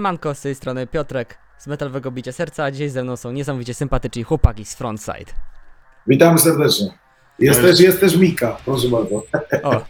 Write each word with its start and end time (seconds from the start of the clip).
Siemanko, 0.00 0.34
z 0.34 0.40
tej 0.40 0.54
strony 0.54 0.86
Piotrek 0.86 1.38
z 1.58 1.66
Metalowego 1.66 2.10
Bicia 2.10 2.32
Serca, 2.32 2.64
a 2.64 2.70
dzisiaj 2.70 2.88
ze 2.88 3.02
mną 3.02 3.16
są 3.16 3.32
niesamowicie 3.32 3.74
sympatyczni 3.74 4.22
chłopaki 4.22 4.64
z 4.64 4.74
Frontside. 4.74 5.32
Witamy 6.06 6.38
serdecznie. 6.38 6.86
Jest 7.38 7.60
też, 7.60 7.80
jest 7.80 8.00
też 8.00 8.16
Mika, 8.16 8.56
proszę 8.64 8.88
bardzo. 8.88 9.22
O! 9.62 9.84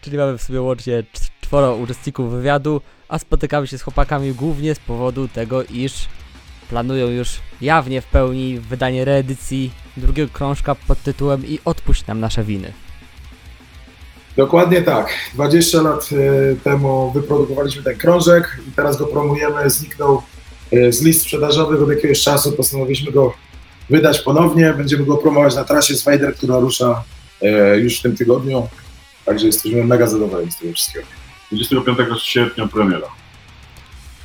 Czyli 0.00 0.16
mamy 0.16 0.38
w 0.38 0.42
sobie 0.42 0.62
łącznie 0.62 1.02
cz- 1.02 1.30
czworo 1.40 1.76
uczestników 1.76 2.30
wywiadu, 2.30 2.80
a 3.08 3.18
spotykamy 3.18 3.66
się 3.66 3.78
z 3.78 3.82
chłopakami 3.82 4.34
głównie 4.34 4.74
z 4.74 4.78
powodu 4.78 5.28
tego, 5.28 5.62
iż 5.62 6.08
planują 6.68 7.08
już 7.08 7.40
jawnie 7.60 8.00
w 8.00 8.06
pełni 8.06 8.60
wydanie 8.60 9.04
reedycji 9.04 9.70
drugiego 9.96 10.32
krążka 10.32 10.74
pod 10.74 11.02
tytułem 11.02 11.46
I 11.46 11.60
odpuść 11.64 12.06
nam 12.06 12.20
nasze 12.20 12.44
winy. 12.44 12.72
Dokładnie 14.36 14.82
tak. 14.82 15.08
20 15.34 15.82
lat 15.82 16.08
e, 16.12 16.56
temu 16.56 17.12
wyprodukowaliśmy 17.14 17.82
ten 17.82 17.96
krążek 17.96 18.60
i 18.68 18.72
teraz 18.72 18.96
go 18.96 19.06
promujemy. 19.06 19.70
Zniknął 19.70 20.22
e, 20.72 20.92
z 20.92 21.02
list 21.02 21.22
sprzedażowych 21.22 21.82
od 21.82 21.90
jakiegoś 21.90 22.20
czasu. 22.22 22.52
Postanowiliśmy 22.52 23.12
go 23.12 23.34
wydać 23.90 24.20
ponownie. 24.20 24.74
Będziemy 24.76 25.04
go 25.04 25.16
promować 25.16 25.54
na 25.54 25.64
trasie 25.64 25.94
Spider, 25.94 26.34
która 26.34 26.58
rusza 26.58 27.04
e, 27.42 27.78
już 27.78 27.98
w 27.98 28.02
tym 28.02 28.16
tygodniu. 28.16 28.68
Także 29.24 29.46
jesteśmy 29.46 29.84
mega 29.84 30.06
zadowoleni 30.06 30.52
z 30.52 30.58
tego 30.58 30.72
wszystkiego. 30.72 31.06
25 31.52 32.22
sierpnia 32.22 32.68
premiera. 32.68 33.08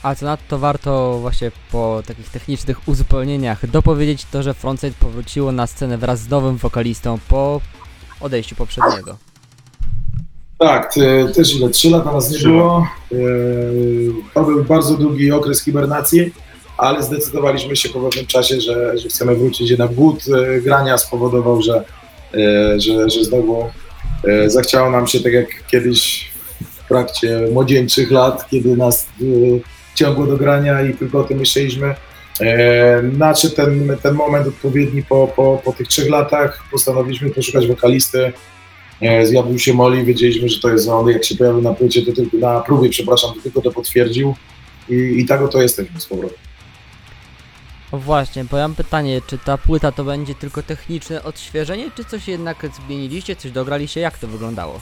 A 0.03 0.15
co 0.15 0.25
nadto 0.25 0.59
warto 0.59 1.17
właśnie 1.19 1.51
po 1.71 2.03
takich 2.07 2.29
technicznych 2.29 2.87
uzupełnieniach 2.87 3.67
dopowiedzieć 3.69 4.25
to, 4.31 4.43
że 4.43 4.53
Frontside 4.53 4.95
powróciło 4.99 5.51
na 5.51 5.67
scenę 5.67 5.97
wraz 5.97 6.19
z 6.19 6.29
nowym 6.29 6.57
wokalistą 6.57 7.19
po 7.27 7.61
odejściu 8.19 8.55
poprzedniego. 8.55 9.30
Tak, 10.61 10.93
te- 10.93 11.27
też 11.35 11.55
ile? 11.55 11.69
Trzy 11.69 11.89
lata 11.89 12.11
nas 12.11 12.31
nie 12.31 12.39
było. 12.39 12.87
E, 13.11 13.15
To 14.33 14.43
był 14.43 14.63
bardzo 14.63 14.97
długi 14.97 15.31
okres 15.31 15.63
hibernacji, 15.63 16.33
ale 16.77 17.03
zdecydowaliśmy 17.03 17.75
się 17.75 17.89
po 17.89 17.99
pewnym 17.99 18.25
czasie, 18.27 18.61
że, 18.61 18.97
że 18.97 19.09
chcemy 19.09 19.35
wrócić. 19.35 19.69
Jednak 19.69 19.93
głód 19.93 20.19
e, 20.57 20.61
grania 20.61 20.97
spowodował, 20.97 21.61
że, 21.61 21.83
e, 22.33 22.79
że, 22.79 23.09
że 23.09 23.23
znowu 23.23 23.65
e, 24.27 24.49
zachciało 24.49 24.91
nam 24.91 25.07
się, 25.07 25.19
tak 25.19 25.33
jak 25.33 25.47
kiedyś 25.71 26.31
w 26.61 26.87
trakcie 26.87 27.41
młodzieńczych 27.51 28.11
lat, 28.11 28.49
kiedy 28.49 28.77
nas 28.77 29.07
e, 29.21 29.25
ciągło 29.95 30.25
do 30.27 30.37
grania 30.37 30.81
i 30.81 30.93
tylko 30.93 31.19
o 31.19 31.23
tym 31.23 31.37
myśleliśmy. 31.37 31.95
E, 32.41 33.01
Nadszedł 33.03 33.55
ten, 33.55 33.97
ten 34.03 34.13
moment 34.13 34.47
odpowiedni 34.47 35.03
po, 35.03 35.27
po, 35.35 35.61
po 35.65 35.73
tych 35.73 35.87
trzech 35.87 36.09
latach. 36.09 36.63
Postanowiliśmy 36.71 37.29
poszukać 37.29 37.67
wokalisty. 37.67 38.33
E, 39.01 39.25
Zjawił 39.25 39.59
się 39.59 39.73
Molly, 39.73 40.03
wiedzieliśmy, 40.05 40.49
że 40.49 40.59
to 40.59 40.69
jest 40.69 40.89
on. 40.89 41.07
Jak 41.09 41.23
się 41.25 41.35
pojawił 41.35 41.61
na 41.61 41.73
płycie, 41.73 42.05
to 42.05 42.11
tylko 42.11 42.37
na 42.37 42.59
próbie, 42.61 42.89
przepraszam, 42.89 43.33
to 43.35 43.41
tylko 43.41 43.61
to 43.61 43.71
potwierdził. 43.71 44.35
I, 44.89 44.93
i 45.19 45.25
tak 45.25 45.41
oto 45.41 45.61
jesteśmy 45.61 45.99
z 45.99 46.05
powrotem. 46.05 46.37
O 47.91 47.97
właśnie, 47.97 48.43
bo 48.45 48.57
ja 48.57 48.63
mam 48.67 48.75
pytanie, 48.75 49.21
czy 49.27 49.37
ta 49.37 49.57
płyta 49.57 49.91
to 49.91 50.03
będzie 50.03 50.35
tylko 50.35 50.63
techniczne 50.63 51.23
odświeżenie, 51.23 51.91
czy 51.95 52.05
coś 52.05 52.27
jednak 52.27 52.65
zmieniliście, 52.85 53.35
coś 53.35 53.51
dograliście, 53.51 54.01
jak 54.01 54.17
to 54.17 54.27
wyglądało? 54.27 54.79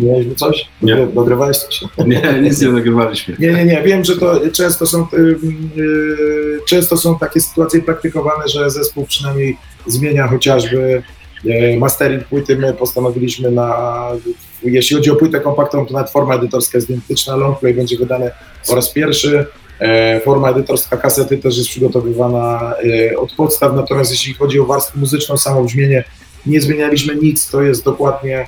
Mieliśmy 0.00 0.34
coś? 0.34 0.68
Nie. 0.82 0.94
Dogry- 0.96 1.12
Dogrywałeś 1.14 1.56
coś? 1.58 1.80
Nie, 2.06 2.40
nic 2.42 2.60
nie 2.62 2.68
nagrywaliśmy. 2.68 3.36
Nie, 3.38 3.52
nie, 3.52 3.64
nie. 3.64 3.82
Wiem, 3.82 4.04
że 4.04 4.16
to 4.16 4.40
często 4.52 4.86
są, 4.86 5.06
y, 5.12 5.16
y, 5.80 6.58
często 6.68 6.96
są 6.96 7.18
takie 7.18 7.40
sytuacje 7.40 7.82
praktykowane, 7.82 8.48
że 8.48 8.70
zespół 8.70 9.06
przynajmniej 9.06 9.56
zmienia 9.86 10.28
chociażby 10.28 11.02
mastering 11.78 12.24
płyty. 12.24 12.56
My 12.56 12.72
postanowiliśmy 12.72 13.50
na, 13.50 14.08
jeśli 14.62 14.96
chodzi 14.96 15.10
o 15.10 15.16
płytę 15.16 15.40
kompaktową, 15.40 15.86
to 15.86 15.92
nawet 15.92 16.10
forma 16.10 16.34
edytorska 16.34 16.78
jest 16.78 16.90
identyczna. 16.90 17.36
Longplay 17.36 17.74
będzie 17.74 17.98
wydany 17.98 18.30
po 18.68 18.74
raz 18.74 18.90
pierwszy. 18.90 19.46
E, 19.80 20.20
Forma 20.20 20.50
edytorska 20.50 20.96
kasety 20.96 21.38
też 21.38 21.58
jest 21.58 21.68
przygotowywana 21.68 22.74
e, 23.10 23.18
od 23.18 23.32
podstaw, 23.32 23.72
natomiast 23.74 24.10
jeśli 24.10 24.34
chodzi 24.34 24.60
o 24.60 24.64
warstwę 24.64 24.98
muzyczną, 25.00 25.36
samo 25.36 25.64
brzmienie, 25.64 26.04
nie 26.46 26.60
zmienialiśmy 26.60 27.14
nic, 27.16 27.50
to 27.50 27.62
jest 27.62 27.84
dokładnie 27.84 28.46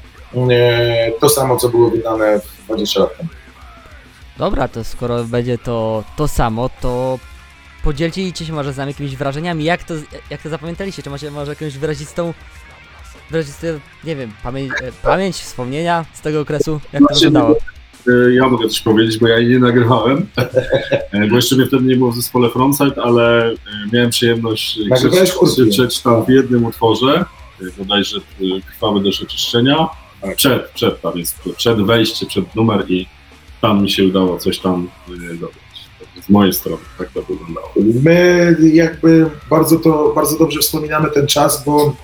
to 1.21 1.29
samo, 1.29 1.57
co 1.57 1.69
było 1.69 1.91
wydane 1.91 2.41
20 2.67 3.01
lat 3.01 3.17
temu. 3.17 3.29
Dobra, 4.39 4.69
to 4.69 4.85
skoro 4.85 5.25
będzie 5.25 5.59
to 5.59 6.05
to 6.17 6.29
samo, 6.29 6.71
to 6.81 7.19
podzielcie 7.85 8.47
się 8.47 8.53
może 8.53 8.73
z 8.73 8.77
nami 8.77 8.93
jakimiś 8.93 9.17
wrażeniami, 9.17 9.65
jak 9.65 9.85
to, 9.85 9.95
jak 10.31 10.43
to 10.43 10.49
zapamiętaliście, 10.49 11.03
czy 11.03 11.11
macie 11.11 11.31
może 11.31 11.53
jakąś 11.53 11.79
wyrazistą, 11.79 12.35
wyrazistą, 13.31 13.67
nie 14.05 14.17
wiem, 14.17 14.31
pamięć, 14.43 14.73
e, 14.83 14.93
pamięć, 15.03 15.37
wspomnienia 15.37 16.05
z 16.15 16.21
tego 16.21 16.41
okresu, 16.41 16.81
jak 16.93 17.03
to 17.03 17.09
Znaczy, 17.15 17.25
wyglądało? 17.25 17.57
E, 18.29 18.35
Ja 18.35 18.49
mogę 18.49 18.69
coś 18.69 18.81
powiedzieć, 18.81 19.19
bo 19.19 19.29
ja 19.29 19.39
jej 19.39 19.49
nie 19.51 19.59
nagrywałem, 19.59 20.27
E, 21.13 21.27
bo 21.29 21.37
jeszcze 21.37 21.57
mnie 21.57 21.67
wtedy 21.67 21.85
nie 21.85 21.97
było 21.97 22.13
w 22.13 22.17
zespole 22.17 22.51
Frontside, 22.51 23.03
ale 23.03 23.55
miałem 23.93 24.11
przyjemność 24.11 24.79
krzyczeć 25.45 26.01
tam 26.01 26.25
w 26.25 26.29
jednym 26.29 26.65
utworze, 26.65 27.25
bodajże 27.79 28.17
Krwawy 28.67 29.01
do 29.01 29.09
oczyszczenia, 29.09 29.89
Tak. 30.21 30.37
przed, 30.37 30.71
przed 30.71 31.01
tam 31.01 31.19
jest, 31.19 31.37
przed 31.57 31.83
wejście, 31.87 32.27
przed 32.27 32.55
numer 32.55 32.85
i 32.91 33.07
tam 33.61 33.83
mi 33.83 33.91
się 33.91 34.05
udało 34.05 34.39
coś 34.39 34.59
tam 34.59 34.89
e, 35.31 35.35
dodać. 35.35 35.55
Z 36.27 36.29
mojej 36.31 36.53
strony 36.53 36.83
tak 36.99 37.09
to 37.13 37.23
wyglądało. 37.23 37.71
My 38.03 38.57
jakby 38.73 39.31
bardzo 39.51 39.79
to, 39.79 40.13
bardzo 40.15 40.39
dobrze 40.39 40.61
wspominamy 40.61 41.11
ten 41.11 41.27
czas, 41.27 41.65
bo 41.65 41.97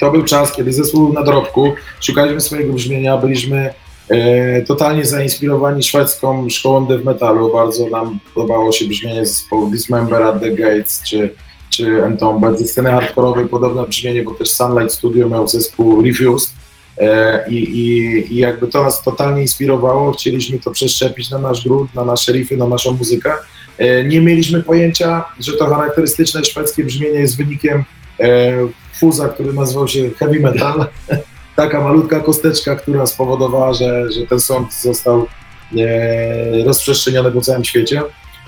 to 0.00 0.10
był 0.10 0.24
czas, 0.24 0.52
kiedy 0.52 0.72
zespół 0.72 1.12
na 1.12 1.22
dorobku, 1.22 1.72
szukaliśmy 2.00 2.40
swojego 2.40 2.72
brzmienia, 2.72 3.16
byliśmy 3.16 3.74
e, 4.08 4.62
totalnie 4.62 5.04
zainspirowani 5.04 5.82
szwedzką 5.82 6.50
szkołą 6.50 6.86
death 6.86 7.04
metalu, 7.04 7.52
bardzo 7.52 7.88
nam 7.88 8.18
podobało 8.34 8.72
się 8.72 8.84
brzmienie 8.84 9.26
zespołu 9.26 9.70
Dismember 9.70 10.22
at 10.22 10.40
the 10.40 10.50
Gates 10.50 11.02
czy, 11.06 11.34
czy 11.70 12.04
Entombed, 12.04 12.58
ze 12.58 12.64
sceny 12.64 12.90
hardkorowej 12.90 13.48
podobne 13.48 13.86
brzmienie, 13.86 14.22
bo 14.22 14.34
też 14.34 14.50
Sunlight 14.50 14.92
Studio 14.92 15.28
miał 15.28 15.48
zespół 15.48 16.02
Refused. 16.02 16.50
E, 16.98 17.44
i, 17.48 17.56
i, 17.56 18.34
i 18.34 18.36
jakby 18.36 18.66
to 18.68 18.82
nas 18.82 19.02
totalnie 19.02 19.42
inspirowało, 19.42 20.12
chcieliśmy 20.12 20.58
to 20.58 20.70
przeszczepić 20.70 21.30
na 21.30 21.38
nasz 21.38 21.64
grunt, 21.64 21.94
na 21.94 22.04
nasze 22.04 22.32
riffy, 22.32 22.56
na 22.56 22.66
naszą 22.66 22.92
muzykę. 22.92 23.32
E, 23.78 24.04
Nie 24.04 24.20
mieliśmy 24.20 24.62
pojęcia, 24.62 25.24
że 25.40 25.52
to 25.52 25.66
charakterystyczne 25.66 26.44
szwedzkie 26.44 26.84
brzmienie 26.84 27.18
jest 27.20 27.36
wynikiem 27.36 27.84
e, 28.20 28.52
fuza, 29.00 29.28
który 29.28 29.52
nazywał 29.52 29.88
się 29.88 30.10
heavy 30.10 30.40
metal. 30.40 30.86
Taka 31.56 31.80
malutka 31.80 32.20
kosteczka, 32.20 32.76
która 32.76 33.06
spowodowała, 33.06 33.74
że, 33.74 34.12
że 34.12 34.26
ten 34.26 34.40
sąd 34.40 34.74
został 34.74 35.26
e, 35.78 36.64
rozprzestrzeniony 36.64 37.30
po 37.32 37.40
całym 37.40 37.64
świecie. 37.64 38.02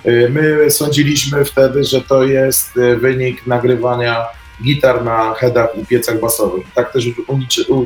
E, 0.04 0.28
My 0.28 0.70
sądziliśmy 0.70 1.44
wtedy, 1.44 1.84
że 1.84 2.00
to 2.00 2.25
jest 2.25 2.76
e, 2.76 2.96
wynik 2.96 3.46
nagrywania 3.46 4.26
gitar 4.62 5.04
na 5.04 5.34
headach 5.34 5.69
i 5.82 5.87
piecach 5.87 6.20
basowych. 6.20 6.66
Tak 6.75 6.93
też 6.93 7.06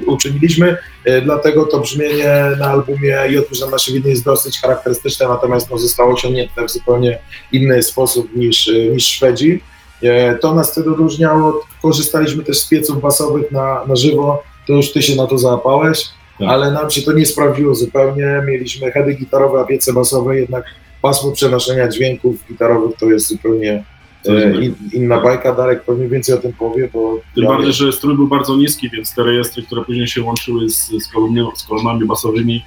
uczyniliśmy, 0.07 0.77
e, 1.05 1.23
dlatego 1.23 1.65
to 1.65 1.81
brzmienie 1.81 2.43
na 2.59 2.67
albumie 2.67 3.19
i 3.31 3.39
odpuść 3.39 3.61
na 3.61 3.67
nasze 3.67 3.93
winy 3.93 4.11
jest 4.11 4.25
dosyć 4.25 4.61
charakterystyczne, 4.61 5.29
natomiast 5.29 5.71
no, 5.71 5.79
zostało 5.79 6.15
osiągnięte 6.15 6.65
w 6.67 6.71
zupełnie 6.71 7.19
inny 7.53 7.83
sposób 7.83 8.37
niż, 8.37 8.71
niż 8.93 9.07
Szwedzi. 9.07 9.61
E, 10.03 10.35
To 10.35 10.55
nas 10.55 10.73
wtedy 10.73 10.91
odróżniało. 10.91 11.61
Korzystaliśmy 11.83 12.45
też 12.45 12.59
z 12.59 12.69
pieców 12.69 13.01
basowych 13.03 13.51
na, 13.53 13.85
na 13.89 13.97
żywo. 13.97 14.43
To 14.67 14.73
już 14.73 14.93
ty 14.93 15.03
się 15.03 15.17
na 15.17 15.27
to 15.27 15.39
załapałeś, 15.39 16.09
Tak. 16.39 16.49
ale 16.49 16.71
nam 16.71 16.91
się 16.91 17.03
to 17.03 17.13
nie 17.13 17.27
sprawdziło 17.27 17.75
zupełnie. 17.75 18.43
Mieliśmy 18.47 18.91
heady 18.93 19.15
gitarowe, 19.15 19.61
a 19.61 19.65
piece 19.65 19.93
basowe, 19.93 20.37
jednak 20.41 20.65
pasmo 21.03 21.33
przenoszenia 21.33 21.89
dźwięków 21.89 22.37
gitarowych 22.49 22.97
to 22.97 23.07
jest 23.07 23.29
zupełnie 23.29 23.85
e, 24.29 24.51
in, 24.61 24.75
inna 24.93 25.21
bajka. 25.21 25.53
Darek 25.55 25.85
pewnie 25.85 26.09
więcej 26.09 26.35
o 26.35 26.39
tym 26.39 26.53
powie, 26.53 26.89
bo 26.93 27.19
Tym 27.35 27.45
ja 27.45 27.51
bardziej, 27.51 27.73
że 27.73 27.93
strój 27.93 28.17
był 28.17 28.29
bardzo 28.29 28.57
niski, 28.57 28.91
więc 28.91 29.15
te 29.15 29.23
rejestry, 29.23 29.63
które 29.63 29.85
później 29.85 30.07
się 30.07 30.23
łączyły 30.23 30.71
z, 30.71 30.89
z, 30.89 31.13
kolumnie, 31.13 31.47
z 31.57 31.63
kolumnami 31.67 32.07
basowymi, 32.07 32.65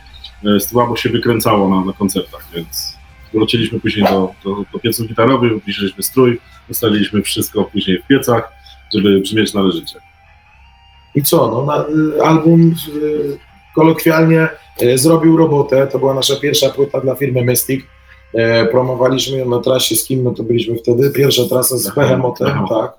e, 0.56 0.60
słabo 0.60 0.96
się 0.96 1.10
wykręcało 1.10 1.70
na, 1.70 1.86
na 1.86 1.94
koncertach, 1.94 2.48
więc 2.56 2.99
wróciliśmy 3.34 3.80
później 3.80 4.06
do, 4.06 4.32
do, 4.44 4.64
do 4.74 4.80
pieców 4.80 5.08
gitarowych, 5.08 5.54
obniżyliśmy 5.58 6.04
strój, 6.04 6.40
ustawiliśmy 6.70 7.22
wszystko 7.22 7.64
później 7.64 8.00
w 8.00 8.08
piecach, 8.08 8.52
żeby 8.94 9.20
brzmieć 9.20 9.54
należycie. 9.54 10.00
I 11.16 11.24
co, 11.24 11.48
no, 11.48 11.66
na, 11.66 11.86
y, 12.18 12.24
album 12.24 12.76
y, 12.96 13.38
kolokwialnie 13.76 14.48
y, 14.82 14.98
zrobił 14.98 15.38
robotę, 15.38 15.88
to 15.88 16.00
była 16.00 16.14
nasza 16.14 16.36
pierwsza 16.36 16.70
płyta 16.70 17.02
dla 17.02 17.16
firmy 17.16 17.44
Mystic. 17.44 17.86
E, 18.34 18.66
promowaliśmy 18.66 19.38
ją 19.38 19.50
na 19.50 19.60
trasie, 19.60 19.96
z 19.96 20.06
kim 20.06 20.24
no 20.24 20.32
to 20.32 20.44
byliśmy 20.44 20.76
wtedy, 20.76 21.12
pierwsza 21.12 21.44
trasa 21.50 21.78
z 21.78 21.96
Behemotem, 21.96 22.48
Behemoth. 22.48 22.70
tak. 22.70 22.98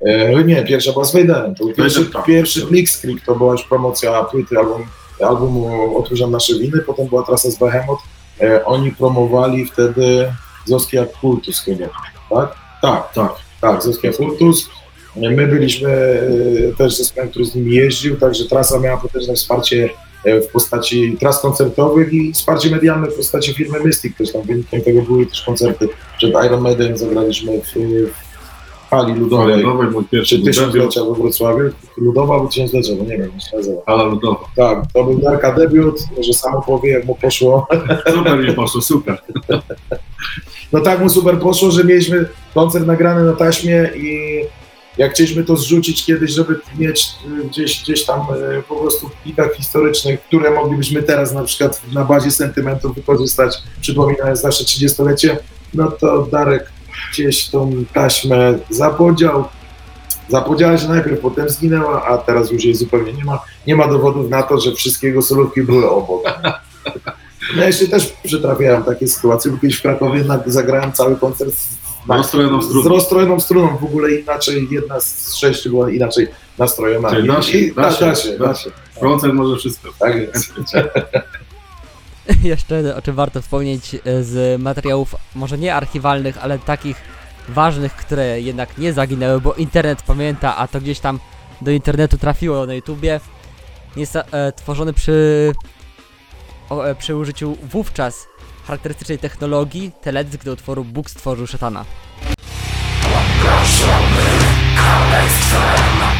E, 0.00 0.44
nie, 0.44 0.64
pierwsza 0.64 0.92
była 0.92 1.04
z 1.04 1.12
Wejderem, 1.12 1.54
to 1.54 1.64
był 1.64 1.74
pierwszy, 1.74 2.06
tak. 2.06 2.24
pierwszy 2.24 2.66
Blitzkrieg, 2.66 3.24
to 3.26 3.34
była 3.34 3.52
już 3.52 3.62
promocja 3.62 4.22
płyty, 4.22 4.58
album, 4.58 4.86
albumu 5.20 5.98
Otwórzam 5.98 6.30
nasze 6.30 6.58
winy, 6.58 6.78
potem 6.86 7.06
była 7.06 7.22
trasa 7.22 7.50
z 7.50 7.58
Behemoth, 7.58 8.02
oni 8.64 8.92
promowali 8.92 9.66
wtedy 9.66 10.32
Zoskia 10.64 11.06
Kultus 11.20 11.60
chyba, 11.60 11.86
tak? 12.30 12.54
Tak, 12.82 13.12
tak, 13.12 13.32
tak, 13.60 13.82
Zoskia 13.82 14.12
Kultus. 14.12 14.68
My 15.16 15.46
byliśmy 15.46 15.90
e, 15.90 16.76
też 16.78 16.96
zespołem, 16.96 17.30
który 17.30 17.44
z 17.44 17.54
nimi 17.54 17.74
jeździł, 17.74 18.16
także 18.16 18.44
trasa 18.44 18.78
miała 18.78 18.96
potężne 18.96 19.34
wsparcie 19.34 19.88
e, 20.24 20.40
w 20.40 20.48
postaci 20.48 21.16
tras 21.20 21.40
koncertowych 21.40 22.12
i 22.12 22.32
wsparcie 22.32 22.70
medialne 22.70 23.10
w 23.10 23.14
postaci 23.14 23.54
firmy 23.54 23.80
Mystic. 23.84 24.16
Też 24.16 24.32
tam 24.32 24.42
wynikiem 24.42 24.82
tego 24.82 25.02
były 25.02 25.26
też 25.26 25.42
koncerty. 25.42 25.88
Przed 26.18 26.30
Iron 26.30 26.60
Maiden 26.60 26.98
zagraliśmy 26.98 27.60
w, 27.60 27.72
w 28.12 28.25
hali 28.90 29.14
ludowej. 29.14 29.62
Ludowej, 29.62 29.90
mój 29.90 30.04
pierwszy 30.04 30.38
Czy 30.38 30.44
tysiąclecia 30.44 31.04
we 31.04 31.14
Wrocławiu? 31.14 31.70
Ludowa 31.96 32.34
albo 32.34 32.46
tysiąclecia, 32.46 32.92
bo 32.98 33.04
nie 33.04 33.18
wiem, 33.18 33.30
jak 33.34 33.42
się 33.42 33.56
nazywa. 33.56 33.82
Hala 33.86 34.04
Ludowa. 34.04 34.40
Tak, 34.56 34.84
to 34.94 35.04
był 35.04 35.18
Darka 35.18 35.52
debiut, 35.52 36.00
może 36.16 36.32
samo 36.32 36.62
powie, 36.62 36.90
jak 36.90 37.04
mu 37.04 37.14
poszło. 37.14 37.66
Super 38.14 38.38
mi 38.38 38.54
poszło, 38.54 38.80
super. 38.80 39.18
No 40.72 40.80
tak 40.80 41.00
mu 41.00 41.08
super 41.08 41.38
poszło, 41.38 41.70
że 41.70 41.84
mieliśmy 41.84 42.28
koncert 42.54 42.86
nagrany 42.86 43.24
na 43.24 43.32
taśmie 43.32 43.90
i 43.96 44.40
jak 44.98 45.12
chcieliśmy 45.12 45.44
to 45.44 45.56
zrzucić 45.56 46.04
kiedyś, 46.04 46.30
żeby 46.30 46.60
mieć 46.78 47.08
y, 47.42 47.48
gdzieś, 47.48 47.82
gdzieś 47.82 48.04
tam 48.04 48.20
y, 48.20 48.62
po 48.68 48.76
prostu 48.76 49.08
w 49.08 49.12
plikach 49.12 49.54
historycznych, 49.54 50.20
które 50.20 50.50
moglibyśmy 50.50 51.02
teraz 51.02 51.32
na 51.32 51.42
przykład 51.42 51.82
na 51.92 52.04
bazie 52.04 52.30
sentymentów 52.30 52.94
wykorzystać, 52.94 53.56
przypominając 53.80 54.42
nasze 54.42 54.64
30-lecie, 54.64 55.38
no 55.74 55.90
to 55.90 56.22
Darek 56.22 56.75
gdzieś 57.12 57.48
tą 57.48 57.84
taśmę 57.92 58.58
zapodział. 58.70 59.44
Zapodziała 60.28 60.78
się 60.78 60.88
najpierw, 60.88 61.20
potem 61.20 61.48
zginęła, 61.48 62.06
a 62.06 62.18
teraz 62.18 62.50
już 62.50 62.64
jej 62.64 62.74
zupełnie 62.74 63.12
nie 63.12 63.24
ma. 63.24 63.38
Nie 63.66 63.76
ma 63.76 63.88
dowodów 63.88 64.30
na 64.30 64.42
to, 64.42 64.60
że 64.60 64.72
wszystkie 64.72 65.06
jego 65.06 65.22
solówki 65.22 65.62
były 65.62 65.90
obok. 65.90 66.22
No 67.56 67.62
ja 67.62 67.72
się 67.72 67.88
też 67.88 68.12
przytrafiałem 68.24 68.82
takie 68.84 69.08
sytuacje, 69.08 69.50
bo 69.50 69.58
kiedyś 69.58 69.76
w 69.76 69.82
Krakowie 69.82 70.24
zagrałem 70.46 70.92
cały 70.92 71.16
koncert 71.16 71.54
z, 71.54 71.66
rozstrojoną 72.08 72.62
struną. 72.62 72.82
z 72.82 72.86
rozstrojoną 72.86 73.40
struną, 73.40 73.76
w 73.76 73.84
ogóle 73.84 74.10
inaczej, 74.10 74.68
jedna 74.70 75.00
z 75.00 75.34
sześciu 75.34 75.70
była 75.70 75.90
inaczej 75.90 76.28
nastrojona. 76.58 77.10
Czyli 77.10 77.28
da 77.28 77.42
się, 77.42 77.74
da 77.74 78.14
się, 78.14 78.38
da 78.38 78.54
się. 78.54 78.70
Koncert 79.00 79.34
może 79.34 79.56
wszystko. 79.56 79.88
Tak 79.98 80.16
jest. 80.16 80.54
Jeszcze 82.42 82.96
o 82.96 83.02
czym 83.02 83.14
warto 83.14 83.42
wspomnieć 83.42 83.94
e, 83.94 84.22
z 84.22 84.62
materiałów, 84.62 85.14
może 85.34 85.58
nie 85.58 85.74
archiwalnych, 85.74 86.38
ale 86.38 86.58
takich 86.58 86.96
ważnych, 87.48 87.92
które 87.92 88.40
jednak 88.40 88.78
nie 88.78 88.92
zaginęły, 88.92 89.40
bo 89.40 89.54
internet 89.54 90.02
pamięta, 90.02 90.56
a 90.56 90.68
to 90.68 90.80
gdzieś 90.80 91.00
tam 91.00 91.20
do 91.60 91.70
internetu 91.70 92.18
trafiło 92.18 92.66
na 92.66 92.74
YouTubie. 92.74 93.20
E, 94.32 94.52
tworzony 94.52 94.92
przy, 94.92 95.52
o, 96.70 96.84
e, 96.84 96.94
przy 96.94 97.16
użyciu 97.16 97.56
wówczas 97.62 98.26
charakterystycznej 98.66 99.18
technologii 99.18 99.92
teledysk 100.02 100.44
do 100.44 100.52
utworu 100.52 100.84
Bóg 100.84 101.10
stworzył 101.10 101.46
szatana. 101.46 101.84
Szatana. 105.50 106.16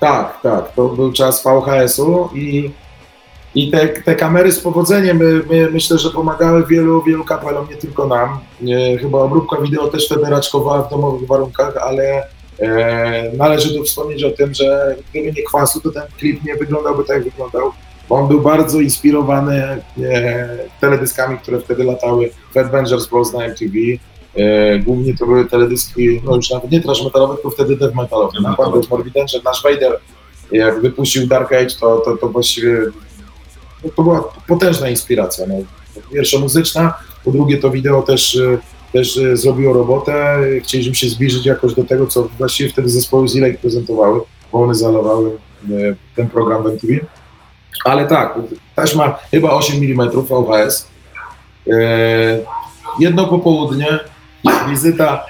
Tak, 0.00 0.40
tak, 0.42 0.72
to 0.74 0.88
był 0.88 1.12
czas 1.12 1.42
VHS-u 1.42 2.30
i, 2.34 2.70
i 3.54 3.70
te, 3.70 3.88
te 3.88 4.14
kamery 4.14 4.52
z 4.52 4.60
powodzeniem 4.60 5.16
my, 5.16 5.42
my, 5.50 5.70
myślę, 5.70 5.98
że 5.98 6.10
pomagały 6.10 6.66
wielu, 6.66 7.02
wielu 7.02 7.24
kapelom, 7.24 7.66
nie 7.70 7.76
tylko 7.76 8.06
nam. 8.06 8.38
Nie, 8.60 8.98
chyba 8.98 9.18
obróbka 9.18 9.60
wideo 9.60 9.88
też 9.88 10.06
wtedy 10.06 10.30
raczkowała 10.30 10.82
w 10.82 10.90
domowych 10.90 11.28
warunkach, 11.28 11.76
ale 11.76 12.26
e, 12.58 13.32
należy 13.36 13.74
tu 13.74 13.84
wspomnieć 13.84 14.24
o 14.24 14.30
tym, 14.30 14.54
że 14.54 14.96
gdyby 15.10 15.32
nie 15.32 15.42
kwasu, 15.42 15.80
to 15.80 15.90
ten 15.90 16.02
klip 16.18 16.44
nie 16.44 16.54
wyglądałby 16.54 17.04
tak, 17.04 17.16
jak 17.16 17.24
wyglądał. 17.24 17.72
Bo 18.08 18.16
on 18.16 18.28
był 18.28 18.40
bardzo 18.40 18.80
inspirowany 18.80 19.82
e, 20.02 20.58
teledyskami, 20.80 21.38
które 21.38 21.60
wtedy 21.60 21.84
latały 21.84 22.30
w 22.54 22.56
Avengers 22.56 23.06
Bros 23.06 23.32
na 23.32 23.44
MTV. 23.44 23.72
E, 24.36 24.78
głównie 24.78 25.16
to 25.16 25.26
były 25.26 25.44
teledyski, 25.44 26.20
no 26.24 26.36
już 26.36 26.50
nawet 26.50 26.70
nie 26.70 26.80
trash 26.80 27.04
metalowe, 27.04 27.34
tylko 27.34 27.50
wtedy 27.50 27.76
death 27.76 27.94
metalowe. 27.94 28.40
Naprawdę 28.40 28.78
metalowe. 28.78 28.88
Morbid 28.90 29.16
Angel, 29.16 29.40
nasz 29.44 29.62
Vader, 29.62 30.00
jak 30.52 30.80
wypuścił 30.80 31.26
Dark 31.26 31.52
Age, 31.52 31.74
to, 31.80 31.98
to, 31.98 32.16
to 32.16 32.28
właściwie 32.28 32.80
to 33.96 34.02
była 34.02 34.24
potężna 34.48 34.88
inspiracja. 34.88 35.46
No. 35.46 35.54
Po 35.94 36.14
pierwsze 36.14 36.38
muzyczna, 36.38 36.94
po 37.24 37.30
drugie 37.30 37.58
to 37.58 37.70
wideo 37.70 38.02
też, 38.02 38.36
e, 38.36 38.58
też 38.92 39.16
e, 39.16 39.36
zrobiło 39.36 39.72
robotę. 39.72 40.38
Chcieliśmy 40.62 40.94
się 40.94 41.08
zbliżyć 41.08 41.46
jakoś 41.46 41.74
do 41.74 41.84
tego, 41.84 42.06
co 42.06 42.28
właściwie 42.38 42.70
wtedy 42.70 42.88
zespoły 42.88 43.28
z 43.28 43.36
Lake 43.36 43.58
prezentowały, 43.58 44.20
bo 44.52 44.62
one 44.62 44.74
zalewały 44.74 45.30
e, 45.64 45.70
ten 46.16 46.28
program 46.28 46.62
w 46.62 46.66
MTV. 46.66 46.92
Ale 47.84 48.06
tak, 48.06 48.38
taśma 48.74 49.18
chyba 49.30 49.50
8 49.50 49.76
mm 49.76 50.10
VHS. 50.10 50.88
Jedno 52.98 53.26
popołudnie, 53.26 53.98
wizyta 54.68 55.26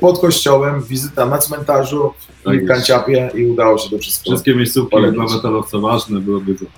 pod 0.00 0.18
kościołem, 0.18 0.82
wizyta 0.82 1.26
na 1.26 1.38
cmentarzu 1.38 2.12
Tak 2.44 2.54
i 2.54 2.58
w 2.58 2.60
jest. 2.60 2.72
Kanciapie 2.72 3.30
i 3.34 3.46
udało 3.46 3.78
się 3.78 3.90
to 3.90 3.98
wszystko. 3.98 4.30
Wszystkie 4.30 4.54
miejscówki 4.54 4.96
dla 5.12 5.24
metalowca 5.36 5.78
ważne 5.78 6.20
były 6.20 6.36
odwiedzone. 6.36 6.70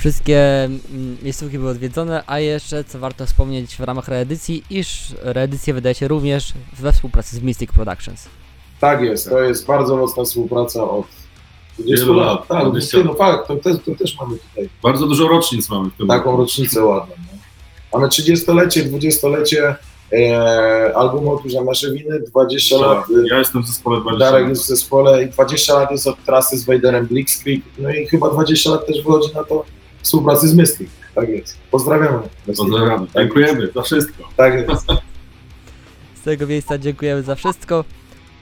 Wszystkie 0.00 0.64
mm, 0.64 0.80
miejscówki 1.22 1.58
były 1.58 1.70
odwiedzone, 1.70 2.22
a 2.26 2.38
jeszcze 2.38 2.84
co 2.84 2.98
warto 2.98 3.26
wspomnieć 3.26 3.76
w 3.76 3.80
ramach 3.80 4.08
reedycji, 4.08 4.64
iż 4.70 5.14
reedycję 5.22 5.74
wydaje 5.74 5.94
się 5.94 6.08
również 6.08 6.52
we 6.78 6.92
współpracy 6.92 7.36
z 7.36 7.42
Mystic 7.42 7.72
Productions. 7.72 8.28
Tak 8.80 9.00
jest, 9.02 9.28
to 9.28 9.40
jest 9.40 9.66
bardzo 9.66 9.96
mocna 9.96 10.24
współpraca 10.24 10.90
od 10.90 11.06
20 11.78 12.06
Wielu 12.06 12.18
lat. 12.20 12.26
lat, 12.38 12.48
Tak, 12.48 12.64
20 12.70 12.98
no 13.04 13.14
fakt, 13.14 13.48
to, 13.48 13.56
też- 13.56 13.76
to 13.86 13.94
też 13.94 14.16
mamy 14.20 14.36
tutaj 14.38 14.68
Bardzo 14.82 15.06
dużo 15.06 15.28
rocznic 15.28 15.70
mamy 15.70 15.90
w 15.90 15.94
tym 15.96 16.08
taką 16.08 16.24
roku. 16.24 16.36
rocznicę 16.42 16.84
ładną. 16.84 17.14
No. 17.32 17.38
Mamy 17.98 18.08
30-lecie, 18.08 18.84
20-lecie 18.84 19.74
e, 20.12 20.92
albumu 20.96 21.32
Otóż 21.34 21.52
nasze 21.66 21.92
winy, 21.92 22.20
20 22.20 22.76
lat. 22.76 22.98
e, 22.98 23.28
Ja 23.30 23.38
jestem 23.38 23.62
w 23.62 23.66
zespole 23.66 24.00
20 24.00 24.24
Darek 24.24 24.40
lat. 24.42 24.48
jest 24.50 24.62
w 24.62 24.66
zespole 24.66 25.24
i 25.24 25.28
20 25.30 25.74
lat 25.74 25.90
jest 25.90 26.06
od 26.06 26.24
trasy 26.24 26.58
z 26.58 26.64
Vaderem 26.64 27.06
Blitzkrieg, 27.06 27.62
no 27.78 27.90
i 27.90 28.06
chyba 28.06 28.30
20 28.30 28.70
lat 28.70 28.86
też 28.86 28.96
wychodzi 28.96 29.34
na 29.34 29.44
to 29.44 29.64
współpracy 30.02 30.48
z 30.48 30.54
Mystic. 30.54 30.90
Tak 31.14 31.28
jest. 31.28 31.56
Pozdrawiamy. 31.70 32.18
Pozdrawiamy. 32.46 33.06
Tak 33.06 33.22
Dziękujemy 33.22 33.68
za 33.74 33.82
wszystko. 33.82 34.28
Tak 34.36 34.54
jest. 34.54 34.86
Z 36.20 36.22
tego 36.22 36.46
miejsca 36.46 36.78
dziękujemy 36.78 37.22
za 37.22 37.34
wszystko. 37.34 37.84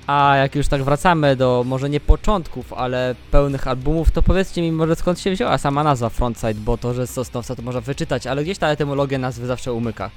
A 0.07 0.37
jak 0.37 0.55
już 0.55 0.69
tak 0.69 0.83
wracamy 0.83 1.37
do 1.37 1.65
może 1.67 1.91
nie 1.91 2.01
początków, 2.01 2.73
ale 2.73 3.15
pełnych 3.31 3.69
albumów, 3.69 4.11
to 4.11 4.23
powiedzcie 4.23 4.63
mi 4.63 4.73
może 4.73 4.97
skąd 4.97 5.21
się 5.21 5.31
wzięła 5.31 5.59
sama 5.59 5.85
nazwa 5.85 6.09
Frontside, 6.09 6.55
bo 6.55 6.79
to, 6.79 6.95
że 6.95 7.07
z 7.07 7.11
Sosnowca 7.11 7.57
to 7.57 7.63
można 7.63 7.81
wyczytać, 7.81 8.27
ale 8.27 8.45
gdzieś 8.45 8.59
ta 8.59 8.69
etymologia 8.69 9.19
nazwy 9.19 9.47
zawsze 9.47 9.73
umyka. 9.73 10.11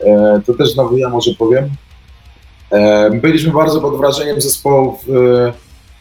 E, 0.00 0.40
to 0.46 0.54
też 0.54 0.72
znowu 0.72 0.96
ja 0.96 1.08
może 1.08 1.30
powiem. 1.38 1.68
E, 2.70 3.10
byliśmy 3.10 3.52
bardzo 3.52 3.80
pod 3.80 3.96
wrażeniem 3.96 4.40
zespołów 4.40 5.04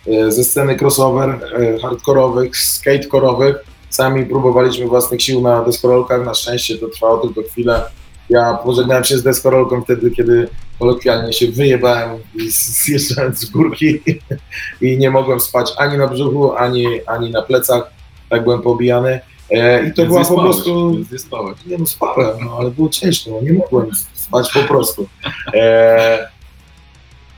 e, 0.07 0.11
e, 0.11 0.31
ze 0.31 0.43
sceny 0.43 0.77
crossover, 0.81 1.29
e, 1.29 1.79
hardkorowych, 1.79 2.57
skatekorowych. 2.57 3.55
Sami 3.89 4.25
próbowaliśmy 4.25 4.85
własnych 4.87 5.21
sił 5.21 5.41
na 5.41 5.63
deskorolkach, 5.63 6.25
na 6.25 6.33
szczęście 6.33 6.77
to 6.77 6.87
trwało 6.87 7.17
tylko 7.17 7.49
chwilę. 7.49 7.83
Ja 8.29 8.53
pożegnałem 8.53 9.03
się 9.03 9.17
z 9.17 9.23
deskorolką 9.23 9.81
wtedy, 9.81 10.11
kiedy 10.11 10.49
kolokwialnie 10.79 11.33
się 11.33 11.51
wyjebałem 11.51 12.17
zjeżdżając 12.85 13.39
z 13.39 13.49
górki 13.49 13.99
i 14.81 14.97
nie 14.97 15.11
mogłem 15.11 15.39
spać 15.39 15.73
ani 15.77 15.97
na 15.97 16.07
brzuchu, 16.07 16.53
ani, 16.55 16.85
ani 17.05 17.31
na 17.31 17.41
plecach. 17.41 17.91
Tak 18.29 18.43
byłem 18.43 18.61
pobijany. 18.61 19.19
E, 19.51 19.87
I 19.87 19.93
to 19.93 20.05
była 20.05 20.25
po 20.25 20.41
prostu 20.41 20.91
nie 21.11 21.19
spałeś. 21.19 21.57
nie 21.65 21.77
no, 21.77 21.85
spałem, 21.85 22.37
no, 22.45 22.57
ale 22.59 22.71
było 22.71 22.89
ciężko, 22.89 23.31
no, 23.31 23.41
nie 23.41 23.53
mogłem 23.53 23.89
spać 24.13 24.51
po 24.53 24.59
prostu. 24.59 25.07
E, 25.53 26.36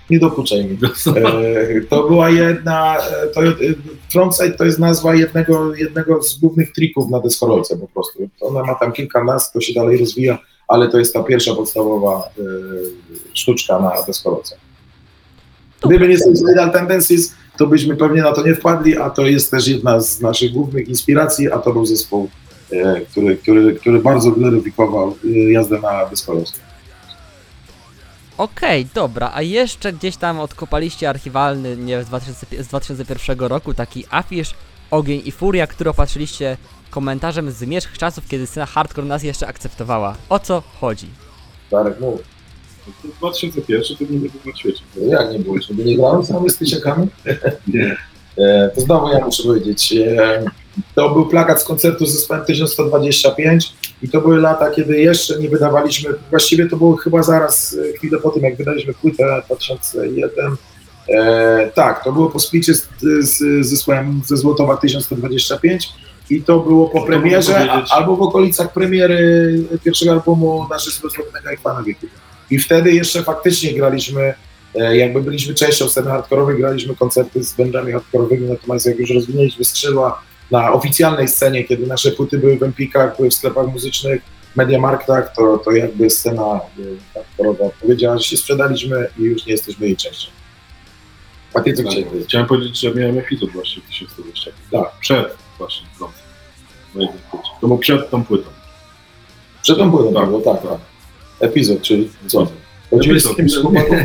nie 0.09 0.19
dokuczaj 0.19 0.65
mi. 0.65 0.77
E, 1.15 1.81
to 1.81 2.07
była 2.07 2.29
jedna, 2.29 2.97
e, 2.97 3.27
to, 3.27 3.43
e, 3.43 3.53
frontside 4.11 4.51
to 4.51 4.65
jest 4.65 4.79
nazwa 4.79 5.15
jednego, 5.15 5.75
jednego 5.75 6.23
z 6.23 6.39
głównych 6.39 6.73
trików 6.73 7.09
na 7.09 7.19
deskorolce 7.19 7.77
po 7.77 7.87
prostu. 7.87 8.29
Ona 8.41 8.63
ma 8.63 8.75
tam 8.75 8.91
kilka 8.91 9.23
nazw, 9.23 9.51
to 9.51 9.61
się 9.61 9.73
dalej 9.73 9.97
rozwija, 9.97 10.37
ale 10.67 10.89
to 10.89 10.99
jest 10.99 11.13
ta 11.13 11.23
pierwsza 11.23 11.55
podstawowa 11.55 12.29
sztuczka 13.33 13.79
na 13.79 13.91
deskorolce. 14.07 14.55
Gdyby 15.85 16.07
nie 16.07 16.19
Suicidal 16.19 16.71
Tendencies, 16.71 17.33
to 17.57 17.67
byśmy 17.67 17.95
pewnie 17.95 18.21
na 18.21 18.33
to 18.33 18.47
nie 18.47 18.55
wpadli, 18.55 18.97
a 18.97 19.09
to 19.09 19.21
jest 19.21 19.51
też 19.51 19.67
jedna 19.67 19.99
z 19.99 20.21
naszych 20.21 20.51
głównych 20.51 20.87
inspiracji, 20.87 21.51
a 21.51 21.57
to 21.57 21.73
był 21.73 21.85
zespół, 21.85 22.29
który, 23.11 23.37
który, 23.37 23.73
który 23.73 23.99
bardzo 23.99 24.31
gloryfikował 24.31 25.15
jazdę 25.49 25.79
na 25.79 26.05
deskorolce. 26.05 26.68
Okej, 28.39 28.87
dobra, 28.95 29.31
a 29.33 29.41
jeszcze 29.41 29.93
gdzieś 29.93 30.17
tam 30.17 30.39
odkopaliście 30.39 31.09
archiwalny, 31.09 31.77
nie 31.77 32.03
z, 32.03 32.07
2000, 32.07 32.63
z 32.63 32.67
2001 32.67 33.39
roku, 33.39 33.73
taki 33.73 34.05
afisz 34.09 34.53
Ogień 34.91 35.21
i 35.25 35.31
Furia, 35.31 35.67
który 35.67 35.89
opatrzyliście 35.89 36.57
komentarzem 36.89 37.51
z 37.51 37.55
zmierzch 37.55 37.97
czasów, 37.97 38.27
kiedy 38.27 38.47
scena 38.47 38.65
hardcore 38.65 39.07
nas 39.07 39.23
jeszcze 39.23 39.47
akceptowała. 39.47 40.15
O 40.29 40.39
co 40.39 40.63
chodzi? 40.81 41.07
Darek, 41.71 41.99
mów. 41.99 42.21
To 43.01 43.07
2001 43.19 43.97
to 43.97 44.03
nie 44.13 44.19
było 44.19 44.31
na 44.45 44.55
świecie. 44.55 44.81
No 44.95 45.21
Jak 45.21 45.31
nie 45.31 45.39
było? 45.39 45.61
Żeby 45.61 45.85
nie 45.85 45.97
grałem 45.97 46.23
z 46.49 46.57
tysiakami? 46.57 47.07
Nie. 47.73 47.97
E, 48.37 48.69
To 48.75 48.81
znowu 48.81 49.09
ja 49.13 49.25
muszę 49.25 49.43
powiedzieć. 49.43 49.93
e, 49.93 50.43
To 50.95 51.09
był 51.09 51.25
plakat 51.25 51.61
z 51.61 51.63
koncertu 51.63 52.05
z 52.05 52.11
zespołem 52.13 52.45
1125 52.45 53.73
i 54.01 54.09
to 54.09 54.21
były 54.21 54.37
lata, 54.37 54.71
kiedy 54.71 54.99
jeszcze 54.99 55.39
nie 55.39 55.49
wydawaliśmy, 55.49 56.09
właściwie 56.29 56.69
to 56.69 56.77
było 56.77 56.95
chyba 56.95 57.23
zaraz, 57.23 57.77
e, 57.89 57.93
chwilę 57.93 58.17
po 58.17 58.29
tym, 58.29 58.43
jak 58.43 58.57
wydaliśmy 58.57 58.93
płytę 58.93 59.41
2001. 59.45 60.55
E, 61.09 61.71
tak, 61.75 62.03
to 62.03 62.11
było 62.11 62.29
po 62.29 62.39
splicie 62.39 62.73
z, 62.73 62.87
z, 63.19 63.37
z 63.37 63.69
zespołem 63.69 64.21
ze 64.25 64.37
Złotowa 64.37 64.77
1125 64.77 65.89
i 66.29 66.41
to 66.41 66.59
było 66.59 66.89
po 66.89 67.01
premierze, 67.01 67.71
a, 67.71 67.85
albo 67.89 68.15
w 68.15 68.21
okolicach 68.21 68.73
premiery 68.73 69.53
pierwszego 69.83 70.11
albumu 70.11 70.67
naszego 70.69 71.07
jak 71.51 71.61
Pana 71.61 71.83
Wieku. 71.83 72.05
I 72.51 72.59
wtedy 72.59 72.91
jeszcze 72.91 73.23
faktycznie 73.23 73.73
graliśmy 73.73 74.33
E, 74.75 74.97
jakby 74.97 75.21
byliśmy 75.21 75.53
częścią 75.53 75.89
sceny 75.89 76.09
hardkorowej, 76.09 76.57
graliśmy 76.57 76.95
koncerty 76.95 77.43
z 77.43 77.53
bandami 77.53 77.91
hardkorowymi, 77.91 78.49
natomiast 78.49 78.85
jak 78.85 78.99
już 78.99 79.09
rozwinęliśmy 79.09 79.65
skrzydła 79.65 80.21
na 80.51 80.73
oficjalnej 80.73 81.27
scenie, 81.27 81.63
kiedy 81.63 81.87
nasze 81.87 82.11
płyty 82.11 82.37
były 82.37 82.57
w 82.57 82.63
Empikach, 82.63 83.17
były 83.17 83.29
w 83.29 83.33
sklepach 83.33 83.67
muzycznych, 83.67 84.21
Mediamarktach, 84.55 85.33
to, 85.35 85.57
to 85.57 85.71
jakby 85.71 86.09
scena 86.09 86.41
e, 86.43 86.59
hardkorowa 87.13 87.65
powiedziała, 87.81 88.17
że 88.17 88.23
się 88.23 88.37
sprzedaliśmy 88.37 89.07
i 89.19 89.23
już 89.23 89.45
nie 89.45 89.51
jesteśmy 89.51 89.85
jej 89.85 89.97
częścią. 89.97 90.31
A 91.53 91.61
ty 91.61 91.73
co 91.73 91.81
chciałeś 91.81 92.05
powiedzieć? 92.05 92.27
Chciałem 92.27 92.47
powiedzieć, 92.47 92.79
że 92.79 92.95
miałem 92.95 93.19
epizod 93.19 93.49
właśnie 93.51 93.81
w 93.81 93.85
1120. 93.85 94.51
Tak. 94.71 94.99
Przed 94.99 95.37
właśnie 95.57 95.87
płycie. 96.93 97.13
To 97.61 97.67
był 97.67 97.77
przed 97.77 98.09
tą 98.09 98.23
płytą. 98.23 98.49
Przed 99.61 99.77
tą 99.77 99.91
płytą, 99.91 100.13
Tak. 100.13 100.29
tak, 100.43 100.61
tak, 100.61 100.71
tak. 100.71 100.79
Epizod, 101.39 101.81
czyli 101.81 102.09
co? 102.27 102.47
Chłopaku? 103.61 103.95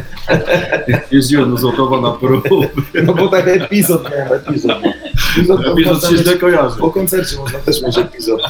Jeździłem 1.10 1.50
do 1.50 1.56
Złotowa 1.56 2.00
na 2.00 2.10
próby. 2.10 2.48
No 3.04 3.14
bo 3.14 3.28
tak 3.28 3.48
epizod 3.48 4.10
miałem, 4.10 4.32
epizod. 4.32 4.78
Epizod, 5.36 5.60
Epizod 5.66 6.10
się 6.10 6.16
źle 6.16 6.36
kojarzy. 6.36 6.76
Po 6.80 6.90
koncercie 6.90 7.36
można 7.36 7.58
też 7.58 7.82
mieć 7.82 7.98
epizod. 7.98 8.40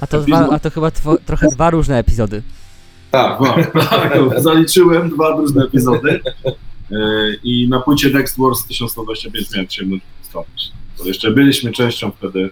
A 0.00 0.06
to, 0.06 0.20
dwa, 0.20 0.48
a 0.50 0.58
to 0.58 0.70
chyba 0.70 0.90
two, 0.90 1.16
trochę 1.26 1.48
dwa 1.48 1.70
różne 1.70 1.98
epizody. 1.98 2.42
Tak, 3.10 3.38
Dwa, 3.40 3.82
tak, 3.90 4.18
zaliczyłem 4.36 5.10
dwa 5.10 5.30
różne 5.30 5.64
epizody. 5.64 6.20
E, 6.46 6.96
I 7.42 7.68
na 7.68 7.80
płycie 7.80 8.10
Next 8.10 8.38
Wars 8.38 8.64
1125 8.66 9.50
miałem 9.52 9.66
przyjemność 9.66 10.02
wystąpić. 10.22 10.72
To 10.98 11.04
jeszcze 11.04 11.30
byliśmy 11.30 11.72
częścią 11.72 12.10
wtedy 12.18 12.50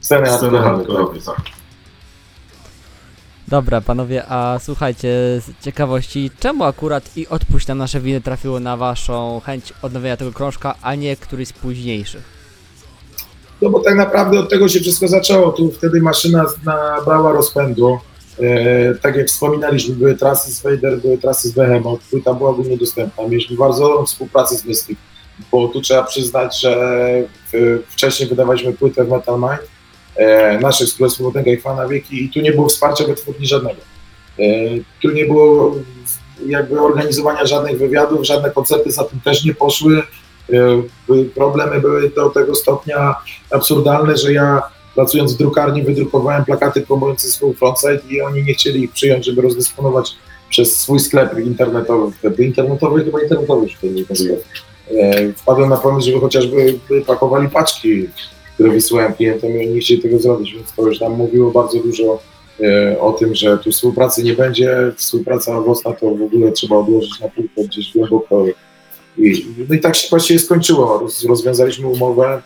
sceny 0.00 0.26
sceny 0.30 0.58
hardkorowej. 0.58 1.20
tak. 1.26 1.36
Dobra, 3.48 3.80
panowie, 3.80 4.22
a 4.28 4.58
słuchajcie, 4.62 5.08
z 5.40 5.64
ciekawości, 5.64 6.30
czemu 6.40 6.64
akurat 6.64 7.16
i 7.16 7.28
odpuść 7.28 7.66
nam 7.66 7.78
nasze 7.78 8.00
winy 8.00 8.20
trafiło 8.20 8.60
na 8.60 8.76
waszą 8.76 9.40
chęć 9.46 9.72
odnowienia 9.82 10.16
tego 10.16 10.32
krążka, 10.32 10.74
a 10.82 10.94
nie 10.94 11.16
któryś 11.16 11.48
z 11.48 11.52
późniejszych? 11.52 12.22
No 13.62 13.70
bo 13.70 13.80
tak 13.80 13.94
naprawdę 13.94 14.40
od 14.40 14.50
tego 14.50 14.68
się 14.68 14.80
wszystko 14.80 15.08
zaczęło. 15.08 15.52
Tu 15.52 15.72
wtedy 15.72 16.00
maszyna 16.00 16.46
nabrała 16.64 17.32
rozpędu. 17.32 17.98
E, 18.40 18.94
tak 18.94 19.16
jak 19.16 19.26
wspominaliśmy, 19.26 19.94
były 19.94 20.14
trasy 20.14 20.52
z 20.52 20.62
Vader, 20.62 21.00
były 21.00 21.18
trasy 21.18 21.48
z 21.48 21.52
Behemoth, 21.52 22.04
płyta 22.10 22.34
była 22.34 22.50
ogólnie 22.50 22.76
dostępna. 22.76 23.28
Mieliśmy 23.28 23.56
bardzo 23.56 23.88
dobrą 23.88 24.06
współpracę 24.06 24.56
z 24.56 24.64
Mystic, 24.64 24.98
bo 25.52 25.68
tu 25.68 25.80
trzeba 25.80 26.02
przyznać, 26.02 26.60
że 26.60 26.76
w, 27.52 27.82
wcześniej 27.88 28.28
wydawaliśmy 28.28 28.72
płytę 28.72 29.04
w 29.04 29.08
Metal 29.08 29.38
Mind, 29.38 29.77
naszych 30.60 30.88
z 30.88 30.94
Królestwa 30.94 31.24
Wodnego 31.24 31.50
i 31.50 31.56
Fana 31.56 31.88
Wieki 31.88 32.24
i 32.24 32.30
tu 32.30 32.40
nie 32.40 32.52
było 32.52 32.68
wsparcia 32.68 33.04
wytwórni 33.04 33.46
żadnego. 33.46 33.80
E, 34.38 34.44
tu 35.02 35.10
nie 35.10 35.24
było 35.24 35.74
jakby 36.46 36.80
organizowania 36.80 37.46
żadnych 37.46 37.78
wywiadów, 37.78 38.26
żadne 38.26 38.50
koncerty 38.50 38.90
za 38.90 39.04
tym 39.04 39.20
też 39.20 39.44
nie 39.44 39.54
poszły. 39.54 40.02
E, 40.52 40.82
problemy 41.34 41.80
były 41.80 42.10
do 42.10 42.30
tego 42.30 42.54
stopnia 42.54 43.14
absurdalne, 43.50 44.16
że 44.16 44.32
ja 44.32 44.62
pracując 44.94 45.34
w 45.34 45.38
drukarni 45.38 45.82
wydrukowałem 45.82 46.44
plakaty 46.44 46.80
promujące 46.80 47.28
swój 47.28 47.54
frontside 47.54 47.98
i 48.10 48.20
oni 48.20 48.44
nie 48.44 48.54
chcieli 48.54 48.82
ich 48.82 48.92
przyjąć, 48.92 49.26
żeby 49.26 49.42
rozdysponować 49.42 50.10
przez 50.50 50.80
swój 50.80 51.00
sklep 51.00 51.38
internetowy, 51.38 52.12
wtedy 52.12 52.44
internetowy, 52.44 53.04
chyba 53.04 53.22
internetowy 53.22 53.62
już 53.66 53.74
wtedy 53.74 53.94
nie. 53.94 54.36
E, 55.02 55.32
Wpadłem 55.32 55.70
na 55.70 55.76
pomysł, 55.76 56.06
żeby 56.06 56.20
chociażby 56.20 56.78
pakowali 57.06 57.48
paczki, 57.48 58.08
które 58.58 58.72
wysyłałem 58.72 59.14
klientom 59.14 59.50
i 59.50 59.58
oni 59.58 59.68
nie 59.68 59.80
chcieli 59.80 60.02
tego 60.02 60.18
zrobić, 60.18 60.54
więc 60.54 60.72
to 60.72 60.86
już 60.86 61.00
nam 61.00 61.12
mówiło 61.12 61.50
bardzo 61.50 61.78
dużo 61.78 62.18
e, 62.60 63.00
o 63.00 63.12
tym, 63.12 63.34
że 63.34 63.58
tu 63.58 63.70
współpracy 63.70 64.22
nie 64.22 64.32
będzie, 64.32 64.92
współpraca 64.96 65.58
owocna 65.58 65.92
to 65.92 66.14
w 66.14 66.22
ogóle 66.22 66.52
trzeba 66.52 66.76
odłożyć 66.76 67.20
na 67.20 67.28
półkę 67.28 67.64
gdzieś 67.64 67.92
głęboko 67.92 68.44
i, 69.18 69.46
no 69.68 69.74
i 69.74 69.80
tak 69.80 69.96
się 69.96 70.08
właściwie 70.10 70.38
skończyło. 70.38 70.98
Roz, 70.98 71.24
rozwiązaliśmy 71.24 71.86
umowę 71.86 72.42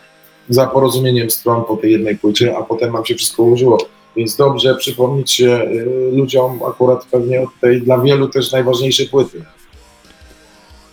za 0.49 0.67
porozumieniem 0.67 1.29
stron 1.29 1.63
po 1.63 1.77
tej 1.77 1.91
jednej 1.91 2.17
płycie, 2.17 2.57
a 2.57 2.61
potem 2.61 2.93
nam 2.93 3.05
się 3.05 3.15
wszystko 3.15 3.43
ułożyło. 3.43 3.77
Więc 4.15 4.35
dobrze 4.35 4.75
przypomnieć 4.75 5.31
się 5.31 5.61
y, 5.61 6.11
ludziom 6.11 6.59
akurat 6.63 7.05
pewnie 7.11 7.41
od 7.41 7.49
tej 7.61 7.81
dla 7.81 8.01
wielu 8.01 8.27
też 8.27 8.51
najważniejszej 8.51 9.07
płyty. 9.07 9.41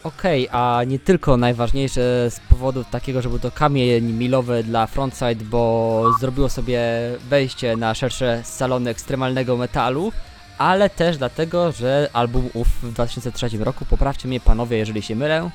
Okej, 0.05 0.49
a 0.53 0.81
nie 0.87 0.99
tylko 0.99 1.37
najważniejsze 1.37 2.31
z 2.31 2.41
powodu 2.41 2.85
takiego, 2.85 3.23
że 3.23 3.29
był 3.29 3.39
to 3.39 3.51
kamień 3.51 4.05
milowy 4.13 4.63
dla 4.65 4.87
Frontside, 4.87 5.45
bo 5.45 6.05
zrobiło 6.21 6.49
sobie 6.49 6.81
wejście 7.29 7.77
na 7.77 7.95
szersze 7.95 8.41
salony 8.45 8.91
ekstremalnego 8.91 9.57
metalu, 9.57 10.13
ale 10.59 10.91
też 10.91 11.17
dlatego, 11.19 11.73
że 11.73 12.11
album 12.13 12.49
ów 12.55 12.69
w 12.83 12.93
2003 12.93 13.49
roku, 13.59 13.85
poprawcie 13.85 14.29
mnie 14.29 14.41
panowie, 14.41 14.77
jeżeli 14.79 15.03
się 15.03 15.17
mylę, 15.17 15.51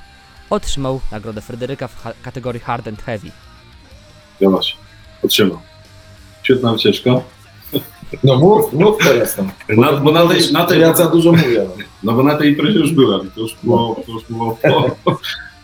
otrzymał 0.50 1.00
nagrodę 1.12 1.40
Fryderyka 1.40 1.88
w 1.88 2.02
ha- 2.02 2.12
kategorii 2.22 2.60
Hard 2.60 2.88
and 2.88 3.02
Heavy. 3.02 3.30
Zgadza. 4.40 4.58
Otrzymał. 5.24 5.58
Świetna 6.42 6.72
wycieczka. 6.72 7.10
No 8.24 8.38
mów, 8.38 8.72
mów 8.72 8.96
teraz 8.98 9.34
tam. 9.34 9.50
Na, 9.68 9.92
bo 9.92 10.12
na 10.12 10.26
tej, 10.26 10.52
na 10.52 10.64
tej, 10.64 10.80
Ja 10.80 10.94
za 10.94 11.10
dużo 11.10 11.32
mówię. 11.32 11.66
No. 11.68 11.84
no 12.02 12.12
bo 12.12 12.22
na 12.22 12.34
tej 12.34 12.50
imprezie 12.50 12.78
już 12.78 12.92
byłem. 12.92 13.30
To 13.30 13.40
już 13.40 13.56
było, 13.62 14.02
to 14.06 14.12
już 14.12 14.24
było 14.30 14.58
po, 15.04 15.10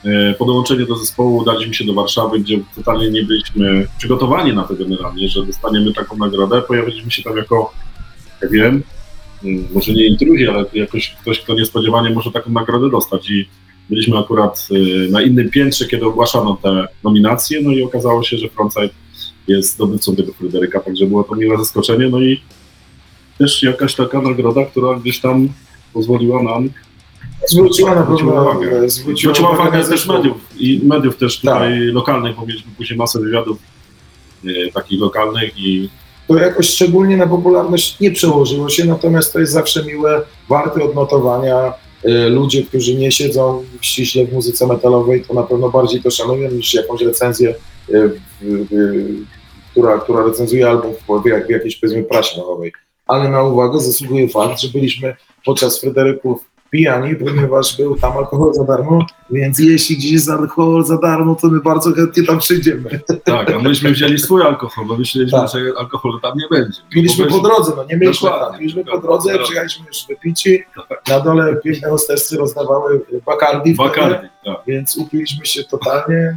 e, 0.05 0.35
po 0.35 0.45
dołączeniu 0.45 0.87
do 0.87 0.97
zespołu 0.97 1.37
udaliśmy 1.37 1.75
się 1.75 1.85
do 1.85 1.95
Warszawy, 1.95 2.41
gdzie 2.41 2.59
totalnie 2.77 3.11
nie 3.11 3.23
byliśmy 3.23 3.87
przygotowani 3.99 4.53
na 4.53 4.63
to 4.63 4.75
generalnie, 4.75 5.29
że 5.29 5.47
dostaniemy 5.47 5.93
taką 5.93 6.17
nagrodę. 6.17 6.63
Pojawiliśmy 6.63 7.11
się 7.11 7.23
tam 7.23 7.37
jako, 7.37 7.73
jak 8.43 8.51
wiem, 8.51 8.83
może 9.75 9.93
nie 9.93 10.07
intruzi, 10.07 10.49
ale 10.49 10.65
jakoś 10.75 11.17
ktoś, 11.21 11.41
kto 11.41 11.55
niespodziewanie 11.55 12.11
może 12.11 12.33
taką 12.33 12.51
nagrodę 12.51 12.91
dostać. 12.91 13.31
I 13.31 13.49
byliśmy 13.91 14.19
akurat 14.19 14.69
e, 14.71 15.11
na 15.11 15.23
innym 15.23 15.51
piętrze, 15.51 15.87
kiedy 15.87 16.07
ogłaszano 16.07 16.59
te 16.63 16.89
nominacje, 17.05 17.61
no 17.63 17.71
i 17.71 17.83
okazało 17.83 18.23
się, 18.23 18.39
że 18.39 18.49
Frontside 18.49 19.02
jest 19.49 19.75
zdobywcą 19.75 20.17
tego 20.17 20.33
Fryderyka, 20.33 20.81
także 20.81 21.07
było 21.07 21.25
to 21.25 21.35
miłe 21.35 21.59
zaskoczenie, 21.59 22.09
no 22.09 22.21
i 22.21 22.41
też 23.39 23.63
jakaś 23.63 23.95
taka 23.95 24.23
nagroda, 24.23 24.65
która 24.65 24.95
gdzieś 24.95 25.21
tam 25.21 25.49
pozwoliła 25.93 26.43
nam 26.43 26.71
Zwróciła 27.49 27.95
na 27.95 28.03
pewno 28.03 28.43
uwagę. 28.43 28.91
zwróciła 28.91 29.35
Zwróciła 29.35 29.51
uwagę 29.51 29.69
uwagę 29.69 29.89
też 29.89 30.07
mediów 30.07 30.37
i 30.59 30.81
mediów 30.85 31.17
też 31.17 31.41
Tak. 31.41 31.55
tutaj 31.55 31.79
lokalnych, 31.79 32.37
bo 32.37 32.47
mieliśmy 32.47 32.71
później 32.77 32.99
masę 32.99 33.21
wywiadów 33.21 33.59
e, 34.45 34.73
takich 34.73 35.01
lokalnych 35.01 35.59
i 35.59 35.89
To 36.29 36.37
jakoś 36.39 36.69
szczególnie 36.69 37.17
na 37.17 37.27
popularność 37.27 38.01
nie 38.01 38.11
przełożyło 38.11 38.69
się, 38.69 38.85
natomiast 38.85 39.33
to 39.33 39.41
jest 39.41 39.53
zawsze 39.53 39.85
miłe, 39.85 40.23
warte 40.49 40.85
odnotowania. 40.85 41.73
Y, 42.09 42.29
Ludzie, 42.29 42.63
którzy 42.63 42.95
nie 42.95 43.13
siedzą 43.13 43.65
ściśle 43.81 44.25
w 44.27 44.33
muzyce 44.33 44.67
metalowej, 44.67 45.25
to 45.25 45.35
na 45.35 45.43
pewno 45.43 45.71
bardziej 45.71 46.03
to 46.03 46.11
szanują 46.11 46.51
niż 46.51 46.75
jakąś 46.75 47.01
recenzję, 47.01 47.55
która, 49.71 49.99
która 49.99 50.25
recenzuje 50.25 50.69
album 50.69 50.93
w, 50.95 51.23
w, 51.23 51.27
jakiejś 51.51 51.77
powiedzmy 51.77 52.03
prasie 52.05 52.41
nowej. 52.41 52.73
Ale 53.07 53.29
na 53.29 53.43
uwagę 53.43 53.81
zasługuje 53.81 54.29
fakt, 54.29 54.61
że 54.61 54.69
byliśmy 54.69 55.17
podczas 55.45 55.81
Fryderyków 55.81 56.53
pijani, 56.71 57.17
ponieważ 57.17 57.77
był 57.77 57.97
tam 57.97 58.17
alkohol 58.17 58.55
za 58.55 58.65
darmo, 58.65 59.07
więc 59.31 59.59
jeśli 59.59 59.97
gdzieś 59.97 60.13
jest 60.13 60.31
alkohol 60.31 60.85
za 60.85 60.99
darmo, 60.99 61.35
to 61.35 61.49
my 61.49 61.61
bardzo 61.61 61.93
chętnie 61.93 62.23
tam 62.25 62.39
przyjdziemy. 62.39 63.01
tak, 63.25 63.51
a 63.51 63.59
myśmy 63.59 63.91
wzięli 63.91 64.19
swój 64.19 64.43
alkohol, 64.43 64.87
bo 64.87 64.97
myśleliśmy, 64.97 65.39
Tak. 65.39 65.49
że 65.51 65.59
alkoholu 65.79 66.21
tam 66.21 66.33
nie 66.39 66.45
będzie. 66.51 66.81
Piliśmy 66.91 67.27
Bo 67.27 67.31
po 67.41 67.49
drodze, 67.49 67.73
no 67.77 67.85
nie 67.85 67.97
mieliśmy 67.97 68.29
tam. 68.29 68.59
Piliśmy 68.59 68.85
po 68.85 68.99
drodze, 68.99 69.39
przyjechaliśmy 69.39 69.87
już 69.87 70.07
wypici. 70.09 70.63
Na 71.09 71.21
dole 71.21 71.57
piękne 71.65 71.89
hostessy 71.91 72.37
rozdawały 72.37 73.01
Bacardi, 73.27 73.75
wtedy, 73.75 73.89
Bacardi, 73.89 74.29
tak. 74.45 74.57
więc 74.67 74.97
upiliśmy 74.97 75.47
się 75.47 75.65
totalnie, 75.65 76.37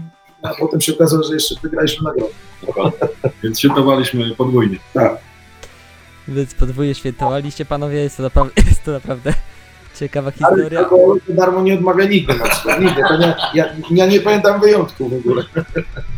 a 0.50 0.56
potem 0.60 0.82
się 0.82 0.94
okazało, 0.94 1.24
że 1.24 1.34
jeszcze 1.34 1.56
wygraliśmy 1.64 2.04
nagrodę. 2.06 3.08
Więc 3.44 3.60
świętowaliśmy 3.60 4.36
podwójnie. 4.36 4.78
Tak. 4.94 5.18
Więc 6.28 6.54
podwójnie 6.54 6.96
świętowaliście 6.96 7.66
panowie, 7.66 7.98
jest 7.98 8.18
to 8.18 8.24
naprawdę, 8.24 8.54
jest 8.70 8.84
to 8.84 8.92
naprawdę 8.92 9.34
Ciekawa 10.00 10.32
Ale 10.42 10.56
historia. 10.58 10.80
alkoholu 10.80 11.20
to 11.28 11.34
darmo 11.34 11.62
nie 11.62 11.74
odmawia 11.74 12.06
nigdy 12.06 12.34
na 12.36 12.48
przykład. 12.50 12.82
Nigdy. 12.82 13.02
To 13.08 13.18
nie, 13.18 13.36
ja, 13.54 13.66
ja 13.92 14.06
nie 14.06 14.20
pamiętam 14.20 14.62
wyjątku 14.62 15.10
w 15.10 15.14
ogóle 15.14 15.44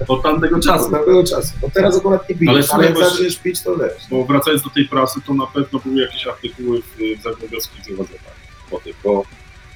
Od 0.07 0.23
tamtego 0.23 0.59
czasu. 0.59 0.91
tamtego 0.91 1.23
czasu. 1.23 1.53
Bo 1.61 1.69
teraz 1.73 1.97
akurat 1.97 2.29
nie 2.29 2.35
piję, 2.35 2.49
Ale 2.51 2.59
ale, 2.59 2.67
słuchaj, 2.67 2.85
jak 2.85 2.97
zaczniesz 2.97 3.37
pić, 3.39 3.61
to 3.63 3.75
wiesz. 3.75 4.07
Bo 4.09 4.25
wracając 4.25 4.63
do 4.63 4.69
tej 4.69 4.87
prasy, 4.87 5.19
to 5.27 5.33
na 5.33 5.47
pewno 5.47 5.79
były 5.79 6.01
jakieś 6.01 6.27
artykuły 6.27 6.81
w, 6.81 7.21
zagłębiowskich 7.23 7.97
gazetach. 7.97 8.35
Po 8.71 8.79
tym, 8.79 8.93
bo 9.03 9.23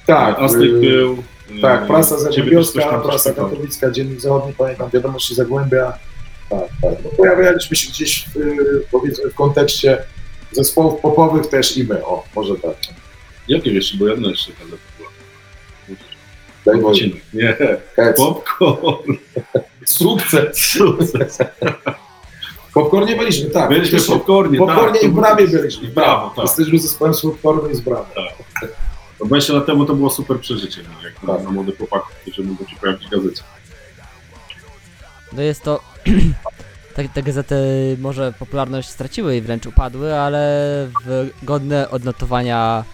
Tak, 0.06 0.38
Aztek 0.38 0.62
y, 0.62 0.80
był. 0.80 1.22
Tak, 1.60 1.84
y, 1.84 1.86
prasa 1.86 2.18
zagłębiowska, 2.18 2.98
prasa 2.98 3.32
katowicka, 3.32 3.90
Dziennik 3.90 4.20
Zachodni, 4.20 4.52
pamiętam, 4.58 4.90
wiadomości 4.90 5.34
Zagłębia. 5.34 5.92
Tak, 6.50 6.60
tak. 6.82 7.04
No, 7.04 7.10
pojawialiśmy 7.16 7.76
się 7.76 7.90
gdzieś 7.90 8.28
w, 8.28 8.36
y, 8.36 8.86
powiedzmy 8.90 9.30
w 9.30 9.34
kontekście 9.34 10.02
zespołów 10.52 11.00
popowych 11.00 11.46
też 11.46 11.76
i 11.76 11.84
my, 11.84 12.04
o, 12.04 12.24
może 12.34 12.54
tak. 12.54 12.74
Jakie 13.48 13.72
jeszcze, 13.72 13.96
bo 13.96 14.08
jedna 14.08 14.28
jeszcze 14.28 14.52
gazeta 14.52 14.76
była. 14.98 15.10
Daj 16.66 16.80
Boże. 16.80 17.04
Nie, 17.34 17.56
Kec. 17.96 18.16
popcorn. 18.16 19.12
Sukces. 19.84 20.58
Sukces. 20.58 21.38
Popcornie 22.74 23.16
byliśmy, 23.16 23.50
tak. 23.50 23.68
Byliśmy 23.68 24.00
w 24.00 24.06
popcornie, 24.06 24.58
Popcornie 24.58 25.00
tak. 25.00 25.02
i 25.02 25.08
w 25.08 25.14
Bramie 25.14 25.48
byliśmy. 25.48 25.88
Brawo, 25.88 26.32
tak. 26.36 26.44
Jesteśmy 26.44 26.78
zespołem 26.78 27.14
z 27.14 27.20
Popcornu 27.22 27.70
i 27.70 27.74
z 27.74 27.80
Bramy. 27.80 28.06
To 29.22 29.26
20 29.26 29.52
lat 29.52 29.66
temu 29.66 29.84
to 29.84 29.94
było 29.94 30.10
super 30.10 30.40
przeżycie, 30.40 30.82
no, 30.82 31.08
jak 31.08 31.22
na, 31.22 31.34
Tak. 31.34 31.44
na 31.44 31.50
młodych 31.50 31.76
chłopaków, 31.78 32.14
którzy 32.22 32.42
mogą 32.42 32.66
się 32.66 32.76
pojawić 32.76 33.06
w 33.06 33.10
gazecie. 33.10 33.42
No 35.32 35.42
jest 35.42 35.62
to. 35.62 35.80
tak, 36.96 37.06
te 37.14 37.22
gazety 37.22 37.56
może 38.00 38.32
popularność 38.38 38.88
straciły 38.88 39.36
i 39.36 39.40
wręcz 39.40 39.66
upadły, 39.66 40.14
ale 40.18 40.40
w 41.06 41.30
godne 41.42 41.90
odnotowania 41.90 42.84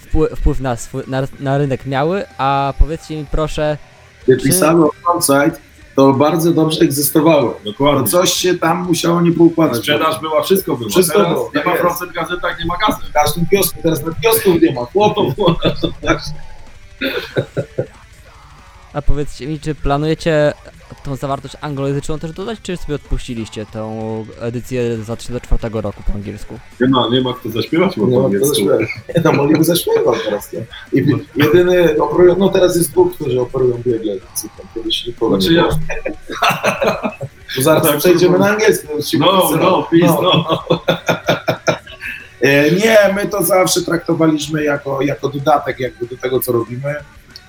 wpływ, 0.00 0.38
wpływ 0.38 0.60
na, 0.60 0.76
swój, 0.76 1.02
na, 1.06 1.22
na 1.40 1.58
rynek 1.58 1.86
miały. 1.86 2.24
A 2.38 2.74
powiedzcie 2.78 3.16
mi 3.16 3.26
proszę, 3.30 3.78
Czy- 4.26 4.36
pisano 4.36 4.90
Frontside, 5.02 5.67
to 5.98 6.12
bardzo 6.12 6.52
dobrze 6.52 6.80
egzystowało. 6.80 7.50
To 7.50 7.70
Dokładnie. 7.70 8.06
coś 8.08 8.32
się 8.32 8.54
tam 8.58 8.86
musiało 8.86 9.20
nie 9.20 9.32
poukładać. 9.32 9.76
Sprzedaż 9.78 10.20
była, 10.20 10.42
wszystko 10.42 10.76
było. 10.76 10.90
Wszystko 10.90 11.18
Teraz 11.18 11.32
było, 11.32 11.46
nie 11.46 11.52
tak 11.52 11.64
ma 11.66 11.70
jest. 11.72 11.82
procent 11.82 12.12
gazetach, 12.12 12.58
nie 12.60 12.66
ma 12.66 12.74
gazet. 12.88 13.04
W 13.08 13.12
każdym 13.12 13.46
kiosku, 13.46 13.78
teraz 13.82 14.04
na 14.04 14.12
kiosków 14.14 14.62
nie 14.62 14.74
ma, 14.74 14.84
chłopów. 14.84 15.34
A 18.98 19.02
powiedzcie 19.02 19.46
mi, 19.46 19.60
czy 19.60 19.74
planujecie 19.74 20.52
tą 21.04 21.16
zawartość 21.16 21.54
anglojęzyczną 21.60 22.18
też 22.18 22.32
dodać, 22.32 22.58
czy 22.62 22.76
sobie 22.76 22.94
odpuściliście 22.94 23.66
tą 23.72 24.24
edycję 24.40 24.96
z 24.96 25.00
2004 25.00 25.68
roku 25.80 26.02
po 26.06 26.12
angielsku? 26.12 26.58
Nie 26.80 26.88
ma, 26.88 27.08
nie 27.12 27.20
ma 27.20 27.32
kto 27.34 27.50
zaśpiewać 27.50 27.94
po 27.94 28.00
Nie 28.06 28.06
ma 28.06 28.16
kto 28.18 28.24
angielsku. 28.26 28.48
zaśpiewać. 28.54 28.88
No 29.24 29.32
mogliby 29.32 29.64
zaśpiewać 29.64 30.18
teraz, 30.24 30.52
nie? 30.52 30.60
I 31.00 31.06
jedyny 31.36 32.02
operują, 32.02 32.36
no 32.38 32.48
teraz 32.48 32.76
jest 32.76 32.90
dwóch, 32.90 33.14
którzy 33.14 33.40
operują 33.40 33.82
biegle. 33.86 34.14
Kiedyś 34.74 35.06
nikogo 35.06 35.36
Znaczy 35.40 35.50
nie 35.50 35.56
ja, 35.56 35.62
było. 35.62 35.78
Bo 37.56 37.62
zaraz 37.62 37.82
tak, 37.82 37.98
przejdziemy 37.98 38.38
no. 38.38 38.44
na 38.44 38.50
angielski. 38.50 38.86
no, 39.18 39.26
no, 39.26 39.40
wszyscy- 39.40 39.64
no, 39.64 39.82
please, 39.90 40.14
no. 40.22 40.44
E, 42.40 42.70
Nie, 42.70 42.98
my 43.14 43.26
to 43.26 43.42
zawsze 43.42 43.82
traktowaliśmy 43.82 44.64
jako, 44.64 45.02
jako 45.02 45.28
dodatek 45.28 45.80
jakby 45.80 46.06
do 46.06 46.16
tego, 46.16 46.40
co 46.40 46.52
robimy. 46.52 46.94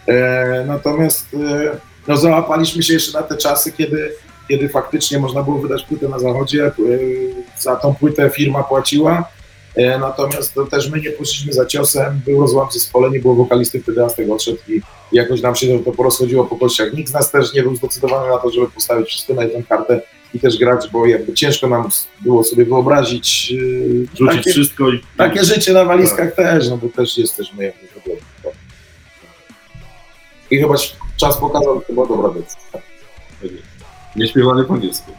E, 0.10 0.66
Natomiast 0.68 1.26
e, 1.34 1.78
no, 2.08 2.18
załapaliśmy 2.18 2.84
się 2.84 2.94
jeszcze 2.94 3.20
na 3.20 3.24
te 3.24 3.38
czasy, 3.38 3.72
kiedy, 3.72 4.12
kiedy 4.48 4.70
faktycznie 4.70 5.20
można 5.20 5.44
było 5.44 5.58
wydać 5.58 5.84
płytę 5.84 6.10
na 6.10 6.20
zachodzie. 6.20 6.66
E, 6.66 6.72
Za 7.58 7.76
tą 7.76 7.96
płytę 7.96 8.30
firma 8.30 8.64
płaciła. 8.64 9.30
Natomiast 10.00 10.54
to 10.54 10.66
też 10.66 10.90
my 10.90 11.02
nie 11.02 11.10
poszliśmy 11.10 11.54
za 11.54 11.66
ciosem, 11.66 12.22
był 12.26 12.42
rozłam 12.42 12.70
w 12.70 12.74
zespole, 12.74 13.10
nie 13.10 13.20
było 13.20 13.36
wokalisty, 13.36 13.82
wtedy 13.82 14.10
z 14.10 14.16
tego 14.16 14.34
odszedł 14.34 14.58
i 14.68 14.82
jakoś 15.12 15.42
nam 15.42 15.56
się 15.56 15.84
to 15.84 15.92
porozchodziło 15.92 16.46
po 16.46 16.56
kościach. 16.56 16.94
Nikt 16.94 17.10
z 17.10 17.14
nas 17.14 17.32
też 17.32 17.54
nie 17.54 17.64
był 17.64 17.76
zdecydowany 17.76 18.30
na 18.30 18.38
to, 18.38 18.52
żeby 18.52 18.68
postawić 18.68 19.08
wszystko 19.08 19.34
na 19.34 19.44
jedną 19.44 19.64
kartę 19.64 20.02
i 20.34 20.40
też 20.40 20.58
grać, 20.58 20.90
bo 20.92 21.06
jakby 21.06 21.34
ciężko 21.34 21.68
nam 21.68 21.90
było 22.22 22.44
sobie 22.44 22.66
wyobrazić 22.66 23.54
Rzucić 24.18 24.38
takie, 24.38 24.52
wszystko 24.52 24.90
i... 24.90 25.02
takie 25.18 25.44
życie 25.44 25.74
na 25.74 25.86
walizkach 25.86 26.36
też, 26.36 26.70
no 26.70 26.78
bo 26.78 26.90
też 26.90 27.18
jesteśmy 27.18 27.64
jakby 27.64 27.88
problem. 27.88 28.18
I 30.52 30.58
chyba 30.58 30.76
czas 31.18 31.38
pokazał, 31.38 31.80
że 31.80 31.86
to 31.86 31.94
była 31.94 32.08
dobra 32.08 32.30
decyzja. 32.30 32.82
Nie 34.16 34.28
śpiewali 34.28 34.66
po 34.66 34.74
angielsku. 34.74 35.12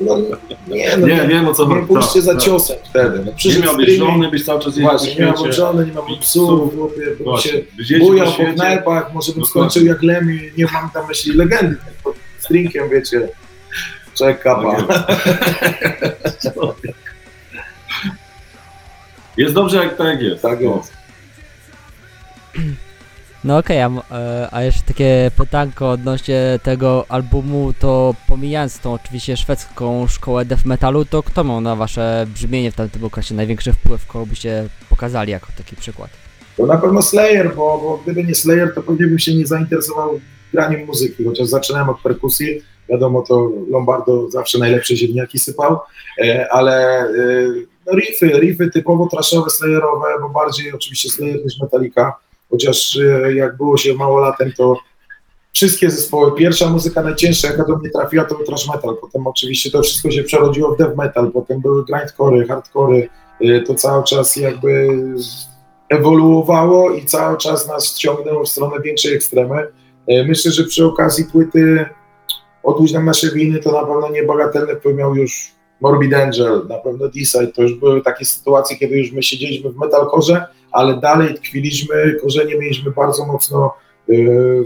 No, 0.00 0.18
nie, 0.18 0.96
no, 0.96 1.06
Nie, 1.06 1.14
nie, 1.16 1.26
wiem 1.28 1.48
o 1.48 1.54
co 1.54 1.66
nie 1.66 1.74
chodzi. 1.74 1.86
pójście 1.86 2.12
Tak, 2.14 2.22
za 2.22 2.32
tak. 2.34 2.42
ciosem 2.42 2.76
wtedy. 2.90 3.18
No, 3.18 3.24
Nie 3.24 3.32
przyszedł 3.32 3.64
miał 3.64 3.76
być 3.76 3.86
streaming, 3.90 4.12
żony, 4.12 4.30
być 4.30 4.44
cały 4.44 4.60
czas 4.60 4.66
jeździł 4.76 4.82
Właśnie, 4.90 5.08
nie 5.26 5.32
świecie. 5.36 5.52
żony, 5.52 5.86
nie 5.86 5.92
mam 5.92 6.08
I 6.08 6.16
psów, 6.20 6.74
bym 6.74 7.38
się 7.86 7.98
bujał 7.98 8.32
po 8.32 8.44
knajpach, 8.54 9.14
może 9.14 9.32
bym 9.32 9.44
skończył 9.44 9.84
jak 9.86 10.02
Lemmy, 10.02 10.40
nie 10.58 10.66
mam 10.72 10.90
tam 10.90 11.08
myśli 11.08 11.32
legendy, 11.32 11.76
tylko 11.94 12.18
z 12.38 12.48
drinkiem, 12.48 12.88
wiecie, 12.88 13.28
czek 14.14 14.42
kapa. 14.42 14.82
Tak 14.82 16.54
Jest 19.36 19.54
dobrze 19.54 19.76
jak 19.76 19.96
tak 19.96 20.22
jest. 20.22 20.42
Tak 20.42 20.60
No. 20.60 20.76
jest. 20.76 20.92
No 23.44 23.58
okej, 23.58 23.80
a, 23.80 23.90
e, 24.10 24.48
a 24.50 24.62
jeszcze 24.62 24.82
takie 24.82 25.30
pytanko 25.36 25.90
odnośnie 25.90 26.58
tego 26.62 27.04
albumu, 27.08 27.72
to 27.78 28.14
pomijając 28.28 28.78
tą 28.78 28.92
oczywiście 28.92 29.36
szwedzką 29.36 30.06
szkołę 30.06 30.44
death 30.44 30.64
metalu, 30.64 31.04
to 31.04 31.22
kto 31.22 31.44
miał 31.44 31.60
na 31.60 31.76
wasze 31.76 32.26
brzmienie 32.34 32.72
w 32.72 32.74
tamtym 32.74 33.04
okresie 33.04 33.34
największy 33.34 33.72
wpływ, 33.72 34.06
kogo 34.06 34.26
byście 34.26 34.68
pokazali 34.90 35.32
jako 35.32 35.46
taki 35.58 35.76
przykład? 35.76 36.10
To 36.56 36.66
na 36.66 36.76
pewno 36.76 37.02
Slayer, 37.02 37.56
bo, 37.56 37.78
bo 37.78 38.00
gdyby 38.04 38.24
nie 38.24 38.34
Slayer, 38.34 38.74
to 38.74 38.82
pewnie 38.82 39.06
bym 39.06 39.18
się 39.18 39.34
nie 39.34 39.46
zainteresował 39.46 40.20
graniem 40.52 40.86
muzyki, 40.86 41.24
chociaż 41.24 41.46
zaczynałem 41.46 41.88
od 41.88 42.00
perkusji. 42.00 42.62
Wiadomo, 42.88 43.22
to 43.22 43.50
Lombardo 43.70 44.30
zawsze 44.30 44.58
najlepsze 44.58 44.96
ziemniaki 44.96 45.38
sypał, 45.38 45.78
e, 46.18 46.52
ale 46.52 47.00
e, 47.00 47.08
no 47.86 47.92
riffy, 47.92 48.26
riffy 48.40 48.70
typowo 48.70 49.08
trashowe, 49.08 49.50
slayerowe, 49.50 50.06
bo 50.20 50.28
bardziej 50.28 50.72
oczywiście 50.72 51.10
Slayer 51.10 51.44
niż 51.44 51.60
Metallica, 51.62 52.12
chociaż 52.50 52.96
e, 52.96 53.34
jak 53.34 53.56
było 53.56 53.76
się 53.76 53.94
mało 53.94 54.18
latem, 54.18 54.52
to 54.56 54.76
wszystkie 55.52 55.90
zespoły, 55.90 56.32
pierwsza 56.34 56.70
muzyka 56.70 57.02
najcięższa, 57.02 57.48
jaka 57.48 57.64
do 57.64 57.76
mnie 57.76 57.90
trafiła, 57.90 58.24
to 58.24 58.34
był 58.34 58.46
trash 58.46 58.68
metal, 58.68 58.96
potem 59.00 59.26
oczywiście 59.26 59.70
to 59.70 59.82
wszystko 59.82 60.10
się 60.10 60.22
przerodziło 60.22 60.74
w 60.74 60.78
death 60.78 60.96
metal, 60.96 61.30
potem 61.32 61.60
były 61.60 61.82
grindcore'y, 61.82 62.46
hardcore'y, 62.46 63.08
e, 63.40 63.60
to 63.60 63.74
cały 63.74 64.04
czas 64.04 64.36
jakby 64.36 64.88
ewoluowało 65.88 66.90
i 66.90 67.04
cały 67.04 67.36
czas 67.36 67.68
nas 67.68 67.98
ciągnęło 67.98 68.44
w 68.44 68.48
stronę 68.48 68.80
większej 68.84 69.14
ekstremy. 69.14 69.66
E, 70.06 70.24
Myślę, 70.24 70.52
że 70.52 70.64
przy 70.64 70.86
okazji 70.86 71.24
płyty 71.24 71.86
Odłóż 72.62 72.92
nam 72.92 73.04
nasze 73.04 73.30
winy 73.30 73.58
to 73.58 73.72
na 73.72 73.86
pewno 73.86 74.10
niebagatelny 74.10 74.76
wpływ 74.76 74.96
miał 74.96 75.14
już 75.14 75.52
Morbid 75.80 76.14
Angel, 76.14 76.66
na 76.68 76.78
pewno 76.78 77.08
Decide, 77.08 77.46
to 77.46 77.62
już 77.62 77.74
były 77.74 78.02
takie 78.02 78.24
sytuacje, 78.24 78.76
kiedy 78.76 78.98
już 78.98 79.12
my 79.12 79.22
siedzieliśmy 79.22 79.70
w 79.70 79.76
metalkorze, 79.76 80.46
ale 80.72 80.96
dalej 81.00 81.34
tkwiliśmy, 81.34 82.16
korzenie 82.22 82.54
mieliśmy 82.58 82.90
bardzo 82.90 83.26
mocno 83.26 83.74
e, 84.08 84.14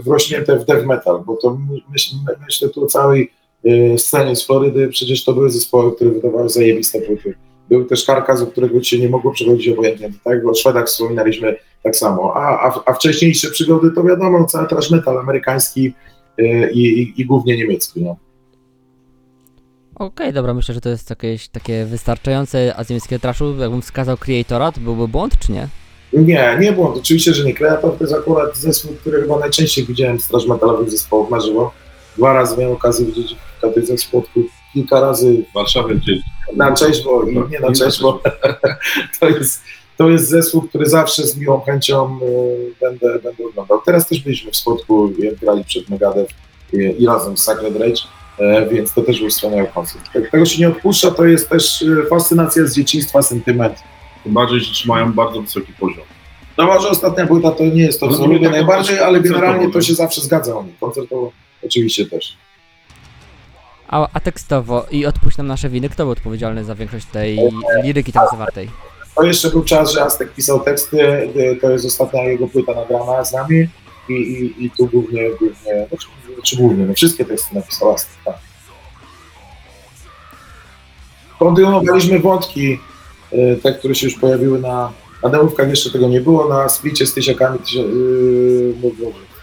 wrośnięte 0.05 0.59
w 0.59 0.65
death 0.65 0.85
metal, 0.85 1.23
bo 1.25 1.35
to 1.35 1.57
my- 1.69 1.81
myśl, 1.91 2.15
my- 2.27 2.35
myślę 2.45 2.69
tu 2.69 2.83
o 2.83 2.87
całej 2.87 3.31
e, 3.65 3.97
scenie 3.97 4.35
z 4.35 4.45
Florydy, 4.45 4.87
przecież 4.87 5.25
to 5.25 5.33
były 5.33 5.51
zespoły, 5.51 5.95
które 5.95 6.11
wydawały 6.11 6.49
zajebiste 6.49 7.01
płyty. 7.01 7.33
Był 7.69 7.85
też 7.85 8.05
Karkaz, 8.05 8.41
o 8.41 8.47
którego 8.47 8.83
się 8.83 8.99
nie 8.99 9.09
mogło 9.09 9.31
przechodzić 9.31 9.67
obojętnie. 9.69 10.11
Tak, 10.23 10.45
o 10.45 10.53
Szwedach 10.53 10.87
wspominaliśmy 10.87 11.55
tak 11.83 11.95
samo. 11.95 12.33
A, 12.35 12.69
a, 12.69 12.83
a 12.85 12.93
wcześniejsze 12.93 13.51
przygody 13.51 13.91
to 13.91 14.03
wiadomo, 14.03 14.45
cały 14.45 14.67
trash 14.67 14.91
metal 14.91 15.17
amerykański 15.17 15.93
yy, 16.37 16.71
i, 16.71 17.01
i, 17.01 17.21
i 17.21 17.25
głównie 17.25 17.57
niemiecki. 17.57 18.03
No. 18.03 18.15
Okej, 19.95 20.33
dobra, 20.33 20.53
myślę, 20.53 20.73
że 20.75 20.81
to 20.81 20.89
jest 20.89 21.09
jakieś 21.09 21.47
takie 21.47 21.85
wystarczające, 21.85 22.73
a 22.77 22.83
z 22.83 22.87
traszu, 23.21 23.55
jakbym 23.59 23.81
wskazał 23.81 24.17
Creatora, 24.17 24.71
to 24.71 24.81
byłby 24.81 25.07
błąd, 25.07 25.33
czy 25.39 25.51
nie? 25.51 25.67
Nie, 26.15 26.57
nie 26.61 26.71
błąd. 26.71 26.97
Oczywiście, 26.97 27.33
że 27.33 27.43
nie. 27.43 27.53
Kreator 27.53 27.97
to 27.97 28.03
jest 28.03 28.13
akurat 28.13 28.57
zespół, 28.57 28.91
który 29.01 29.21
chyba 29.21 29.39
najczęściej 29.39 29.85
widziałem 29.85 30.19
z 30.19 30.27
trash 30.27 30.47
metalowych 30.47 30.91
zespołów 30.91 31.31
na 31.31 31.39
żywo. 31.39 31.71
Dwa 32.17 32.33
razy 32.33 32.57
miałem 32.57 32.75
okazję 32.75 33.05
widzieć 33.05 33.35
w 33.57 33.61
Katowicach 33.61 33.99
spotku. 33.99 34.39
Kilka 34.73 35.01
razy 35.01 35.45
W 35.51 35.53
Warszawie 35.53 35.95
gdzieś. 35.95 36.19
na 36.55 36.73
cześć, 36.73 37.03
bo 37.03 37.23
i 37.23 37.35
nie 37.49 37.59
na 37.59 37.71
cześć, 37.71 38.01
bo 38.01 38.21
to 39.19 39.29
jest, 39.29 39.61
to 39.97 40.09
jest 40.09 40.29
zespół, 40.29 40.61
który 40.61 40.85
zawsze 40.85 41.23
z 41.23 41.37
miłą 41.37 41.61
chęcią 41.61 42.19
y, 42.21 42.73
będę, 42.81 43.19
będę 43.19 43.45
oglądał. 43.45 43.81
Teraz 43.85 44.07
też 44.07 44.19
byliśmy 44.19 44.51
w 44.51 44.55
spotku, 44.55 45.13
jak 45.19 45.35
grali 45.35 45.63
przed 45.63 45.89
Megadeth 45.89 46.33
i, 46.73 46.77
i 46.99 47.05
razem 47.07 47.37
z 47.37 47.43
Sacred 47.43 47.75
Rage, 47.75 48.01
e, 48.39 48.69
więc 48.69 48.93
to 48.93 49.01
też 49.01 49.19
był 49.19 49.29
wspaniały 49.29 49.67
koncert. 49.73 50.03
Tego 50.31 50.45
się 50.45 50.59
nie 50.59 50.69
odpuszcza, 50.69 51.11
to 51.11 51.25
jest 51.25 51.49
też 51.49 51.81
y, 51.81 52.05
fascynacja 52.09 52.65
z 52.65 52.75
dzieciństwa, 52.75 53.21
sentyment. 53.21 53.77
Tym 54.25 54.33
bardziej, 54.33 54.59
że 54.59 54.73
trzymają 54.73 55.13
bardzo 55.13 55.41
wysoki 55.41 55.73
poziom. 55.79 56.03
No 56.57 56.65
może 56.65 56.89
ostatnia 56.89 57.27
płyta 57.27 57.51
to 57.51 57.63
nie 57.63 57.81
jest 57.81 57.99
to, 57.99 58.05
No 58.05 58.13
co 58.13 58.21
mówię 58.21 58.33
lubię 58.33 58.45
tak 58.45 58.51
najbardziej, 58.51 58.97
koncertowo, 58.97 59.07
ale 59.07 59.19
generalnie 59.21 59.73
to 59.73 59.81
się 59.81 59.95
zawsze 59.95 60.21
zgadza 60.21 60.57
o 60.57 60.63
nich. 60.63 60.79
Koncertowo 60.79 61.31
oczywiście 61.65 62.05
też. 62.05 62.37
A, 63.87 64.07
a 64.13 64.19
tekstowo 64.19 64.85
i 64.91 65.05
odpuść 65.05 65.37
nam 65.37 65.47
nasze 65.47 65.69
winy, 65.69 65.89
kto 65.89 66.03
był 66.03 66.11
odpowiedzialny 66.11 66.63
za 66.63 66.75
większość 66.75 67.05
tej 67.05 67.39
liryki 67.83 68.11
tam 68.11 68.23
zawartej? 68.31 68.69
to 69.15 69.23
jeszcze 69.23 69.49
był 69.49 69.63
czas, 69.63 69.91
że 69.91 70.03
Aztek 70.03 70.33
pisał 70.33 70.59
teksty, 70.59 70.97
to 71.61 71.69
jest 71.69 71.85
ostatnia 71.85 72.23
jego 72.23 72.47
płyta 72.47 72.73
nagrana 72.73 73.25
z 73.25 73.33
nami 73.33 73.67
i, 74.09 74.13
i, 74.13 74.65
i 74.65 74.71
tu 74.71 74.87
głównie, 74.87 75.29
głównie, 75.29 75.87
no, 75.91 75.97
czy, 75.97 76.07
czy 76.43 76.55
głównie, 76.55 76.85
no 76.85 76.93
wszystkie 76.93 77.25
teksty 77.25 77.55
napisał 77.55 77.91
Aztek, 77.91 78.17
tak. 78.25 78.35
Kontynuowaliśmy 81.39 82.19
wątki, 82.19 82.79
te, 83.63 83.73
które 83.73 83.95
się 83.95 84.07
już 84.07 84.19
pojawiły 84.19 84.59
na, 84.59 84.91
na 85.23 85.29
demówkach, 85.29 85.69
jeszcze 85.69 85.91
tego 85.91 86.07
nie 86.07 86.21
było, 86.21 86.49
na 86.49 86.69
splicie 86.69 87.05
z 87.05 87.13
tysiakami, 87.13 87.59
tysia, 87.59 87.79
yy, 87.79 88.73
no 88.83 88.89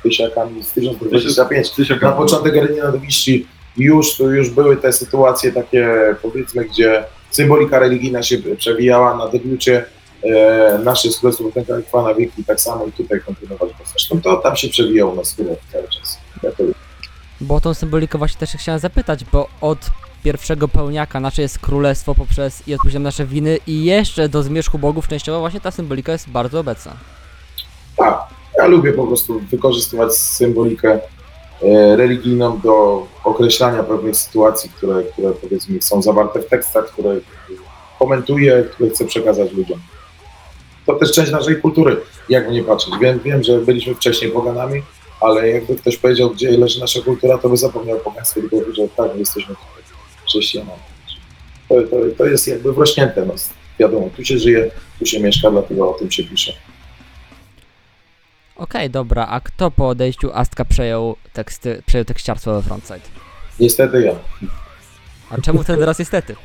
tysiakami 0.02 0.64
z 0.64 0.72
1025, 0.72 1.70
Tysiak, 1.70 2.02
na 2.02 2.12
początek 2.12 2.56
Areny 2.56 2.74
Nienawiści 2.74 3.46
już, 3.76 4.18
już 4.18 4.50
były 4.50 4.76
te 4.76 4.92
sytuacje 4.92 5.52
takie, 5.52 6.14
powiedzmy, 6.22 6.64
gdzie 6.64 7.04
symbolika 7.30 7.78
religijna 7.78 8.22
się 8.22 8.38
przewijała 8.56 9.16
na 9.16 9.28
debiucie. 9.28 9.84
E, 10.24 10.78
nasze 10.84 11.08
Królestwo 11.20 11.44
Potęga 11.44 11.82
trwa 11.82 12.02
na 12.02 12.14
wieki, 12.14 12.44
tak 12.44 12.60
samo 12.60 12.86
i 12.86 12.92
tutaj 12.92 13.20
kontynuować 13.20 13.70
to. 13.70 13.84
Zresztą 13.90 14.20
to 14.20 14.36
tam 14.36 14.56
się 14.56 14.68
przewijało 14.68 15.14
na 15.14 15.24
skórę 15.24 15.56
cały 15.72 15.88
czas. 15.88 16.18
Ja 16.42 16.50
to, 16.50 16.64
Bo 17.40 17.54
o 17.54 17.60
tą 17.60 17.74
symbolikę 17.74 18.18
właśnie 18.18 18.38
też 18.38 18.50
chciałem 18.50 18.78
zapytać, 18.80 19.24
bo 19.24 19.48
od 19.60 19.78
pierwszego 20.22 20.68
pełniaka 20.68 21.20
nasze 21.20 21.42
jest 21.42 21.58
królestwo 21.58 22.14
poprzez 22.14 22.68
i 22.68 22.74
odpuściłem 22.74 23.02
nasze 23.02 23.26
winy 23.26 23.58
i 23.66 23.84
jeszcze 23.84 24.28
do 24.28 24.42
zmierzchu 24.42 24.78
bogów 24.78 25.08
częściowo 25.08 25.40
właśnie 25.40 25.60
ta 25.60 25.70
symbolika 25.70 26.12
jest 26.12 26.30
bardzo 26.30 26.60
obecna. 26.60 26.92
tak, 27.96 28.18
ja 28.58 28.66
lubię 28.66 28.92
po 28.92 29.06
prostu 29.06 29.40
wykorzystywać 29.40 30.14
symbolikę 30.14 31.00
e, 31.62 31.96
religijną 31.96 32.60
do 32.60 33.06
określania 33.24 33.82
pewnych 33.82 34.16
sytuacji, 34.16 34.70
które, 34.70 35.02
które 35.02 35.32
powiedzmy 35.32 35.82
są 35.82 36.02
zawarte 36.02 36.40
w 36.40 36.46
tekstach, 36.46 36.86
które 36.86 37.16
komentuję, 37.98 38.64
które 38.72 38.90
chcę 38.90 39.04
przekazać 39.04 39.52
ludziom. 39.52 39.80
To 40.86 40.94
też 40.94 41.12
część 41.12 41.32
naszej 41.32 41.60
kultury, 41.60 41.96
jakby 42.28 42.52
nie 42.52 42.64
patrzeć. 42.64 42.94
Wiem, 43.00 43.20
wiem, 43.24 43.42
że 43.42 43.58
byliśmy 43.58 43.94
wcześniej 43.94 44.30
poganami, 44.30 44.82
ale 45.20 45.48
jakby 45.48 45.76
ktoś 45.76 45.96
powiedział, 45.96 46.30
gdzie 46.30 46.50
leży 46.50 46.80
nasza 46.80 47.00
kultura, 47.00 47.38
to 47.38 47.48
by 47.48 47.56
zapomniał 47.56 47.96
o 47.96 48.00
pogaństwie, 48.00 48.40
tylko 48.40 48.56
powiedział, 48.56 48.88
tak, 48.96 49.12
my 49.12 49.18
jesteśmy 49.18 49.54
tutaj 49.54 49.81
To, 51.68 51.74
to, 51.82 51.96
to 52.18 52.26
jest 52.26 52.48
jakby 52.48 52.72
wrośnięte, 52.72 53.26
no, 53.26 53.34
wiadomo, 53.78 54.10
tu 54.16 54.24
się 54.24 54.38
żyje, 54.38 54.70
tu 54.98 55.06
się 55.06 55.20
mieszka, 55.20 55.50
dlatego 55.50 55.90
o 55.90 55.98
tym 55.98 56.10
się 56.10 56.24
pisze. 56.24 56.52
Okej, 58.56 58.90
dobra, 58.90 59.26
a 59.26 59.40
kto 59.40 59.70
po 59.70 59.88
odejściu 59.88 60.30
Astka 60.34 60.64
przejął 60.64 61.16
teksty, 61.32 61.82
przejął 61.86 62.04
tekściarstwo 62.04 62.54
we 62.54 62.62
Frontside? 62.62 63.00
Niestety 63.60 64.02
ja. 64.02 64.12
A 65.30 65.40
czemu 65.40 65.64
ten 65.64 65.82
raz 65.82 65.98
niestety? 65.98 66.36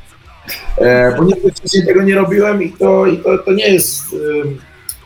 E, 0.78 1.16
bo 1.18 1.24
nigdy 1.24 1.52
wcześniej 1.52 1.86
tego 1.86 2.04
nie 2.04 2.16
robiłem 2.16 2.64
i 2.64 2.72
to, 2.72 3.06
i 3.06 3.18
to, 3.18 3.38
to 3.38 3.54
nie 3.54 3.68
jest 3.68 4.16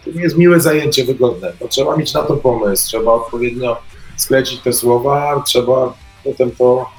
to 0.06 0.12
nie 0.12 0.22
jest 0.22 0.38
miłe 0.38 0.60
zajęcie, 0.60 1.06
wygodne. 1.06 1.54
To 1.60 1.67
trzeba 1.67 1.98
mieć 1.98 2.13
na 2.13 2.24
to 2.24 2.38
pomysł, 2.38 2.88
trzeba 2.88 3.12
odpowiednio 3.12 3.78
sklecić 4.17 4.62
te 4.62 4.74
słowa, 4.74 5.44
trzeba 5.46 5.94
potem 6.24 6.52
to 6.52 6.89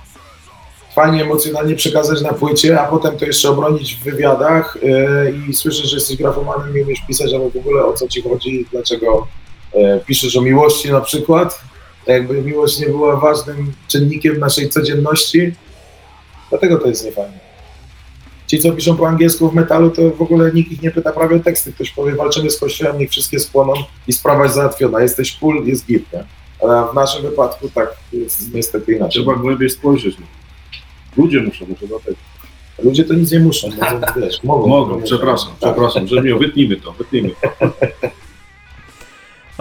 fajnie 0.94 1.22
emocjonalnie 1.22 1.74
przekazać 1.74 2.22
na 2.22 2.33
płycie, 2.33 2.81
a 2.81 2.85
potem 2.85 3.16
to 3.16 3.24
jeszcze 3.24 3.50
obronić 3.50 3.94
w 3.94 4.02
wywiadach 4.02 4.78
e, 4.83 5.48
i 5.50 5.55
słyszysz, 5.55 5.90
że 5.90 5.96
jesteś 5.96 6.16
grafomanem 6.16 6.78
i 6.78 6.83
umiesz 6.83 7.00
pisać, 7.09 7.35
ale 7.35 7.50
w 7.50 7.57
ogóle 7.57 7.85
o 7.85 7.92
co 7.92 8.09
ci 8.09 8.22
chodzi, 8.22 8.66
dlaczego 8.72 9.26
e, 9.74 10.00
piszesz 10.00 10.37
o 10.37 10.42
miłości 10.42 10.90
na 10.90 11.00
przykład, 11.00 11.61
jakby 12.07 12.42
miłość 12.42 12.78
nie 12.78 12.87
była 12.87 13.16
ważnym 13.16 13.72
czynnikiem 13.88 14.38
naszej 14.38 14.68
codzienności, 14.68 15.52
dlatego 16.50 16.78
to 16.78 16.88
jest 16.88 17.05
niefajne. 17.05 17.42
Ci, 18.46 18.59
co 18.59 18.72
piszą 18.72 18.96
po 18.96 19.09
angielsku 19.09 19.50
w 19.50 19.55
metalu, 19.55 19.90
to 19.90 20.11
w 20.11 20.22
ogóle 20.22 20.52
nikt 20.52 20.72
ich 20.72 20.83
nie 20.83 20.90
pyta 20.90 21.12
prawie 21.12 21.37
o 21.37 21.40
teksty. 21.40 21.72
Ktoś 21.72 21.90
powie, 21.90 22.14
walczymy 22.14 22.50
z 22.50 22.61
kościołem, 22.61 22.98
niech 22.98 23.11
wszystkie 23.11 23.40
spłoną 23.40 23.72
i 24.09 24.12
sprawa 24.12 24.42
jest 24.42 24.55
załatwiona. 24.55 25.02
Jesteś 25.02 25.33
cool, 25.33 25.66
jest 25.66 25.87
git? 25.87 26.05
Ale 26.62 26.92
w 26.92 26.94
naszym 26.94 27.22
wypadku 27.22 27.68
tak 27.68 27.96
jest 28.12 28.55
niestety 28.55 28.92
inaczej. 28.92 29.22
Trzeba 29.22 29.38
głębiej 29.38 29.70
spojrzeć. 29.70 30.16
No. 31.16 31.25
Ludzie 31.25 31.40
muszą, 31.40 31.66
muszę 31.66 31.87
dlatego. 31.87 32.16
Ludzie 32.83 33.05
to 33.05 33.14
nic 33.14 33.33
nie 33.33 33.40
muszą, 33.40 33.68
mogą, 33.68 34.07
wiesz, 34.20 34.42
mogą. 34.42 34.66
Mogą, 34.66 35.03
przepraszam, 35.03 35.48
Tak. 35.61 35.72
przepraszam, 35.75 36.07
że 36.07 36.22
mi 36.22 36.35
wytnijmy 36.38 36.77
to, 36.77 36.92
wytnijmy 36.92 37.31
to. 37.31 37.48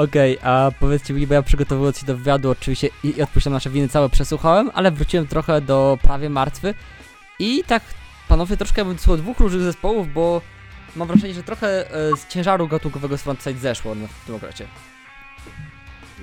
Okej, 0.03 0.37
a 0.43 0.71
powiedzcie 0.79 1.13
mi, 1.13 1.27
bo 1.27 1.33
ja 1.33 1.41
przygotowując 1.41 1.99
się 1.99 2.05
do 2.05 2.17
wywiadu 2.17 2.49
oczywiście 2.49 2.89
i, 3.03 3.17
i 3.17 3.21
odpuszczam 3.21 3.53
nasze 3.53 3.69
winy 3.69 3.89
całe 3.89 4.09
przesłuchałem, 4.09 4.71
ale 4.73 4.91
wróciłem 4.91 5.27
trochę 5.27 5.61
do 5.61 5.97
prawie 6.01 6.29
martwy 6.29 6.73
i 7.39 7.63
tak 7.67 7.83
panowie 8.27 8.57
troszkę 8.57 8.85
bym 8.85 8.99
słuchał 8.99 9.17
dwóch 9.17 9.39
różnych 9.39 9.61
zespołów, 9.61 10.13
bo 10.13 10.41
mam 10.95 11.07
wrażenie, 11.07 11.33
że 11.33 11.43
trochę 11.43 11.91
e, 11.91 12.17
z 12.17 12.27
ciężaru 12.27 12.67
gatunkowego 12.67 13.17
z 13.17 13.21
Frontside 13.21 13.59
zeszło 13.59 13.95
no, 13.95 14.07
w 14.07 14.25
tym 14.25 14.35
okresie. 14.35 14.65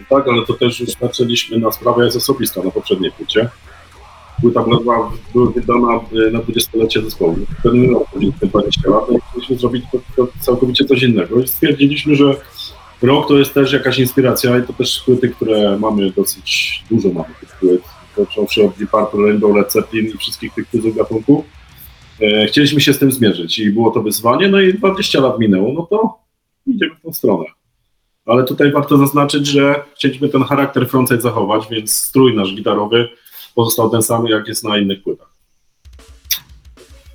Tak, 0.09 0.29
ale 0.29 0.47
to 0.47 0.55
też 0.55 0.81
już 0.81 0.91
zaczęliśmy 0.91 1.59
na 1.59 1.73
sprawę 1.73 2.05
jest 2.05 2.17
osobista 2.17 2.63
na 2.63 2.71
poprzedniej 2.71 3.13
płycie. 3.13 3.49
Płyta 4.41 4.63
była, 4.63 5.13
wydana 5.55 6.01
e, 6.29 6.31
na 6.31 6.39
20-lecie 6.39 7.03
zespołu. 7.03 7.37
Wtedy 7.61 7.77
my 7.77 7.97
obchodziliśmy 7.97 8.49
20 8.49 8.91
lat 8.91 9.05
i 9.11 9.31
chcieliśmy 9.31 9.57
zrobić 9.57 9.85
to, 9.93 9.99
to 10.17 10.29
całkowicie 10.41 10.85
coś 10.85 11.03
innego. 11.03 11.41
I 11.41 11.49
stwierdziliśmy, 11.49 12.15
że 12.17 12.35
rok 13.03 13.29
to 13.29 13.39
jest 13.39 13.55
też 13.55 13.73
jakaś 13.73 13.99
inspiracja 13.99 14.59
i 14.59 14.63
to 14.63 14.73
też 14.73 15.03
płyty, 15.07 15.29
które 15.29 15.79
mamy 15.79 16.11
dosyć 16.11 16.83
dużo 16.91 17.09
mamy 17.09 17.35
tych 17.41 17.57
płyt. 17.61 17.83
Począwszy 18.17 18.65
od 18.65 18.77
Deep 18.77 18.91
Purple, 18.91 19.27
Rainbow, 19.27 19.57
Led 19.57 19.73
Zeppelin 19.73 20.07
i 20.07 20.19
wszystkich 20.19 20.55
tych 20.55 20.69
cudów 20.69 20.97
gatunków. 20.97 21.45
E, 22.21 22.47
Chcieliśmy 22.47 22.81
się 22.81 22.93
z 22.93 22.99
tym 22.99 23.13
zmierzyć 23.13 23.59
i 23.59 23.71
było 23.71 23.91
to 23.91 24.03
wyzwanie, 24.03 24.49
no 24.49 24.61
i 24.61 24.75
20 24.75 25.21
lat 25.21 25.39
minęło, 25.39 25.73
no 25.73 25.83
to 25.91 26.19
idziemy 26.67 26.95
w 26.95 27.03
tą 27.03 27.13
stronę. 27.13 27.45
Ale 28.27 28.45
tutaj 28.45 28.73
warto 28.73 28.97
zaznaczyć, 28.99 29.47
że 29.47 29.83
chcieliśmy 29.95 30.29
ten 30.29 30.43
charakter 30.43 30.89
frontside 30.89 31.21
zachować, 31.21 31.65
więc 31.71 31.95
strój 31.95 32.37
nasz 32.37 32.55
gitarowy 32.55 33.09
pozostał 33.59 33.91
ten 33.91 34.03
sam, 34.03 34.27
jak 34.27 34.49
jest 34.49 34.65
na 34.65 34.79
innych 34.79 35.03
płytach. 35.03 35.29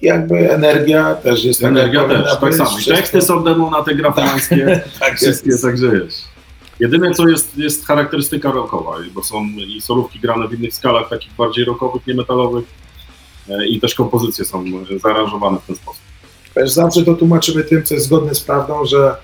Jakby 0.01 0.51
energia 0.51 1.15
też 1.15 1.43
jest 1.43 1.61
taka, 1.61 1.71
Energia 1.71 2.01
jak 2.01 2.11
też, 2.11 2.39
tak 2.39 2.55
samo. 2.55 2.77
Teksty 2.87 3.21
są 3.21 3.43
demo 3.43 3.69
na 3.69 3.83
te 3.83 3.95
grafiańskie, 3.95 4.81
tak 4.99 5.15
wszystkie, 5.17 5.49
jest. 5.49 5.63
także 5.63 5.85
jest. 5.85 6.23
Jedyne 6.79 7.11
co 7.11 7.27
jest, 7.27 7.57
jest 7.57 7.85
charakterystyka 7.85 8.51
rockowa, 8.51 8.91
bo 9.13 9.23
są 9.23 9.45
i 9.45 9.81
solówki 9.81 10.19
grane 10.19 10.47
w 10.47 10.53
innych 10.53 10.73
skalach, 10.73 11.09
takich 11.09 11.33
bardziej 11.33 11.65
rockowych, 11.65 12.07
nie 12.07 12.13
metalowych 12.13 12.65
e, 13.49 13.67
i 13.67 13.79
też 13.79 13.95
kompozycje 13.95 14.45
są 14.45 14.63
zaaranżowane 15.01 15.57
w 15.57 15.65
ten 15.65 15.75
sposób. 15.75 16.01
Wiesz, 16.55 16.71
zawsze 16.71 17.03
to 17.03 17.13
tłumaczymy 17.13 17.63
tym, 17.63 17.83
co 17.83 17.93
jest 17.93 18.05
zgodne 18.05 18.35
z 18.35 18.39
prawdą, 18.39 18.85
że 18.85 19.15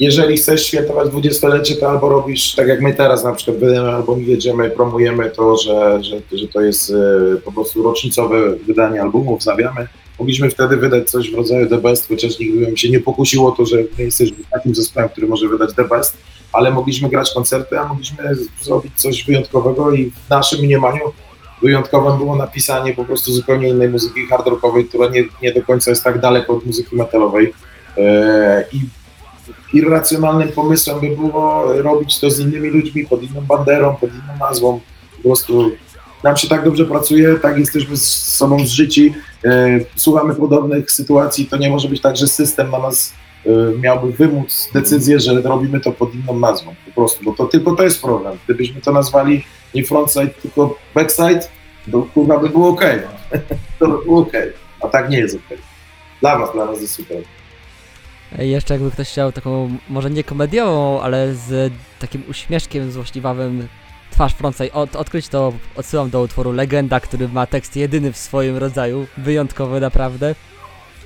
jeżeli 0.00 0.36
chcesz 0.36 0.66
świętować 0.66 1.08
dwudziestolecie, 1.08 1.76
to 1.76 1.90
albo 1.90 2.08
robisz 2.08 2.54
tak 2.54 2.68
jak 2.68 2.80
my 2.80 2.94
teraz 2.94 3.24
na 3.24 3.32
przykład 3.32 3.56
wydajemy 3.56 3.88
album 3.88 4.20
jedziemy, 4.20 4.70
promujemy 4.70 5.30
to, 5.30 5.56
że, 5.56 6.04
że, 6.04 6.38
że 6.38 6.48
to 6.48 6.60
jest 6.60 6.90
e, 6.90 6.94
po 7.44 7.52
prostu 7.52 7.82
rocznicowe 7.82 8.56
wydanie 8.66 9.02
albumu, 9.02 9.38
wznawiamy. 9.38 9.88
Mogliśmy 10.18 10.50
wtedy 10.50 10.76
wydać 10.76 11.10
coś 11.10 11.30
w 11.30 11.34
rodzaju 11.34 11.68
The 11.68 11.78
Best, 11.78 12.08
chociaż 12.08 12.38
nigdy 12.38 12.66
bym 12.66 12.76
się 12.76 12.90
nie 12.90 13.00
pokusiło 13.00 13.52
to, 13.52 13.66
że 13.66 13.76
my 13.76 14.04
jesteśmy 14.04 14.36
takim 14.50 14.74
zespołem, 14.74 15.08
który 15.08 15.26
może 15.26 15.48
wydać 15.48 15.74
The 15.74 15.84
Best, 15.84 16.16
ale 16.52 16.70
mogliśmy 16.70 17.08
grać 17.08 17.34
koncerty, 17.34 17.78
a 17.78 17.88
mogliśmy 17.88 18.24
zrobić 18.62 18.92
coś 18.96 19.24
wyjątkowego 19.24 19.92
i 19.92 20.10
w 20.26 20.30
naszym 20.30 20.60
mniemaniu 20.60 21.02
wyjątkowym 21.62 22.18
było 22.18 22.36
napisanie 22.36 22.94
po 22.94 23.04
prostu 23.04 23.32
zupełnie 23.32 23.68
innej 23.68 23.88
muzyki 23.88 24.26
hard 24.26 24.46
rockowej, 24.46 24.84
która 24.84 25.08
nie, 25.08 25.24
nie 25.42 25.52
do 25.52 25.62
końca 25.62 25.90
jest 25.90 26.04
tak 26.04 26.20
daleko 26.20 26.52
od 26.56 26.66
muzyki 26.66 26.96
metalowej. 26.96 27.52
E, 27.96 28.64
I 28.72 28.80
irracjonalnym 29.72 30.48
pomysłem 30.48 31.00
by 31.00 31.08
było 31.08 31.72
robić 31.82 32.18
to 32.18 32.30
z 32.30 32.40
innymi 32.40 32.68
ludźmi, 32.68 33.06
pod 33.06 33.22
inną 33.22 33.40
banderą, 33.40 33.96
pod 33.96 34.10
inną 34.10 34.38
nazwą. 34.40 34.80
Po 35.16 35.22
prostu 35.22 35.70
nam 36.24 36.36
się 36.36 36.48
tak 36.48 36.64
dobrze 36.64 36.84
pracuje, 36.84 37.34
tak 37.34 37.58
jesteśmy 37.58 37.96
z 37.96 38.34
sobą 38.36 38.66
zżyci, 38.66 39.14
e, 39.44 39.80
słuchamy 39.96 40.34
podobnych 40.34 40.90
sytuacji, 40.90 41.46
to 41.46 41.56
nie 41.56 41.70
może 41.70 41.88
być 41.88 42.00
tak, 42.00 42.16
że 42.16 42.28
system 42.28 42.70
na 42.70 42.78
nas 42.78 43.14
e, 43.46 43.50
miałby 43.78 44.12
wymóc 44.12 44.70
decyzję, 44.74 45.20
że 45.20 45.42
robimy 45.42 45.80
to 45.80 45.92
pod 45.92 46.14
inną 46.14 46.38
nazwą, 46.38 46.74
po 46.86 47.00
prostu, 47.00 47.24
bo 47.24 47.32
to 47.32 47.44
tylko 47.46 47.76
to 47.76 47.82
jest 47.82 48.02
problem. 48.02 48.38
Gdybyśmy 48.44 48.80
to 48.80 48.92
nazwali 48.92 49.44
nie 49.74 49.84
frontside, 49.84 50.28
tylko 50.42 50.78
backside, 50.94 51.48
to 51.92 52.02
kurwa 52.14 52.38
by 52.38 52.48
było 52.48 52.68
ok. 52.68 52.84
to 53.78 53.88
by 53.88 54.04
było 54.04 54.20
ok, 54.20 54.32
a 54.80 54.88
tak 54.88 55.10
nie 55.10 55.18
jest 55.18 55.34
ok. 55.34 55.58
Dla 56.20 56.38
was, 56.38 56.52
dla 56.52 56.66
nas 56.66 56.80
jest 56.80 56.94
super. 56.94 57.37
Jeszcze 58.38 58.74
jakby 58.74 58.90
ktoś 58.90 59.08
chciał 59.08 59.32
taką, 59.32 59.76
może 59.88 60.10
nie 60.10 60.24
komediową, 60.24 61.00
ale 61.02 61.34
z 61.34 61.72
takim 61.98 62.22
uśmieszkiem 62.30 62.92
złośliwawym 62.92 63.68
twarz 64.10 64.34
Frontside 64.34 64.72
od, 64.72 64.96
odkryć, 64.96 65.28
to 65.28 65.52
odsyłam 65.76 66.10
do 66.10 66.22
utworu 66.22 66.52
Legenda, 66.52 67.00
który 67.00 67.28
ma 67.28 67.46
tekst 67.46 67.76
jedyny 67.76 68.12
w 68.12 68.16
swoim 68.16 68.56
rodzaju, 68.56 69.06
wyjątkowy 69.18 69.80
naprawdę. 69.80 70.34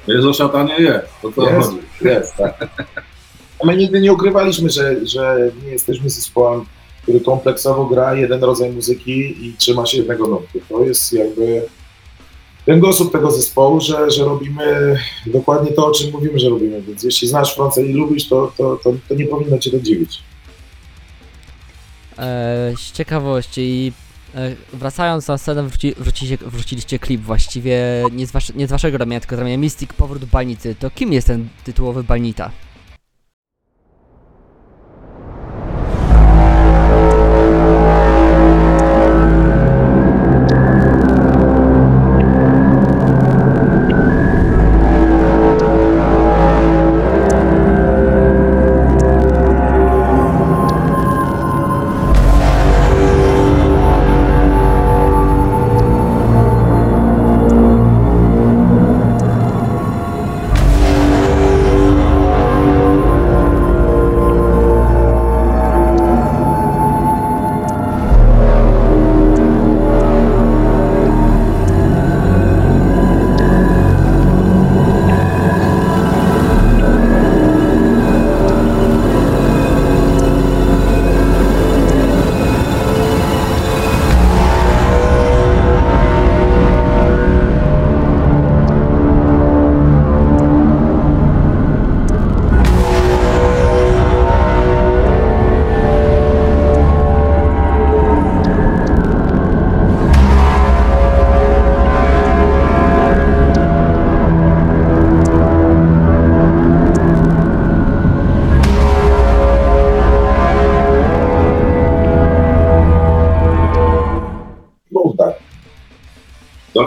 Jest 0.09 0.27
o 0.27 0.35
szatanie? 0.35 0.75
Je. 0.79 1.01
To 1.23 1.33
co 1.33 1.51
Jest, 1.51 1.69
chodzi? 1.71 1.79
jest, 2.05 2.37
tak. 2.37 2.69
A 3.63 3.67
My 3.67 3.77
nigdy 3.77 4.01
nie 4.01 4.13
ukrywaliśmy, 4.13 4.71
że, 4.71 5.07
że 5.07 5.51
nie 5.65 5.71
jesteśmy 5.71 6.11
zespołem, 6.11 6.65
który 7.03 7.21
kompleksowo 7.21 7.85
gra 7.85 8.15
jeden 8.15 8.45
rodzaj 8.45 8.73
muzyki 8.73 9.47
i 9.47 9.55
trzyma 9.59 9.87
się 9.87 9.99
jednego 9.99 10.27
nurtu. 10.27 10.61
To 10.69 10.85
jest 10.85 11.13
jakby 11.13 11.63
kręgosłup 12.65 13.13
tego 13.13 13.31
zespołu, 13.31 13.81
że, 13.81 14.11
że 14.11 14.25
robimy 14.25 14.97
dokładnie 15.27 15.73
to, 15.73 15.87
o 15.87 15.91
czym 15.91 16.11
mówimy, 16.11 16.39
że 16.39 16.49
robimy. 16.49 16.83
Więc 16.83 17.03
jeśli 17.03 17.29
znasz 17.29 17.55
Francję 17.55 17.87
i 17.87 17.93
lubisz, 17.93 18.29
to, 18.29 18.53
to, 18.57 18.77
to, 18.85 18.93
to 19.09 19.15
nie 19.15 19.27
powinno 19.27 19.59
cię 19.59 19.71
to 19.71 19.81
dziwić. 19.81 20.23
E, 22.19 22.75
z 22.77 22.93
ciekawości, 22.93 23.93
e, 24.35 24.57
wracając 24.73 25.29
na 25.29 25.39
scenę, 25.39 25.63
wróci, 25.63 25.95
wrócicie, 25.99 26.37
wróciliście 26.37 26.99
klip 26.99 27.21
właściwie 27.21 28.05
nie 28.13 28.27
z, 28.27 28.55
nie 28.55 28.67
z 28.67 28.71
waszego 28.71 28.99
ramienia, 28.99 29.21
tylko 29.21 29.37
z 29.37 29.39
ramienia 29.39 29.59
Mystic 29.59 29.93
Powrót 29.93 30.25
Balnicy. 30.25 30.75
To 30.75 30.91
kim 30.91 31.13
jest 31.13 31.27
ten 31.27 31.49
tytułowy 31.65 32.05
Balnita? 32.05 32.51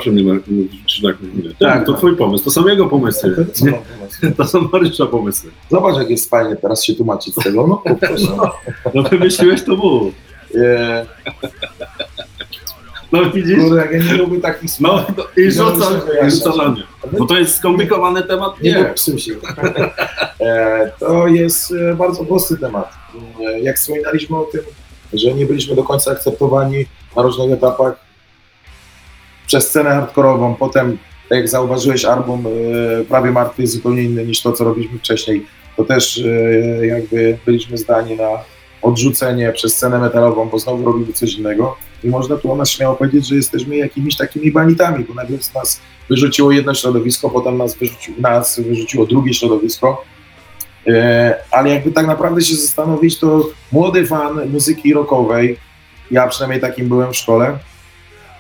Zawsze 0.06 0.12
mnie 0.12 0.24
na 0.24 0.34
jakąś 1.10 1.34
minę. 1.34 1.50
Tak, 1.60 1.86
to 1.86 1.94
twój 1.94 2.16
pomysł, 2.16 2.44
to 2.44 2.52
są 2.52 2.68
jego 2.68 2.86
pomysły. 2.88 3.36
To, 3.36 3.52
co 3.54 3.66
Nie, 3.66 3.72
mam 3.72 3.82
pomysł? 3.82 4.38
to 4.38 4.46
są 4.48 4.62
Marysza 4.74 5.06
pomysły. 5.06 5.52
Zobacz, 5.72 5.98
jak 5.98 6.10
jest 6.10 6.30
fajnie 6.30 6.56
teraz 6.56 6.84
się 6.84 6.94
tłumaczyć 6.96 7.36
z 7.36 7.44
tego. 7.44 7.68
No, 7.68 7.84
proszę. 8.02 8.28
No 8.94 9.04
wymyśliłeś 9.04 9.64
to 9.64 9.76
mów. 9.76 10.14
No 13.12 13.32
widzisz? 13.32 13.60
Kurde, 13.60 13.76
jak 13.76 13.92
ja 13.92 13.98
nie 14.04 14.14
lubię 14.18 14.42
takich 14.42 14.72
słów. 14.72 14.82
No, 14.90 15.06
no 15.18 15.24
i 15.44 15.52
rzuca, 15.52 15.72
i 15.72 15.78
rzuca 15.78 16.06
wyjaśniać. 16.06 16.56
na 16.58 16.70
mnie. 16.70 16.84
Bo 17.20 17.26
to 17.26 17.38
jest 17.40 17.56
skomplikowany 17.58 18.24
temat? 18.24 18.62
Nie, 18.62 18.72
Nie. 18.72 18.78
nie 18.78 18.86
psuj 18.86 19.20
się. 19.20 19.34
E, 20.42 20.92
to 21.00 21.28
jest 21.28 21.74
e, 21.92 21.96
bardzo 21.96 22.26
prosty 22.26 22.58
temat. 22.58 22.94
E, 23.40 23.60
Jak 23.60 23.76
wspominaliśmy 23.78 24.38
o 24.38 24.44
tym, 24.44 24.62
że 25.14 25.34
nie 25.34 25.46
byliśmy 25.46 25.76
do 25.76 25.84
końca 25.84 26.12
akceptowani 26.12 26.86
na 27.16 27.22
różnych 27.22 27.52
etapach 27.52 28.06
przez 29.48 29.68
scenę 29.70 29.90
hardkorową, 29.90 30.56
potem, 30.56 30.98
tak 31.30 31.38
jak 31.38 31.50
zauważyłeś, 31.50 32.06
album 32.06 32.46
e, 32.48 33.04
prawie 33.04 33.32
martwy 33.32 33.62
jest 33.62 33.74
zupełnie 33.74 34.04
inny 34.04 34.26
niż 34.26 34.42
to, 34.42 34.54
co 34.54 34.64
robiliśmy 34.64 35.00
wcześniej. 35.00 35.46
To 35.78 35.84
też 35.84 36.18
e, 36.18 36.86
jakby 36.86 37.38
byliśmy 37.46 37.78
zdani 37.78 38.16
na 38.16 38.30
odrzucenie 38.82 39.52
przez 39.52 39.76
scenę 39.76 40.00
metalową, 40.00 40.50
bo 40.50 40.60
znowu 40.60 40.86
robimy 40.86 41.14
coś 41.14 41.34
innego. 41.34 41.78
I 42.04 42.08
można 42.08 42.38
tu 42.38 42.52
o 42.52 42.56
nas 42.56 42.70
śmiało 42.70 42.96
powiedzieć, 42.96 43.28
że 43.28 43.36
jesteśmy 43.36 43.78
jakimiś 43.78 44.18
takimi 44.18 44.52
banitami, 44.52 45.04
bo 45.04 45.14
najpierw 45.14 45.54
nas 45.54 45.82
wyrzuciło 46.10 46.52
jedno 46.52 46.74
środowisko, 46.74 47.30
potem 47.30 47.58
nas, 47.58 47.76
wyrzuci, 47.76 48.14
nas 48.20 48.60
wyrzuciło 48.60 49.06
drugie 49.06 49.34
środowisko. 49.34 50.06
E, 50.88 51.36
ale 51.52 51.70
jakby 51.70 51.92
tak 51.92 52.08
naprawdę 52.08 52.42
się 52.42 52.56
zastanowić, 52.56 53.20
to 53.20 53.50
młody 53.72 54.06
fan 54.06 54.50
muzyki 54.50 54.94
rockowej, 54.94 55.58
ja 56.12 56.28
przynajmniej 56.28 56.62
takim 56.62 56.88
byłem 56.88 57.14
w 57.14 57.18
szkole, 57.18 57.58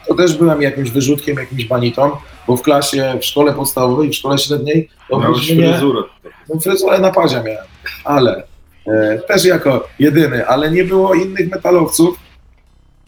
to 0.07 0.15
też 0.15 0.37
byłem 0.37 0.61
jakimś 0.61 0.89
wyrzutkiem, 0.91 1.37
jakimś 1.37 1.65
banitą, 1.65 2.11
bo 2.47 2.57
w 2.57 2.61
klasie, 2.61 3.17
w 3.21 3.25
szkole 3.25 3.53
podstawowej, 3.53 4.09
w 4.09 4.15
szkole 4.15 4.37
średniej, 4.37 4.89
to 5.09 5.19
Miałeś 5.19 5.39
byśmy 5.39 5.55
nie, 5.55 5.71
fryzurę. 5.71 6.01
no 6.49 6.59
fryzurę 6.59 6.99
na 6.99 7.11
pazie 7.11 7.35
miałem, 7.35 7.65
ale 8.03 8.43
e, 8.87 9.19
też 9.27 9.45
jako 9.45 9.87
jedyny, 9.99 10.47
ale 10.47 10.71
nie 10.71 10.83
było 10.83 11.13
innych 11.13 11.51
metalowców. 11.51 12.19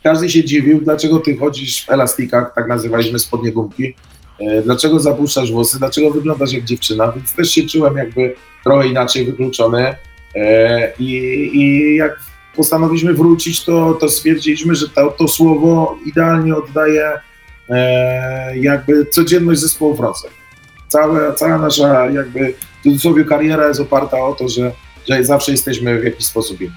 Każdy 0.04 0.30
się 0.30 0.44
dziwił, 0.44 0.82
dlaczego 0.82 1.20
ty 1.20 1.38
chodzisz 1.38 1.86
w 1.86 1.90
elastikach, 1.90 2.54
tak 2.56 2.68
nazywaliśmy 2.68 3.20
spodnie 3.20 3.52
gumki, 3.52 3.94
e, 4.40 4.62
dlaczego 4.62 5.00
zapuszczasz 5.00 5.52
włosy, 5.52 5.80
dlaczego 5.80 6.12
wyglądasz 6.12 6.52
jak 6.52 6.64
dziewczyna, 6.64 7.12
więc 7.12 7.34
też 7.36 7.52
się 7.52 7.68
czułem 7.68 7.98
jakby 7.98 8.36
trochę 8.64 8.88
inaczej 8.88 9.26
wykluczony. 9.26 9.96
E, 10.36 10.94
i, 11.00 11.12
i 11.54 11.96
jak 11.96 12.20
postanowiliśmy 12.58 13.14
wrócić, 13.14 13.66
to, 13.66 13.94
to 13.94 14.10
stwierdziliśmy, 14.10 14.76
że 14.76 14.90
to, 14.90 15.12
to 15.12 15.28
słowo 15.28 15.98
idealnie 16.06 16.56
oddaje 16.56 17.12
e, 17.70 18.58
jakby 18.58 19.06
codzienność 19.06 19.62
zespołu 19.62 19.96
Wrocław. 19.96 20.34
Cała, 20.88 21.34
cała 21.34 21.58
nasza 21.58 22.10
jakby 22.10 22.54
w 22.80 22.84
cudzysłowie 22.84 23.26
kariera 23.26 23.68
jest 23.68 23.80
oparta 23.80 24.18
o 24.18 24.34
to, 24.34 24.50
że, 24.50 24.72
że 25.10 25.24
zawsze 25.24 25.52
jesteśmy 25.52 26.00
w 26.00 26.04
jakiś 26.04 26.26
sposób 26.26 26.62
inni. 26.62 26.74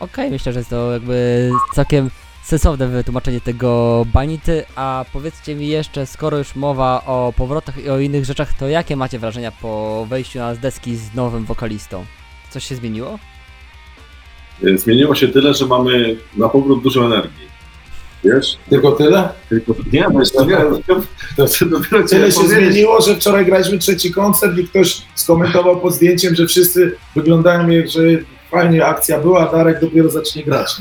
Okej, 0.00 0.30
myślę, 0.30 0.52
że 0.52 0.58
jest 0.58 0.70
to 0.70 0.92
jakby 0.92 1.50
całkiem 1.74 2.10
sensowne 2.44 2.88
wytłumaczenie 2.88 3.40
tego 3.40 4.04
Balnity, 4.12 4.64
a 4.76 5.04
powiedzcie 5.12 5.54
mi 5.54 5.68
jeszcze, 5.68 6.06
skoro 6.06 6.38
już 6.38 6.54
mowa 6.54 7.04
o 7.06 7.32
powrotach 7.36 7.78
i 7.78 7.90
o 7.90 7.98
innych 7.98 8.24
rzeczach, 8.24 8.54
to 8.54 8.68
jakie 8.68 8.96
macie 8.96 9.18
wrażenia 9.18 9.52
po 9.52 10.06
wejściu 10.08 10.38
na 10.38 10.54
deski 10.54 10.96
z 10.96 11.14
nowym 11.14 11.44
wokalistą? 11.44 12.04
Coś 12.50 12.64
się 12.64 12.76
zmieniło? 12.76 13.18
E, 14.64 14.78
Zmieniło 14.78 15.14
się 15.14 15.28
tyle, 15.28 15.54
że 15.54 15.66
mamy 15.66 16.16
na 16.36 16.48
powrót 16.48 16.82
dużo 16.82 17.04
energii. 17.04 17.48
Wiesz? 18.24 18.56
Tylko 18.70 18.92
tyle? 18.92 19.28
Tylko, 19.48 19.74
nie, 19.92 20.06
bo 20.12 20.20
jeszcze 20.20 20.46
nie. 20.46 20.56
To 21.36 21.66
dopiero 21.66 22.08
Tyle 22.08 22.32
się 22.32 22.40
powiedzieć. 22.40 22.58
zmieniło, 22.72 23.00
że 23.00 23.14
wczoraj 23.14 23.46
graliśmy 23.46 23.78
trzeci 23.78 24.12
koncert 24.12 24.58
i 24.58 24.64
ktoś 24.68 25.02
skomentował 25.14 25.80
pod 25.80 25.94
zdjęciem, 25.94 26.34
że 26.34 26.46
wszyscy 26.46 26.96
wyglądają 27.16 27.68
jak, 27.68 27.88
że 27.88 28.00
fajnie 28.50 28.86
akcja 28.86 29.20
była, 29.20 29.48
a 29.48 29.52
Darek 29.52 29.80
dopiero 29.80 30.10
zacznie 30.10 30.44
grać. 30.44 30.76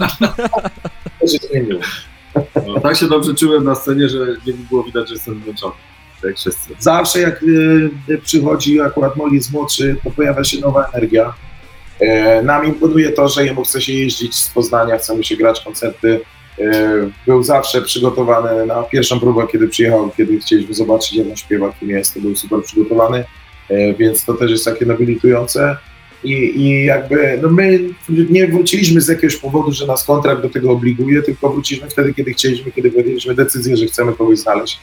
To 1.20 1.28
się 1.28 1.38
zmieniło. 1.52 1.80
No, 2.68 2.80
tak 2.80 2.98
się 2.98 3.08
dobrze 3.08 3.34
czułem 3.36 3.64
na 3.64 3.76
scenie, 3.76 4.10
że 4.10 4.18
nie 4.48 4.54
było 4.54 4.84
widać, 4.84 5.08
że 5.08 5.14
jestem 5.14 5.42
zmęczony. 5.44 5.74
Tak 6.22 6.24
Jak 6.30 6.38
wszyscy. 6.38 6.70
Zawsze 6.80 7.20
jak 7.20 7.44
y, 7.44 7.90
y, 8.10 8.18
przychodzi 8.18 8.82
akurat 8.82 9.16
Molly 9.16 9.36
jest 9.36 9.52
młodszy, 9.52 9.96
to 10.04 10.12
pojawia 10.12 10.44
się 10.44 10.60
nowa 10.60 10.86
energia. 10.94 11.34
E, 12.00 12.42
nam 12.44 12.66
imponuje 12.66 13.10
to, 13.10 13.28
że 13.28 13.46
jemu 13.46 13.64
chce 13.64 13.82
się 13.82 13.94
jeździć 13.94 14.36
z 14.36 14.50
Poznania, 14.50 14.98
chce 14.98 15.16
mu 15.16 15.24
się 15.24 15.38
grać 15.38 15.62
koncerty. 15.62 16.20
E, 16.60 17.10
był 17.28 17.44
zawsze 17.44 17.82
przygotowany 17.82 18.66
na 18.66 18.84
pierwszą 18.84 19.20
próbę, 19.20 19.48
kiedy 19.52 19.68
przyjechał, 19.68 20.12
kiedy 20.18 20.40
chcieliśmy 20.40 20.74
zobaczyć, 20.74 21.14
jak 21.14 21.28
on 21.28 21.36
śpiewa, 21.36 21.74
kim 21.80 21.90
jest, 21.90 22.14
to 22.14 22.20
był 22.20 22.36
super 22.36 22.64
przygotowany, 22.64 23.24
e, 23.70 23.94
więc 23.94 24.26
to 24.26 24.34
też 24.34 24.52
jest 24.52 24.66
takie 24.66 24.86
nobilitujące. 24.86 25.78
I, 26.24 26.62
I 26.62 26.86
jakby, 26.86 27.40
no 27.42 27.50
my 27.50 27.80
nie 28.10 28.48
wróciliśmy 28.48 29.02
z 29.02 29.08
jakiegoś 29.08 29.38
powodu, 29.38 29.72
że 29.72 29.88
nas 29.88 30.04
kontrakt 30.04 30.42
do 30.42 30.50
tego 30.50 30.72
obliguje, 30.72 31.22
tylko 31.22 31.50
wróciliśmy 31.50 31.90
wtedy, 31.90 32.14
kiedy 32.14 32.34
chcieliśmy, 32.34 32.72
kiedy 32.72 32.92
podjęliśmy 32.92 33.36
decyzję, 33.36 33.78
że 33.78 33.86
chcemy 33.86 34.14
kogoś 34.14 34.40
znaleźć. 34.40 34.80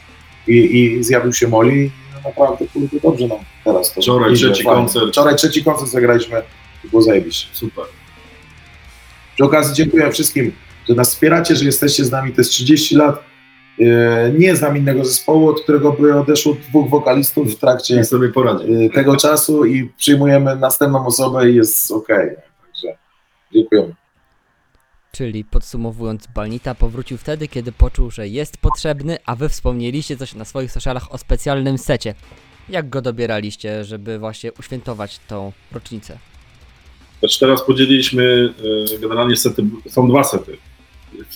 I, 0.48 0.82
i 0.82 1.04
zjawił 1.04 1.32
się 1.32 1.48
Moli 1.48 1.90
no 2.14 2.28
naprawdę 2.28 2.66
kurde, 2.72 3.00
dobrze 3.02 3.28
nam 3.28 3.38
teraz 3.64 3.94
to 3.94 4.00
Wczoraj 4.00 4.32
idzie, 4.32 4.46
trzeci 4.46 4.64
fajnie. 4.64 4.80
koncert. 4.80 5.08
Wczoraj 5.08 5.36
trzeci 5.36 5.64
koncert 5.64 5.90
zagraliśmy 5.90 6.42
i 6.84 6.88
było 6.88 7.02
zajebiście. 7.02 7.48
Super. 7.52 7.84
Przy 9.34 9.44
okazji 9.44 9.74
dziękuję 9.74 10.10
wszystkim, 10.12 10.52
że 10.88 10.94
nas 10.94 11.10
wspieracie, 11.10 11.56
że 11.56 11.64
jesteście 11.64 12.04
z 12.04 12.10
nami. 12.10 12.32
To 12.32 12.40
jest 12.40 12.50
30 12.50 12.96
lat. 12.96 13.20
E, 13.80 14.32
Nie 14.38 14.56
znam 14.56 14.76
innego 14.76 15.04
zespołu, 15.04 15.48
od 15.48 15.60
którego 15.62 15.92
by 15.92 16.14
odeszło 16.20 16.54
dwóch 16.68 16.90
wokalistów 16.90 17.52
w 17.54 17.58
trakcie 17.58 17.94
Jak 17.94 18.06
sobie 18.06 18.28
poradzić. 18.28 18.68
e, 18.70 18.90
tego 18.90 19.16
czasu 19.16 19.64
i 19.64 19.88
przyjmujemy 19.98 20.56
następną 20.56 21.06
osobę 21.06 21.50
i 21.50 21.54
jest 21.54 21.90
ok. 21.90 22.08
Także 22.08 22.98
dziękujemy. 23.54 23.94
Czyli 25.12 25.44
podsumowując, 25.44 26.26
Balnita 26.26 26.74
powrócił 26.74 27.18
wtedy, 27.18 27.48
kiedy 27.48 27.72
poczuł, 27.72 28.10
że 28.10 28.28
jest 28.28 28.56
potrzebny, 28.56 29.18
a 29.26 29.36
wy 29.36 29.48
wspomnieliście 29.48 30.16
coś 30.16 30.34
na 30.34 30.44
swoich 30.44 30.72
socialach 30.72 31.12
o 31.14 31.18
specjalnym 31.18 31.78
secie. 31.78 32.14
Jak 32.68 32.88
go 32.88 33.02
dobieraliście, 33.02 33.84
żeby 33.84 34.18
właśnie 34.18 34.52
uświętować 34.52 35.18
tą 35.28 35.52
rocznicę? 35.72 36.18
Znaczy 37.24 37.40
teraz 37.40 37.62
podzieliliśmy 37.62 38.54
e, 38.94 38.98
generalnie 38.98 39.36
sety, 39.36 39.64
są 39.88 40.08
dwa 40.08 40.24
sety. 40.24 40.56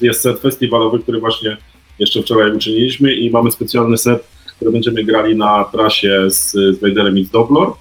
Jest 0.01 0.21
set 0.21 0.41
festiwalowy, 0.41 0.99
który 0.99 1.21
właśnie 1.21 1.57
jeszcze 1.99 2.23
wczoraj 2.23 2.57
uczyniliśmy 2.57 3.15
i 3.15 3.31
mamy 3.31 3.51
specjalny 3.51 3.99
set, 3.99 4.25
który 4.57 4.73
będziemy 4.73 5.05
grali 5.05 5.37
na 5.37 5.65
trasie 5.65 6.31
z, 6.31 6.53
z 6.53 6.81
Vaderem 6.81 7.19
i 7.19 7.25
z 7.25 7.31
Doblor. 7.31 7.73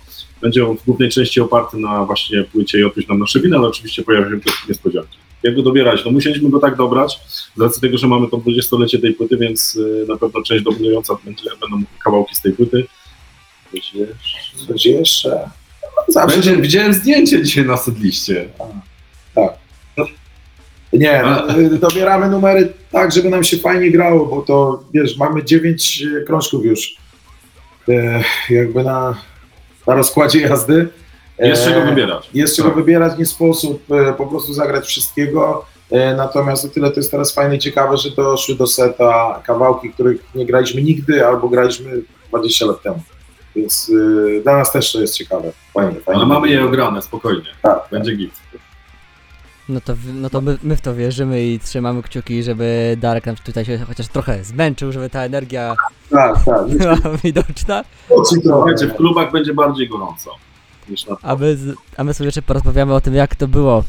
Będzie 0.42 0.68
on 0.68 0.78
w 0.78 0.86
głównej 0.86 1.10
części 1.10 1.42
oparty 1.42 1.78
na 1.78 2.06
właśnie 2.06 2.44
płycie 2.44 2.80
Jotuś 2.80 3.08
nam 3.08 3.20
nasze 3.20 3.40
winy, 3.40 3.58
ale 3.58 3.68
oczywiście 3.68 4.04
pojawią 4.04 4.30
się 4.30 4.40
też 4.40 4.54
niespodzianki. 4.70 5.18
Jak 5.44 5.56
go 5.56 5.62
dobierać? 5.62 6.06
No 6.06 6.12
musieliśmy 6.12 6.50
go 6.50 6.60
tak 6.60 6.76
dobrać, 6.76 7.20
z 7.56 7.62
racji 7.62 7.82
tego, 7.82 7.98
że 7.98 8.08
mamy 8.08 8.28
to 8.30 8.38
20-lecie 8.38 9.00
tej 9.00 9.14
płyty, 9.14 9.38
więc 9.38 9.80
e, 10.04 10.08
na 10.08 10.18
pewno 10.18 10.42
część 10.42 10.64
dominująca 10.64 11.18
będzie, 11.26 11.50
będą 11.62 11.88
kawałki 12.04 12.36
z 12.36 12.42
tej 12.42 12.52
płyty. 12.54 12.88
Wiecie, 13.74 14.08
Coś 14.68 14.86
jeszcze? 14.86 15.50
Zawsze 16.08 16.36
Będzie, 16.36 16.58
widziałem 16.62 16.94
zdjęcie 16.94 17.44
dzisiaj 17.44 17.66
na 17.66 17.78
sedliście. 17.78 18.50
Nie, 20.94 21.22
no, 21.26 21.58
y, 21.60 21.70
dobieramy 21.70 22.30
numery 22.30 22.74
tak, 22.92 23.12
żeby 23.12 23.30
nam 23.30 23.44
się 23.44 23.58
fajnie 23.58 23.92
grało, 23.92 24.26
bo 24.26 24.42
to 24.42 24.84
wiesz, 24.94 25.18
mamy 25.18 25.44
dziewięć 25.44 26.02
y, 26.02 26.24
krążków 26.28 26.66
już 26.66 26.96
e, 27.90 28.24
jakby 28.50 28.84
na, 28.84 29.18
na 29.88 29.96
rozkładzie 29.96 30.42
jazdy. 30.42 30.88
Jest 31.40 31.64
czego 31.66 31.82
E, 31.82 31.86
wybierać. 31.86 32.30
Jest 32.34 32.56
czego 32.56 32.70
Tak. 32.70 32.78
wybierać, 32.78 33.18
nie 33.18 33.26
sposób 33.26 33.84
e, 33.92 34.14
po 34.14 34.28
prostu 34.28 34.54
zagrać 34.54 34.86
wszystkiego. 34.86 35.66
E, 35.92 36.16
Natomiast 36.16 36.66
o 36.66 36.68
tyle 36.68 36.92
to 36.92 37.00
jest 37.00 37.12
teraz 37.12 37.34
fajne 37.34 37.56
i 37.56 37.60
ciekawe, 37.60 37.98
że 37.98 38.12
doszły 38.12 38.56
do 38.56 38.68
seta 38.68 39.42
kawałki, 39.46 39.90
których 39.90 40.22
nie 40.36 40.46
graliśmy 40.46 40.82
nigdy 40.82 41.26
albo 41.28 41.50
graliśmy 41.50 41.92
20 42.30 42.66
lat 42.66 42.82
temu. 42.82 43.00
Więc 43.58 43.90
y, 43.90 44.42
dla 44.44 44.58
nas 44.58 44.72
też 44.72 44.92
to 44.92 45.02
jest 45.02 45.16
ciekawe. 45.16 45.52
Fajnie, 45.74 46.00
fajnie. 46.00 46.22
Ale 46.22 46.26
mamy 46.26 46.50
je 46.50 46.66
ograne, 46.66 47.02
spokojnie. 47.02 47.50
Tak. 47.62 47.80
Będzie 47.92 48.16
git. 48.16 48.32
No 49.70 49.82
to, 49.82 49.96
no 50.14 50.30
to 50.30 50.42
my, 50.42 50.58
my 50.64 50.76
w 50.76 50.82
to 50.82 50.96
wierzymy 50.96 51.46
i 51.46 51.60
trzymamy 51.60 52.04
kciuki, 52.04 52.44
żeby 52.44 52.98
Darek 53.00 53.26
nam 53.26 53.36
tutaj 53.36 53.66
się 53.66 53.78
chociaż 53.78 54.08
trochę 54.08 54.44
zmęczył, 54.44 54.92
żeby 54.92 55.10
ta 55.10 55.22
energia 55.22 55.76
Tak, 56.10 56.46
tak. 56.46 56.68
była 56.78 56.98
widoczna. 57.24 57.84
Słuchajcie, 58.44 58.88
w 58.88 58.96
klubach 58.96 59.32
będzie 59.32 59.54
bardziej 59.54 59.90
gorąco 59.90 60.32
niż 60.90 61.06
na 61.06 61.18
A 61.22 61.36
my, 61.36 61.58
a 61.98 62.04
my 62.04 62.14
sobie 62.14 62.26
jeszcze 62.26 62.42
porozmawiamy 62.42 62.94
o 62.94 63.02
tym, 63.02 63.16
jak 63.16 63.36
to 63.36 63.48
było, 63.48 63.84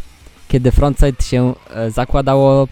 kiedy 0.48 0.72
frontside 0.72 1.22
się 1.22 1.54
e, 1.70 1.90
zakładało. 1.90 2.68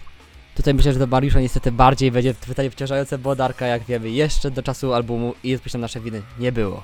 Tutaj 0.57 0.73
myślę, 0.73 0.93
że 0.93 0.99
do 0.99 1.07
Mariusza 1.07 1.39
niestety 1.39 1.71
bardziej 1.71 2.11
będzie 2.11 2.33
pytanie 2.33 2.71
wciążające, 2.71 3.17
bo 3.17 3.35
Darka, 3.35 3.67
jak 3.67 3.83
wiemy, 3.83 4.09
jeszcze 4.09 4.51
do 4.51 4.63
czasu 4.63 4.93
albumu 4.93 5.33
i 5.43 5.49
jest 5.49 5.73
na 5.73 5.79
nasze 5.79 5.99
winy 5.99 6.21
nie 6.39 6.51
było. 6.51 6.83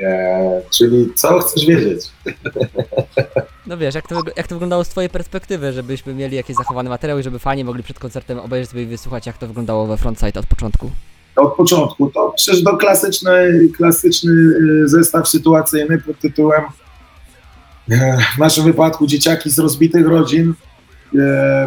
E, 0.00 0.62
czyli 0.70 1.14
co 1.14 1.38
chcesz 1.38 1.66
wiedzieć? 1.66 2.10
No 3.66 3.76
wiesz, 3.76 3.94
jak 3.94 4.08
to, 4.08 4.22
jak 4.36 4.46
to 4.46 4.54
wyglądało 4.54 4.84
z 4.84 4.88
twojej 4.88 5.10
perspektywy, 5.10 5.72
żebyśmy 5.72 6.14
mieli 6.14 6.36
jakieś 6.36 6.56
zachowane 6.56 6.90
materiały 6.90 7.20
i 7.20 7.24
żeby 7.24 7.38
fani 7.38 7.64
mogli 7.64 7.82
przed 7.82 7.98
koncertem 7.98 8.38
obejrzeć 8.38 8.70
sobie 8.70 8.82
i 8.82 8.86
wysłuchać, 8.86 9.26
jak 9.26 9.38
to 9.38 9.46
wyglądało 9.46 9.86
we 9.86 9.96
frontside 9.96 10.40
od 10.40 10.46
początku. 10.46 10.90
Od 11.36 11.54
początku 11.54 12.10
to 12.10 12.32
przecież 12.36 12.64
to 12.64 12.76
klasyczny, 12.76 13.68
klasyczny 13.76 14.32
zestaw 14.84 15.28
sytuacyjny 15.28 15.98
pod 15.98 16.18
tytułem 16.18 16.62
e, 17.90 18.18
w 18.36 18.38
naszym 18.38 18.64
wypadku 18.64 19.06
dzieciaki 19.06 19.50
z 19.50 19.58
rozbitych 19.58 20.06
rodzin, 20.06 20.54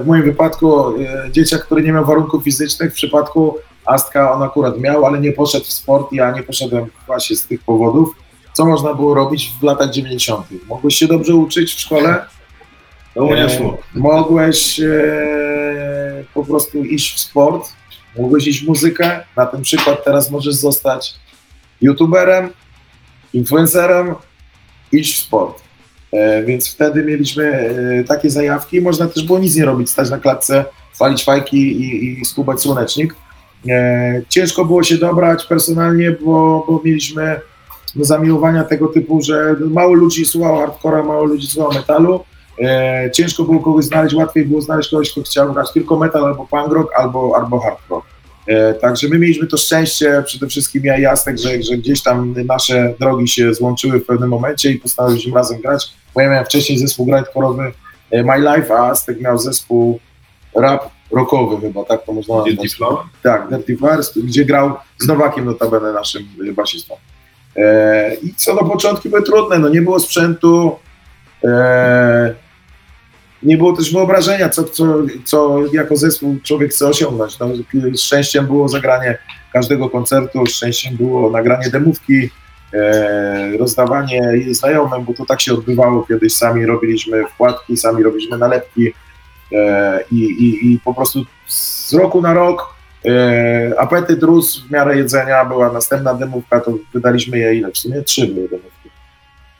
w 0.03 0.07
moim 0.07 0.23
wypadku 0.23 0.99
e, 0.99 1.31
dzieciak, 1.31 1.65
który 1.65 1.83
nie 1.83 1.91
miał 1.91 2.05
warunków 2.05 2.43
fizycznych, 2.43 2.91
w 2.91 2.95
przypadku 2.95 3.57
Astka 3.85 4.31
on 4.31 4.43
akurat 4.43 4.79
miał, 4.79 5.05
ale 5.05 5.19
nie 5.19 5.31
poszedł 5.31 5.65
w 5.65 5.73
sport, 5.73 6.11
ja 6.11 6.31
nie 6.31 6.43
poszedłem 6.43 6.85
właśnie 7.07 7.35
z 7.35 7.45
tych 7.45 7.63
powodów. 7.63 8.15
Co 8.53 8.65
można 8.65 8.93
było 8.93 9.13
robić 9.13 9.51
w 9.59 9.63
latach 9.63 9.89
90.? 9.89 10.45
Mogłeś 10.67 10.95
się 10.95 11.07
dobrze 11.07 11.35
uczyć 11.35 11.73
w 11.73 11.79
szkole? 11.79 12.25
No 13.15 13.25
nie 13.25 13.45
E, 13.45 13.49
szło. 13.49 13.77
Mogłeś 13.95 14.79
e, 14.79 16.23
po 16.33 16.45
prostu 16.45 16.83
iść 16.83 17.15
w 17.15 17.19
sport, 17.19 17.69
mogłeś 18.17 18.47
iść 18.47 18.63
w 18.63 18.67
muzykę. 18.67 19.25
Na 19.37 19.45
ten 19.45 19.61
przykład 19.61 20.03
teraz 20.03 20.31
możesz 20.31 20.55
zostać 20.55 21.15
youtuberem, 21.81 22.49
influencerem, 23.33 24.15
iść 24.91 25.15
w 25.15 25.25
sport. 25.25 25.64
E, 26.15 26.43
więc 26.43 26.67
wtedy 26.67 27.03
mieliśmy 27.03 27.45
e, 27.99 28.03
takie 28.03 28.29
zajawki. 28.29 28.81
Można 28.81 29.07
też 29.07 29.23
było 29.23 29.39
nic 29.39 29.55
nie 29.55 29.65
robić, 29.65 29.89
stać 29.89 30.09
na 30.09 30.17
klatce, 30.17 30.65
falić 30.93 31.23
fajki 31.23 31.57
i, 31.57 32.21
i 32.21 32.25
skubać 32.25 32.61
słonecznik. 32.61 33.15
E, 33.69 34.21
ciężko 34.29 34.65
było 34.65 34.83
się 34.83 34.97
dobrać 34.97 35.45
personalnie, 35.45 36.11
bo, 36.11 36.65
bo 36.67 36.81
mieliśmy 36.85 37.39
zamiłowania 37.95 38.63
tego 38.63 38.87
typu, 38.87 39.21
że 39.21 39.55
mało 39.59 39.93
ludzi 39.93 40.25
słuchało 40.25 40.59
hardcora, 40.59 41.03
mało 41.03 41.25
ludzi 41.25 41.47
słuchało 41.47 41.73
metalu. 41.73 42.19
Ciężko 43.13 43.43
było 43.43 43.59
kogoś 43.59 43.85
znaleźć, 43.85 44.15
łatwiej 44.15 44.45
było 44.45 44.61
znaleźć 44.61 44.89
kogoś, 44.89 45.11
kto 45.11 45.21
chciał 45.21 45.53
grać 45.53 45.73
tylko 45.73 45.99
metal 45.99 46.25
albo 46.25 46.47
punk 46.47 46.73
rock, 46.73 46.91
albo, 46.97 47.33
albo 47.35 47.59
hard 47.59 47.79
rock. 47.89 48.05
Także 48.81 49.07
my 49.09 49.19
mieliśmy 49.19 49.47
to 49.47 49.57
szczęście, 49.57 50.23
przede 50.25 50.47
wszystkim 50.47 50.85
ja 50.85 50.97
i 50.97 51.01
Jastek, 51.01 51.37
że, 51.37 51.63
że 51.63 51.77
gdzieś 51.77 52.03
tam 52.03 52.35
nasze 52.45 52.93
drogi 52.99 53.27
się 53.27 53.53
złączyły 53.53 53.99
w 53.99 54.05
pewnym 54.05 54.29
momencie 54.29 54.71
i 54.71 54.79
postanowiliśmy 54.79 55.33
razem 55.33 55.61
grać, 55.61 55.89
bo 56.15 56.21
ja 56.21 56.29
miałem 56.29 56.45
wcześniej 56.45 56.77
zespół 56.77 57.07
grindcore'owy 57.07 57.71
e, 58.11 58.23
My 58.23 58.37
Life, 58.37 58.75
a 58.75 58.89
Aztek 58.89 59.21
miał 59.21 59.37
zespół 59.37 59.99
rap 60.55 60.89
rockowy 61.11 61.67
chyba, 61.67 61.83
tak 61.83 62.05
to 62.05 62.13
można 62.13 62.35
Dirty 62.35 62.51
nazwać. 62.51 62.73
Flower? 62.75 63.03
Tak, 63.23 63.49
Dirty 63.49 63.77
Flowers, 63.77 64.17
gdzie 64.17 64.45
grał 64.45 64.73
z 64.99 65.07
Nowakiem 65.07 65.45
notabene 65.45 65.93
naszym 65.93 66.27
y, 66.47 66.53
basistą. 66.53 66.95
E, 67.55 68.15
I 68.15 68.33
co, 68.35 68.53
no 68.53 68.63
początki 68.69 69.09
były 69.09 69.23
trudne, 69.23 69.59
no 69.59 69.69
nie 69.69 69.81
było 69.81 69.99
sprzętu, 69.99 70.75
e, 71.43 72.35
nie 73.43 73.57
było 73.57 73.73
też 73.73 73.93
wyobrażenia, 73.93 74.49
co, 74.49 74.63
co, 74.63 74.85
co 75.25 75.59
jako 75.73 75.95
zespół 75.95 76.37
człowiek 76.43 76.71
chce 76.71 76.87
osiągnąć. 76.87 77.39
No, 77.39 77.47
szczęściem 77.97 78.45
było 78.45 78.69
zagranie 78.69 79.17
każdego 79.53 79.89
koncertu, 79.89 80.45
szczęściem 80.45 80.95
było 80.95 81.29
nagranie 81.29 81.69
demówki, 81.69 82.23
e, 82.23 82.29
rozdawanie 83.59 84.17
jej 84.17 84.53
znajomym, 84.53 85.03
bo 85.03 85.13
to 85.13 85.25
tak 85.25 85.41
się 85.41 85.53
odbywało 85.53 86.03
kiedyś. 86.03 86.35
Sami 86.35 86.65
robiliśmy 86.65 87.25
wkładki, 87.27 87.77
sami 87.77 88.03
robiliśmy 88.03 88.37
nalepki 88.37 88.93
e, 89.53 90.03
i, 90.11 90.17
i, 90.17 90.73
i 90.73 90.79
po 90.79 90.93
prostu 90.93 91.25
z 91.47 91.93
roku 91.93 92.21
na 92.21 92.33
rok 92.33 92.75
e, 93.05 93.73
apetyt 93.77 94.23
rósł 94.23 94.67
w 94.67 94.71
miarę 94.71 94.97
jedzenia, 94.97 95.45
była 95.45 95.71
następna 95.71 96.13
demówka, 96.13 96.59
to 96.59 96.73
wydaliśmy 96.93 97.37
je 97.37 97.55
ile? 97.55 97.71
W 97.71 97.77
sumie 97.77 98.01
trzy 98.01 98.27
były 98.27 98.49
demówki. 98.49 98.89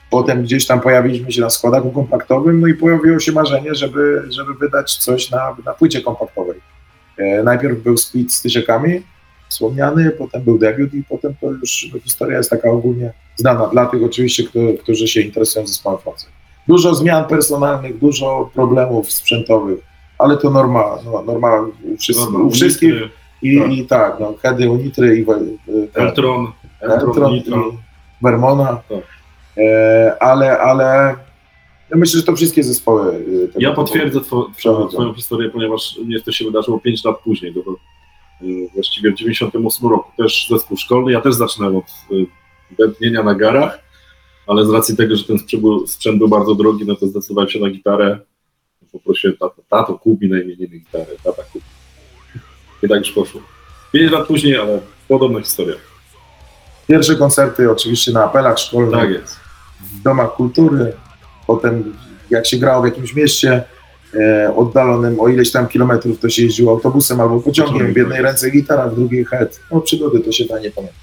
Potem 0.10 0.44
gdzieś 0.44 0.68
tam 0.68 0.82
pojawiliśmy 0.82 1.32
się 1.32 1.41
na 1.41 1.50
skłaдаku 1.50 1.91
kompaktowym, 1.91 2.62
no 2.62 2.68
i 2.68 2.74
pojawiło 2.74 3.20
się 3.20 3.32
marzenie, 3.32 3.76
żeby, 3.76 4.24
żeby 4.30 4.54
wydać 4.54 4.96
coś 4.96 5.32
na, 5.32 5.56
na 5.65 5.74
płycie 5.74 6.02
kompaktowej. 6.02 6.60
E, 7.18 7.44
najpierw 7.44 7.80
był 7.80 7.98
split 7.98 8.34
z 8.34 8.41
tysiakami, 8.41 9.02
wspomniany, 9.60 10.12
potem 10.12 10.43
był 10.43 10.58
debiut 10.58 10.93
i 10.93 11.03
potem 11.03 11.36
to 11.41 11.51
już 11.51 11.89
historia 12.03 12.38
jest 12.38 12.49
taka 12.49 12.70
ogólnie 12.70 13.14
znana 13.36 13.68
dla 13.68 13.86
tych 13.86 14.03
oczywiście, 14.03 14.43
którzy 14.84 15.08
się 15.08 15.22
interesują 15.22 15.68
zespołem 15.68 15.99
Francji. 15.99 16.28
Dużo 16.68 16.95
zmian 16.95 17.26
personalnych, 17.26 17.97
dużo 17.99 18.49
problemów 18.53 19.12
sprzętowych, 19.12 19.80
ale 20.18 20.38
to 20.38 20.49
norma, 20.49 20.97
no, 21.06 21.22
norma 21.22 21.62
u, 21.62 21.72
Dobra, 22.26 22.39
u 22.39 22.49
wszystkich 22.51 22.93
Unitry, 22.93 23.10
i 23.41 23.60
tak. 23.60 23.72
i 23.72 23.86
tak, 23.86 24.20
no, 24.20 24.34
Hedy, 24.41 24.70
Unitry 24.70 25.18
i 25.18 25.26
e, 25.30 26.01
Eltron, 26.01 26.47
Eltron 26.82 27.34
Eltron. 27.34 27.78
Vermona, 28.22 28.82
Tak. 28.89 28.99
e, 29.58 30.16
ale, 30.20 30.60
ale 30.60 31.16
ja 31.91 31.97
myślę, 31.97 32.20
że 32.20 32.26
to 32.26 32.36
wszystkie 32.36 32.64
zespoły. 32.64 33.12
e, 33.16 33.60
Ja 33.60 33.72
potwierdzę 33.72 34.22
two, 34.22 34.49
twoją 34.91 35.14
historię, 35.14 35.49
ponieważ 35.49 35.99
mnie 36.06 36.20
to 36.22 36.32
się 36.32 36.45
wydarzyło 36.45 36.80
5 36.80 37.06
lat 37.06 37.16
później, 37.24 37.53
to, 37.53 37.60
właściwie 38.73 39.11
w 39.11 39.15
98 39.15 39.89
roku, 39.89 40.11
też 40.17 40.47
zespół 40.49 40.77
szkolny. 40.77 41.11
Ja 41.11 41.21
też 41.21 41.36
zaczynałem 41.36 41.75
od 41.75 41.86
y, 42.11 42.25
wędnienia 42.79 43.23
na 43.23 43.36
garach, 43.36 43.79
ale 44.47 44.65
z 44.65 44.69
racji 44.69 44.97
tego, 44.97 45.15
że 45.15 45.23
ten 45.23 45.38
sprzęt 45.88 46.17
był, 46.17 46.27
bardzo 46.27 46.55
drogi, 46.55 46.86
no 46.86 46.95
to 46.95 47.07
zdecydowałem 47.07 47.49
się 47.49 47.59
na 47.59 47.69
gitarę. 47.69 48.19
Poprosiłem 48.91 49.38
tato, 49.38 49.61
tato 49.69 49.99
kup 49.99 50.21
mi 50.21 50.29
na 50.29 50.38
imieniny 50.41 50.67
gitarę, 50.79 51.05
tata 51.23 51.43
kup. 51.43 51.61
I 52.83 52.88
tak 52.89 52.99
już 52.99 53.11
poszło. 53.11 53.41
5 53.91 54.11
lat 54.11 54.27
później, 54.27 54.57
ale 54.57 54.79
podobna 55.07 55.39
historia. 55.41 55.75
Pierwsze 56.88 57.15
koncerty 57.15 57.71
oczywiście 57.71 58.11
na 58.11 58.23
apelach 58.23 58.59
szkolnych, 58.59 58.99
Tak 58.99 59.09
jest. 59.09 59.39
w 59.81 60.01
domach 60.01 60.31
kultury, 60.36 60.93
potem 61.47 61.95
jak 62.29 62.45
się 62.45 62.57
grało 62.57 62.81
w 62.81 62.86
jakimś 62.86 63.13
mieście 63.13 63.63
oddalonym 64.55 65.20
o 65.20 65.28
ileś 65.28 65.51
tam 65.51 65.68
kilometrów, 65.68 66.20
to 66.20 66.30
się 66.30 66.43
jeździło 66.43 66.72
autobusem 66.72 67.22
albo 67.22 67.39
pociągiem, 67.39 67.93
w 67.93 67.97
jednej 67.97 68.18
tak. 68.18 68.26
ręce 68.26 68.51
gitara, 68.51 68.88
w 68.88 68.95
drugiej 68.95 69.26
head. 69.26 69.59
No 69.72 69.82
przygody 69.82 70.20
to 70.20 70.32
się 70.32 70.45
da 70.45 70.59
nie 70.59 70.72
pamięta. 70.72 70.95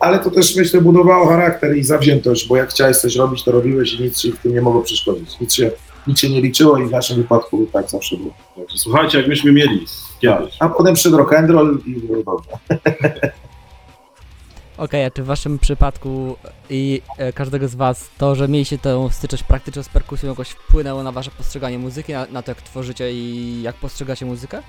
Ale 0.00 0.18
to 0.18 0.30
też 0.30 0.56
myślę 0.56 0.80
budowało 0.80 1.26
charakter 1.26 1.76
i 1.76 1.84
zawziętość, 1.84 2.48
bo 2.48 2.56
jak 2.56 2.70
chciałeś 2.70 2.96
coś 2.96 3.16
robić, 3.16 3.44
to 3.44 3.52
robiłeś 3.52 3.92
i 3.92 4.02
nic 4.02 4.18
ci 4.18 4.32
w 4.32 4.38
tym 4.38 4.54
nie 4.54 4.62
mogło 4.62 4.82
przeszkodzić. 4.82 5.40
Nic 5.40 5.54
się 5.54 5.70
nic 6.06 6.18
się 6.18 6.30
nie 6.30 6.40
liczyło 6.40 6.78
i 6.78 6.86
w 6.86 6.90
naszym 6.90 7.16
wypadku 7.16 7.66
tak 7.72 7.90
zawsze 7.90 8.16
było. 8.16 8.34
Słuchajcie, 8.76 9.18
jak 9.18 9.28
myśmy 9.28 9.52
mieli 9.52 9.86
kiedyś. 10.20 10.56
A 10.60 10.68
potem 10.68 10.94
przyszedł 10.94 11.16
rock 11.16 11.32
and 11.32 11.50
roll 11.50 11.78
i 11.86 11.90
było 11.90 12.22
dobrze. 12.22 12.50
Okej, 14.82 15.04
a 15.04 15.10
czy 15.10 15.22
w 15.22 15.26
waszym 15.26 15.58
przypadku 15.58 16.36
i 16.70 17.02
e, 17.18 17.32
każdego 17.32 17.68
z 17.68 17.74
was 17.74 18.10
to, 18.18 18.34
że 18.34 18.48
mieliście 18.48 18.78
tę 18.78 19.08
styczność 19.10 19.44
praktyczną 19.44 19.82
z 19.82 19.88
perkusją 19.88 20.30
jakoś 20.30 20.50
wpłynęło 20.50 21.02
na 21.02 21.12
wasze 21.12 21.30
postrzeganie 21.38 21.78
muzyki, 21.78 22.12
na, 22.12 22.26
na 22.32 22.42
to 22.42 22.50
jak 22.50 22.62
tworzycie 22.62 23.12
i 23.12 23.62
jak 23.62 23.74
postrzegacie 23.74 24.26
muzykę? 24.26 24.62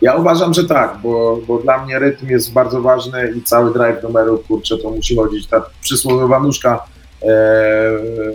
Ja 0.00 0.14
uważam, 0.14 0.54
że 0.54 0.64
tak, 0.64 0.98
bo, 1.02 1.38
bo 1.46 1.58
dla 1.58 1.84
mnie 1.84 1.98
rytm 1.98 2.28
jest 2.28 2.52
bardzo 2.52 2.82
ważny 2.82 3.32
i 3.36 3.42
cały 3.42 3.72
drive 3.72 4.02
numeru, 4.02 4.38
kurczę, 4.38 4.78
to 4.78 4.90
musi 4.90 5.16
chodzić, 5.16 5.46
ta 5.46 5.62
przysłowiowa 5.80 6.40
nóżka 6.40 6.84
e, 7.22 7.28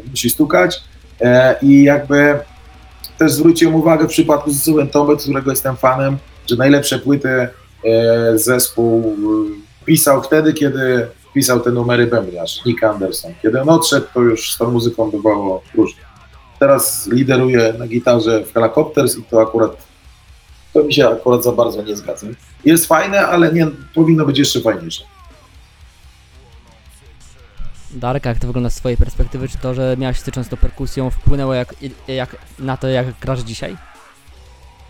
musi 0.09 0.29
stukać 0.29 0.83
e, 1.21 1.55
i 1.61 1.83
jakby 1.83 2.39
też 3.17 3.31
zwróciłem 3.31 3.75
uwagę 3.75 4.05
w 4.05 4.09
przypadku 4.09 4.51
zespołu 4.51 4.87
Tombet, 4.87 5.21
którego 5.21 5.51
jestem 5.51 5.75
fanem, 5.75 6.17
że 6.49 6.55
najlepsze 6.55 6.99
płyty 6.99 7.29
e, 7.29 7.49
zespół 8.37 9.15
e, 9.61 9.64
pisał 9.85 10.23
wtedy, 10.23 10.53
kiedy 10.53 11.07
pisał 11.33 11.59
te 11.59 11.71
numery 11.71 12.07
bębniarz, 12.07 12.65
Nick 12.65 12.83
Anderson. 12.83 13.33
Kiedy 13.41 13.61
on 13.61 13.69
odszedł, 13.69 14.07
to 14.13 14.21
już 14.21 14.53
z 14.53 14.57
tą 14.57 14.71
muzyką 14.71 15.11
bywało 15.11 15.63
różnie. 15.75 16.01
Teraz 16.59 17.07
lideruje 17.07 17.73
na 17.79 17.87
gitarze 17.87 18.45
w 18.45 18.53
Helicopters 18.53 19.17
i 19.17 19.23
to 19.23 19.41
akurat 19.41 19.85
to 20.73 20.83
mi 20.83 20.93
się 20.93 21.09
akurat 21.09 21.43
za 21.43 21.51
bardzo 21.51 21.81
nie 21.81 21.95
zgadza. 21.95 22.27
Jest 22.65 22.85
fajne, 22.85 23.27
ale 23.27 23.53
nie 23.53 23.67
powinno 23.95 24.25
być 24.25 24.39
jeszcze 24.39 24.61
fajniejsze. 24.61 25.03
Darek, 27.91 28.25
jak 28.25 28.39
to 28.39 28.47
wygląda 28.47 28.69
z 28.69 28.75
twojej 28.75 28.97
perspektywy? 28.97 29.47
Czy 29.47 29.57
to, 29.57 29.73
że 29.73 29.95
miałeś 29.99 30.17
styczność 30.17 30.47
z 30.47 30.49
tą 30.49 30.57
perkusją 30.57 31.09
wpłynęło 31.09 31.53
jak, 31.53 31.75
jak, 32.07 32.35
na 32.59 32.77
to, 32.77 32.87
jak 32.87 33.19
grasz 33.19 33.39
dzisiaj? 33.39 33.77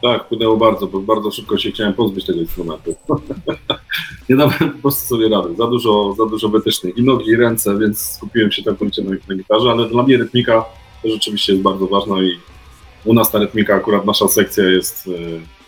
Tak, 0.02 0.26
wpłynęło 0.26 0.58
bardzo, 0.58 0.88
bo 0.88 1.00
bardzo 1.00 1.32
szybko 1.32 1.58
się 1.58 1.72
chciałem 1.72 1.94
pozbyć 1.94 2.26
tego 2.26 2.40
instrumentu. 2.40 2.96
nie 4.30 4.36
dałem 4.36 4.54
po 4.60 4.82
prostu 4.82 5.08
sobie 5.08 5.30
rady. 5.30 5.56
Za 5.56 5.68
dużo, 5.68 6.16
za 6.18 6.26
dużo 6.26 6.50
wytycznych 6.50 6.98
i 6.98 7.04
nogi, 7.04 7.30
i 7.30 7.36
ręce, 7.36 7.80
więc 7.80 8.00
skupiłem 8.02 8.52
się 8.52 8.64
całkowicie 8.64 9.02
na, 9.04 9.12
na 9.30 9.36
gitarze, 9.36 9.72
ale 9.72 9.90
dla 9.90 10.04
mnie 10.04 10.18
rytmika 10.18 10.66
to 11.04 11.10
rzeczywiście 11.10 11.52
jest 11.54 11.64
bardzo 11.64 11.88
ważna 11.88 12.22
i 12.24 12.32
u 13.06 13.14
nas 13.14 13.32
ta 13.32 13.40
rytmika, 13.40 13.76
akurat 13.76 14.06
nasza 14.06 14.28
sekcja 14.28 14.64
jest 14.64 15.10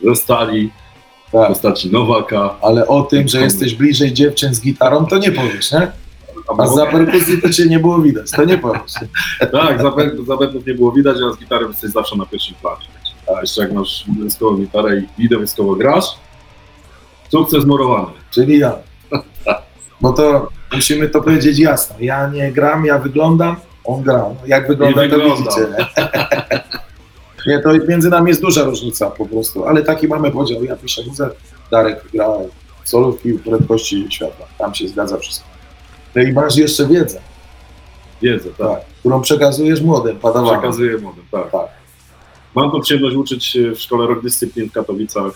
e, 0.03 0.07
ze 0.09 0.15
stali, 0.15 0.69
w 1.27 1.31
Tak. 1.31 1.47
postaci 1.47 1.91
Nowaka. 1.91 2.55
Ale 2.61 2.87
o 2.87 3.01
tym, 3.03 3.27
że 3.27 3.41
jesteś 3.41 3.75
bliżej 3.75 4.13
dziewczyn 4.13 4.53
z 4.55 4.61
gitarą, 4.61 5.05
to 5.05 5.17
nie 5.17 5.31
powiesz, 5.31 5.71
nie? 5.71 5.91
A 6.57 6.67
za 6.67 6.85
perkusji 6.85 7.41
to 7.41 7.49
cię 7.49 7.65
nie 7.65 7.79
było 7.79 7.99
widać, 7.99 8.31
to 8.31 8.45
nie 8.45 8.57
powiesz. 8.57 8.91
Tak, 9.51 9.81
zapę- 9.81 10.25
zapewne 10.25 10.59
nie 10.67 10.73
było 10.73 10.91
widać, 10.91 11.17
a 11.29 11.33
z 11.33 11.37
gitarą 11.39 11.67
jesteś 11.67 11.91
zawsze 11.91 12.15
na 12.15 12.25
pierwszym 12.25 12.55
planie. 12.61 12.85
A 13.35 13.41
jeszcze 13.41 13.61
jak 13.61 13.71
masz 13.73 14.05
widowiskową 14.09 14.57
gitarę 14.57 14.97
i 14.97 15.07
widowiskowo 15.17 15.75
grasz, 15.75 16.05
sukces 17.31 17.65
murowany. 17.65 18.11
Czyli 18.31 18.59
ja. 18.59 18.75
Bo 20.01 20.13
to 20.13 20.49
musimy 20.73 21.09
to 21.09 21.21
powiedzieć 21.21 21.59
jasno. 21.59 21.95
Ja 21.99 22.29
nie 22.29 22.51
gram, 22.51 22.85
ja 22.85 22.99
wyglądam, 22.99 23.55
on 23.85 24.03
gra. 24.03 24.17
No, 24.17 24.35
jak 24.47 24.67
wygląda, 24.67 25.03
Nie 25.03 25.09
to 25.09 25.15
wygląda. 25.17 25.35
widzicie. 25.51 25.67
Nie? 25.77 26.61
nie, 27.53 27.59
to 27.59 27.69
między 27.87 28.09
nami 28.09 28.29
jest 28.29 28.41
duża 28.41 28.63
różnica 28.63 29.09
po 29.11 29.25
prostu, 29.25 29.65
ale 29.65 29.81
taki 29.83 30.07
mamy 30.07 30.31
podział. 30.31 30.63
Ja 30.63 30.75
piszę 30.75 31.01
muzę, 31.07 31.29
Darek 31.71 32.03
gra 32.13 32.27
solówki 32.83 33.33
w 33.33 33.43
prędkości 33.43 34.07
światła. 34.09 34.45
Tam 34.57 34.75
się 34.75 34.87
zgadza 34.87 35.17
wszystko. 35.17 35.47
No 36.15 36.21
i 36.21 36.33
masz 36.33 36.55
jeszcze 36.57 36.87
wiedzę, 36.87 37.19
Wiedzę, 38.21 38.49
tak. 38.49 38.67
tak, 38.67 38.79
którą 38.99 39.21
przekazujesz 39.21 39.81
młodym, 39.81 40.19
padawanom. 40.19 40.59
Przekazuję 40.59 40.97
młodym, 40.97 41.23
tak. 41.31 41.51
Tak. 41.51 41.67
Mam 42.57 42.71
tu 42.71 42.79
przyjemność 42.79 43.15
uczyć 43.15 43.57
w 43.75 43.79
szkole 43.79 44.07
rock 44.07 44.21
dyscyplin 44.23 44.69
w 44.69 44.71
Katowicach, 44.71 45.33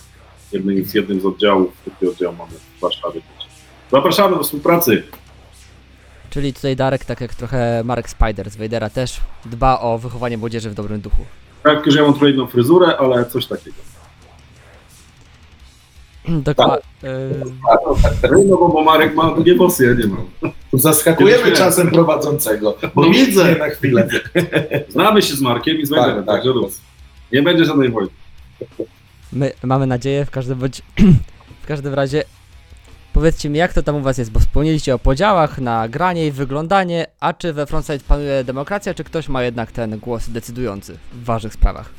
jednym 0.51 0.85
z, 0.85 0.93
jednym 0.93 1.21
z 1.21 1.25
oddziałów, 1.25 1.69
taki 1.85 2.07
oddział 2.07 2.33
mamy 2.33 2.51
w 2.77 2.81
Warszawie. 2.81 3.21
Zapraszamy 3.91 4.37
do 4.37 4.43
współpracy. 4.43 5.03
Czyli 6.29 6.53
tutaj 6.53 6.75
Darek, 6.75 7.05
tak 7.05 7.21
jak 7.21 7.35
trochę 7.35 7.81
Marek 7.85 8.09
Spider 8.09 8.49
z 8.49 8.55
Vadera, 8.55 8.89
też 8.89 9.21
dba 9.45 9.79
o 9.79 9.97
wychowanie 9.97 10.37
młodzieży 10.37 10.69
w 10.69 10.73
dobrym 10.73 11.01
duchu. 11.01 11.25
Tak, 11.63 11.91
że 11.91 11.99
ja 11.99 12.05
mam 12.05 12.13
trochę 12.13 12.31
inną 12.31 12.47
fryzurę, 12.47 12.97
ale 12.97 13.25
coś 13.25 13.45
takiego. 13.45 13.77
Dokładnie. 16.49 16.83
No 18.49 18.57
bo, 18.57 18.83
Marek 18.83 19.15
ma 19.15 19.31
długie 19.31 19.55
włosy, 19.55 19.85
ja 19.85 19.93
nie 19.93 20.07
mam. 20.15 20.53
Zaskakujemy 20.73 21.51
czasem 21.51 21.91
prowadzącego. 21.91 22.77
Bo 22.95 23.01
No 23.01 23.09
widzę 23.09 23.55
na 23.55 23.69
chwilę. 23.69 24.07
Znamy 24.89 25.21
się 25.21 25.35
z 25.35 25.41
Markiem 25.41 25.77
i 25.77 25.85
z 25.85 25.89
Wejderem, 25.89 26.15
Tak, 26.15 26.25
tak. 26.25 26.35
także 26.35 26.49
luz. 26.49 26.81
Nie 27.33 27.41
będzie 27.41 27.65
żadnej 27.65 27.89
wojny. 27.89 28.09
My 29.33 29.51
mamy 29.63 29.87
nadzieję, 29.87 30.25
w 30.25 30.31
każdym 30.31 30.59
bądź 30.59 30.81
w 31.63 31.67
każdym 31.67 31.93
razie 31.93 32.23
powiedzcie 33.13 33.49
mi 33.49 33.59
jak 33.59 33.73
to 33.73 33.83
tam 33.83 33.95
u 33.95 34.01
was 34.01 34.17
jest, 34.17 34.31
bo 34.31 34.39
wspomnieliście 34.39 34.95
o 34.95 34.99
podziałach 34.99 35.57
na 35.57 35.89
granie 35.89 36.27
i 36.27 36.31
wyglądanie, 36.31 37.05
a 37.19 37.33
czy 37.33 37.53
we 37.53 37.65
Frontside 37.65 37.99
panuje 37.99 38.43
demokracja, 38.43 38.93
czy 38.93 39.03
ktoś 39.03 39.29
ma 39.29 39.43
jednak 39.43 39.71
ten 39.71 39.99
głos 39.99 40.29
decydujący 40.29 40.97
w 41.13 41.23
ważnych 41.23 41.53
sprawach? 41.53 41.89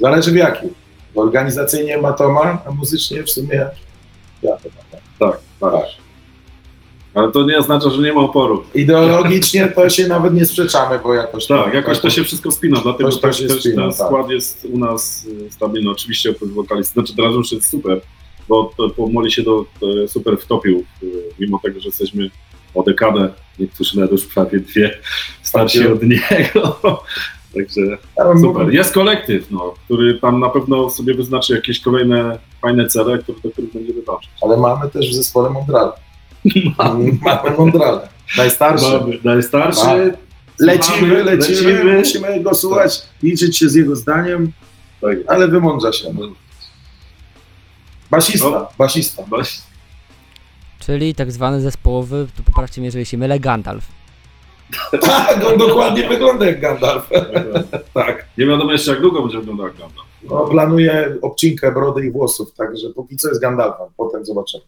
Zależy 0.00 0.32
w 0.32 0.36
jakim. 0.36 0.74
Organizacyjnie 1.14 1.98
ma 1.98 2.12
Toma, 2.12 2.62
a 2.66 2.70
muzycznie 2.70 3.22
w 3.22 3.30
sumie 3.30 3.66
ja 4.42 4.56
to 4.56 4.68
mam. 4.76 5.00
Tak, 5.18 5.40
tak. 5.60 6.07
Ale 7.18 7.32
to 7.32 7.44
nie 7.44 7.58
oznacza, 7.58 7.90
że 7.90 8.02
nie 8.02 8.12
ma 8.12 8.20
oporu. 8.20 8.62
Ideologicznie 8.74 9.68
to 9.68 9.88
się 9.88 10.08
nawet 10.08 10.34
nie 10.34 10.46
sprzeczamy, 10.46 10.98
bo 10.98 11.14
jakoś 11.14 11.46
Tak, 11.46 11.74
jakoś 11.74 11.98
to 11.98 12.10
się 12.10 12.24
wszystko 12.24 12.50
spina, 12.50 12.80
dlatego 12.82 13.10
to 13.10 13.18
tak, 13.18 13.36
też 13.36 13.60
spina, 13.60 13.82
ten 13.82 13.92
tak. 13.92 14.06
skład 14.06 14.30
jest 14.30 14.66
u 14.72 14.78
nas 14.78 15.26
y, 15.46 15.50
stabilny. 15.50 15.90
Oczywiście 15.90 16.30
oprócz 16.30 16.50
wokalisty, 16.50 16.92
znaczy 16.92 17.16
teraz 17.16 17.34
już 17.34 17.52
jest 17.52 17.70
super, 17.70 18.00
bo 18.48 18.70
to 18.76 18.90
powoli 18.90 19.32
się 19.32 19.42
do, 19.42 19.64
to 19.80 20.08
super 20.08 20.38
wtopił, 20.38 20.84
y, 21.02 21.06
mimo 21.38 21.60
tego, 21.62 21.80
że 21.80 21.88
jesteśmy 21.88 22.30
o 22.74 22.82
dekadę, 22.82 23.28
niektórzy 23.58 23.96
nawet 23.96 24.12
już 24.12 24.26
prawie 24.26 24.60
dwie, 24.60 24.98
starsi 25.42 25.78
Tak. 25.78 25.92
od 25.92 26.02
niego. 26.02 26.78
Także 27.54 27.98
super. 28.40 28.70
Jest 28.70 28.94
kolektyw, 28.94 29.50
no, 29.50 29.74
który 29.84 30.18
tam 30.18 30.40
na 30.40 30.48
pewno 30.48 30.90
sobie 30.90 31.14
wyznaczy 31.14 31.54
jakieś 31.54 31.80
kolejne 31.80 32.38
fajne 32.62 32.86
cele, 32.86 33.18
które, 33.18 33.38
do 33.44 33.50
których 33.50 33.72
będzie 33.72 33.92
wydawczyć. 33.92 34.30
Ale 34.42 34.56
mamy 34.56 34.90
też 34.90 35.10
w 35.10 35.14
zespole 35.14 35.50
Mondrale. 35.50 35.92
Mamy 36.78 37.12
Mondrale. 37.58 38.08
Najstarszy. 38.36 38.86
Mamy 39.00 39.18
najstarszy. 39.24 39.80
Tak. 39.80 40.18
Lecimy, 40.60 40.96
słuchamy, 40.98 41.24
lecimy, 41.24 41.94
musimy 41.98 42.40
go 42.42 42.54
słuchać, 42.54 43.02
liczyć 43.22 43.58
się 43.58 43.68
z 43.68 43.74
jego 43.74 43.96
zdaniem, 43.96 44.52
Tak. 45.00 45.16
ale 45.26 45.48
wymądrza 45.48 45.92
się. 45.92 46.14
Basista, 48.10 48.50
No. 48.50 48.68
basista. 48.78 49.22
Właśnie. 49.22 49.62
Czyli 50.80 51.14
tak 51.14 51.32
zwany 51.32 51.60
zespołowy, 51.60 52.26
tu 52.36 52.42
poprawcie 52.42 52.80
mnie, 52.80 52.86
jeżeli 52.86 53.06
się 53.06 53.18
mylę, 53.18 53.40
Gandalf. 53.40 53.84
Tak, 55.00 55.44
on 55.46 55.58
dokładnie 55.58 56.08
wygląda 56.08 56.46
jak 56.46 56.60
Gandalf. 56.60 57.08
tak. 57.94 58.24
Nie 58.38 58.46
wiadomo 58.46 58.72
jeszcze 58.72 58.90
jak 58.90 59.00
długo 59.00 59.22
będzie 59.22 59.38
wyglądał 59.38 59.66
jak 59.66 59.76
Gandalf. 59.76 60.08
No, 60.30 60.46
planuje 60.46 61.16
obcinkę 61.22 61.72
brody 61.72 62.06
i 62.06 62.10
włosów, 62.10 62.54
także 62.54 62.90
póki 62.90 63.16
co 63.16 63.28
jest 63.28 63.40
Gandalfem, 63.40 63.86
potem 63.96 64.24
zobaczymy. 64.26 64.62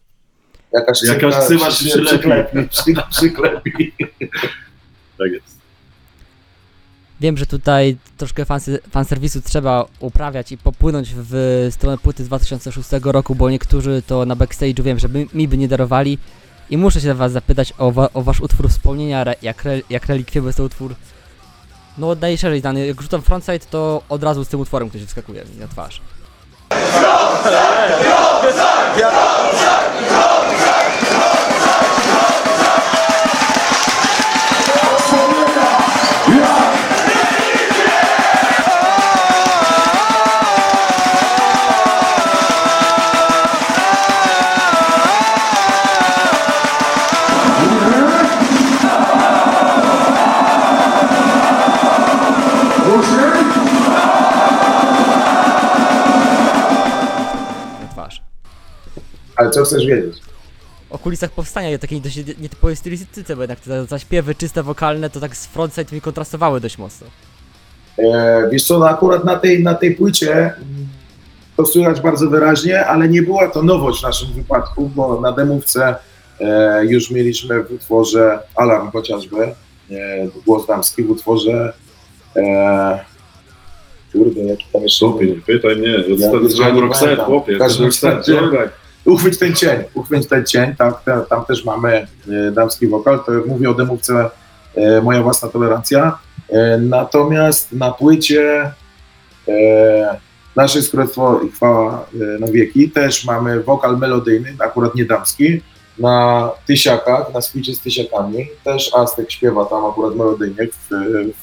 Jakaś, 0.73 1.03
Jakaś 1.03 1.35
ksywa 1.35 1.71
się 1.71 1.85
przyklepi. 1.85 2.67
przyklepi. 2.69 2.69
przy- 2.69 2.93
przyklepi. 3.11 3.93
Tak 5.17 5.31
jest. 5.31 5.61
Wiem, 7.19 7.37
że 7.37 7.45
tutaj 7.45 7.97
troszkę 8.17 8.45
fanserwisu 8.91 9.41
trzeba 9.41 9.85
uprawiać 9.99 10.51
i 10.51 10.57
popłynąć 10.57 11.09
w 11.15 11.67
stronę 11.71 11.97
płyty 11.97 12.23
z 12.23 12.27
2006 12.27 12.89
roku, 13.03 13.35
bo 13.35 13.49
niektórzy 13.49 14.01
to 14.07 14.25
na 14.25 14.35
backstage'u 14.35 14.81
wiem, 14.81 14.99
że 14.99 15.09
by, 15.09 15.27
mi 15.33 15.47
by 15.47 15.57
nie 15.57 15.67
darowali. 15.67 16.17
I 16.69 16.77
muszę 16.77 17.01
się 17.01 17.13
was 17.13 17.31
zapytać 17.31 17.73
o, 17.77 17.91
wa, 17.91 18.09
o 18.13 18.21
wasz 18.21 18.39
utwór 18.39 18.69
wspomnienia, 18.69 19.21
re, 19.21 19.35
jak, 19.41 19.65
re, 19.65 19.79
jak 19.89 20.05
relikwie, 20.05 20.41
bo 20.41 20.47
jest 20.47 20.57
to 20.57 20.63
utwór 20.63 20.95
no 21.97 22.15
najszerzej 22.15 22.61
znany. 22.61 22.87
Jak 22.87 23.01
rzucam 23.01 23.21
frontside, 23.21 23.59
to 23.59 24.01
od 24.09 24.23
razu 24.23 24.45
z 24.45 24.47
tym 24.47 24.59
utworem 24.59 24.89
ktoś 24.89 25.01
wyskakuje 25.01 25.43
mi 25.45 25.59
na 25.59 25.67
twarz. 25.67 26.01
Na 28.95 29.40
Ale 59.41 59.49
co 59.51 59.63
chcesz 59.63 59.85
wiedzieć? 59.85 60.17
O 60.89 60.97
kulisach 60.99 61.31
powstania 61.31 61.69
i 61.71 61.75
o 61.75 61.79
takiej 61.79 62.01
dość 62.01 62.17
nie- 62.17 62.23
nietypowej 62.39 62.75
stylistyce, 62.75 63.35
bo 63.35 63.41
jednak 63.41 63.59
te 63.59 63.85
zaśpiewy 63.85 64.35
czyste 64.35 64.63
wokalne 64.63 65.09
to 65.09 65.19
tak 65.19 65.35
z 65.35 65.45
frontside 65.47 65.95
mi 65.95 66.01
kontrastowały 66.01 66.59
dość 66.61 66.77
mocno. 66.77 67.07
E, 67.99 68.49
wiesz 68.51 68.63
co, 68.63 68.79
no 68.79 68.89
akurat 68.89 69.25
na 69.25 69.35
tej, 69.39 69.63
na 69.63 69.73
tej 69.73 69.95
płycie 69.95 70.31
mm, 70.33 70.55
to 71.57 71.65
słychać 71.65 72.01
bardzo 72.01 72.29
wyraźnie, 72.29 72.85
ale 72.85 73.09
nie 73.09 73.21
była 73.21 73.47
to 73.47 73.63
nowość 73.63 73.99
w 73.99 74.03
naszym 74.03 74.33
wypadku, 74.33 74.91
bo 74.95 75.21
na 75.21 75.31
demówce 75.31 75.95
e, 76.39 76.85
już 76.85 77.11
mieliśmy 77.11 77.63
w 77.63 77.71
utworze 77.71 78.39
Alarm 78.55 78.91
chociażby, 78.91 79.37
e, 79.43 79.53
głos 80.45 80.67
damski 80.67 81.03
w 81.03 81.11
utworze 81.11 81.73
e, 82.35 82.99
kurde, 84.13 84.41
jaki 84.41 84.65
tam 84.73 84.81
jeszcze 84.83 85.05
Chłopie, 85.05 85.25
nie 85.25 85.35
pytaj 85.41 85.75
mnie. 85.75 85.89
Ja 86.17 86.31
Roxette, 86.31 86.99
pamiętam. 86.99 87.25
chłopie. 87.25 87.55
W 87.55 87.59
każdym 87.59 87.85
Roxette, 87.85 88.17
razie- 88.17 88.33
dobra. 88.41 88.69
Uchwyć 89.11 89.37
ten 89.37 89.55
cień, 89.55 89.83
uchwyć 89.93 90.27
ten 90.27 90.45
cień, 90.45 90.75
tam, 90.75 90.93
tam, 91.29 91.45
też 91.45 91.65
mamy 91.65 92.07
e, 92.47 92.51
damski 92.51 92.87
wokal, 92.87 93.19
to 93.25 93.31
mówię 93.47 93.69
o 93.69 93.73
demówce 93.73 94.29
e, 94.75 95.01
Moja 95.01 95.23
własna 95.23 95.49
tolerancja, 95.49 96.17
e, 96.49 96.77
natomiast 96.77 97.71
na 97.71 97.91
płycie 97.91 98.71
Nasze 100.55 100.79
jest 100.79 100.91
Królestwo 100.91 101.41
i 101.41 101.51
Chwała 101.51 102.05
na 102.39 102.47
wieki 102.47 102.91
też 102.91 103.25
mamy 103.25 103.63
wokal 103.63 103.97
melodyjny, 103.97 104.55
akurat 104.59 104.95
nie 104.95 105.05
damski, 105.05 105.61
na 105.99 106.49
Tysiakach, 106.67 107.33
na 107.33 107.41
spicie 107.41 107.75
z 107.75 107.81
Tysiakami, 107.81 108.47
też 108.63 108.91
Aztek 108.95 109.31
śpiewa 109.31 109.65
tam 109.65 109.85
akurat 109.85 110.15
melodyjnie 110.15 110.67
w, 110.67 110.89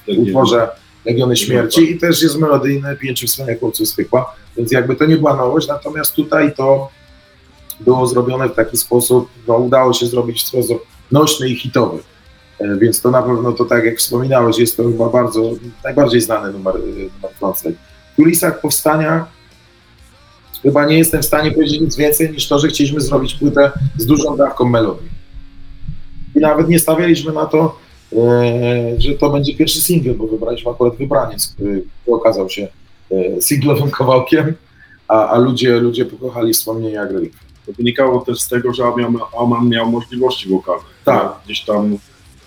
w 0.06 0.18
utworze 0.18 0.68
Legiony 1.04 1.36
Śmierci 1.36 1.92
i 1.92 1.98
też 1.98 2.22
jest 2.22 2.38
melodyjny 2.38 2.96
Pięciu 2.96 3.26
Wspaniałych 3.26 3.60
Chłopców 3.60 3.88
z 3.88 3.96
więc 4.56 4.72
jakby 4.72 4.96
to 4.96 5.06
nie 5.06 5.16
była 5.16 5.36
nowość, 5.36 5.68
natomiast 5.68 6.14
tutaj 6.14 6.54
to 6.54 6.90
było 7.80 8.06
zrobione 8.06 8.48
w 8.48 8.54
taki 8.54 8.76
sposób, 8.76 9.28
no 9.48 9.56
udało 9.56 9.92
się 9.92 10.06
zrobić 10.06 10.42
w 10.42 10.46
sposób 10.46 10.86
nośny 11.10 11.48
i 11.48 11.56
hitowy. 11.56 11.98
E, 12.60 12.76
Więc 12.76 13.00
to 13.00 13.10
na 13.10 13.22
pewno 13.22 13.52
to 13.52 13.64
tak 13.64 13.84
jak 13.84 13.98
wspominałeś, 13.98 14.58
jest 14.58 14.76
to 14.76 14.84
chyba 14.84 15.08
bardzo, 15.08 15.50
najbardziej 15.84 16.20
znany 16.20 16.52
numer, 16.52 16.76
e, 16.76 16.78
numer 16.78 17.32
Frontslide. 17.38 17.78
W 18.12 18.16
kulisach 18.16 18.60
powstania 18.60 19.26
chyba 20.62 20.86
nie 20.86 20.98
jestem 20.98 21.22
w 21.22 21.26
stanie 21.26 21.52
powiedzieć 21.52 21.80
nic 21.80 21.96
więcej 21.96 22.30
niż 22.30 22.48
to, 22.48 22.58
że 22.58 22.68
chcieliśmy 22.68 23.00
zrobić 23.00 23.34
płytę 23.34 23.72
z 23.96 24.06
dużą 24.06 24.36
dawką 24.36 24.64
melodii. 24.64 25.08
I 26.34 26.38
nawet 26.38 26.68
nie 26.68 26.78
stawialiśmy 26.78 27.32
na 27.32 27.46
to, 27.46 27.78
e, 28.12 29.00
że 29.00 29.14
to 29.14 29.30
będzie 29.30 29.54
pierwszy 29.54 29.80
singiel, 29.80 30.14
bo 30.14 30.26
wybraliśmy 30.26 30.70
akurat 30.70 30.96
Wybraniec, 30.96 31.48
który 31.54 31.84
okazał 32.06 32.50
się 32.50 32.68
singlowym 33.40 33.90
kawałkiem, 33.90 34.54
a, 35.08 35.28
a 35.28 35.38
ludzie, 35.38 35.78
ludzie 35.80 36.04
pokochali 36.04 36.52
wspomnienia 36.52 37.02
Agrelik. 37.02 37.32
To 37.68 37.72
wynikało 37.72 38.20
też 38.20 38.40
z 38.40 38.48
tego, 38.48 38.72
że 38.72 38.84
Aman 39.38 39.68
miał 39.68 39.90
możliwości 39.90 40.48
wokalne. 40.48 40.82
Tak. 41.04 41.32
Gdzieś 41.44 41.60
tam 41.60 41.98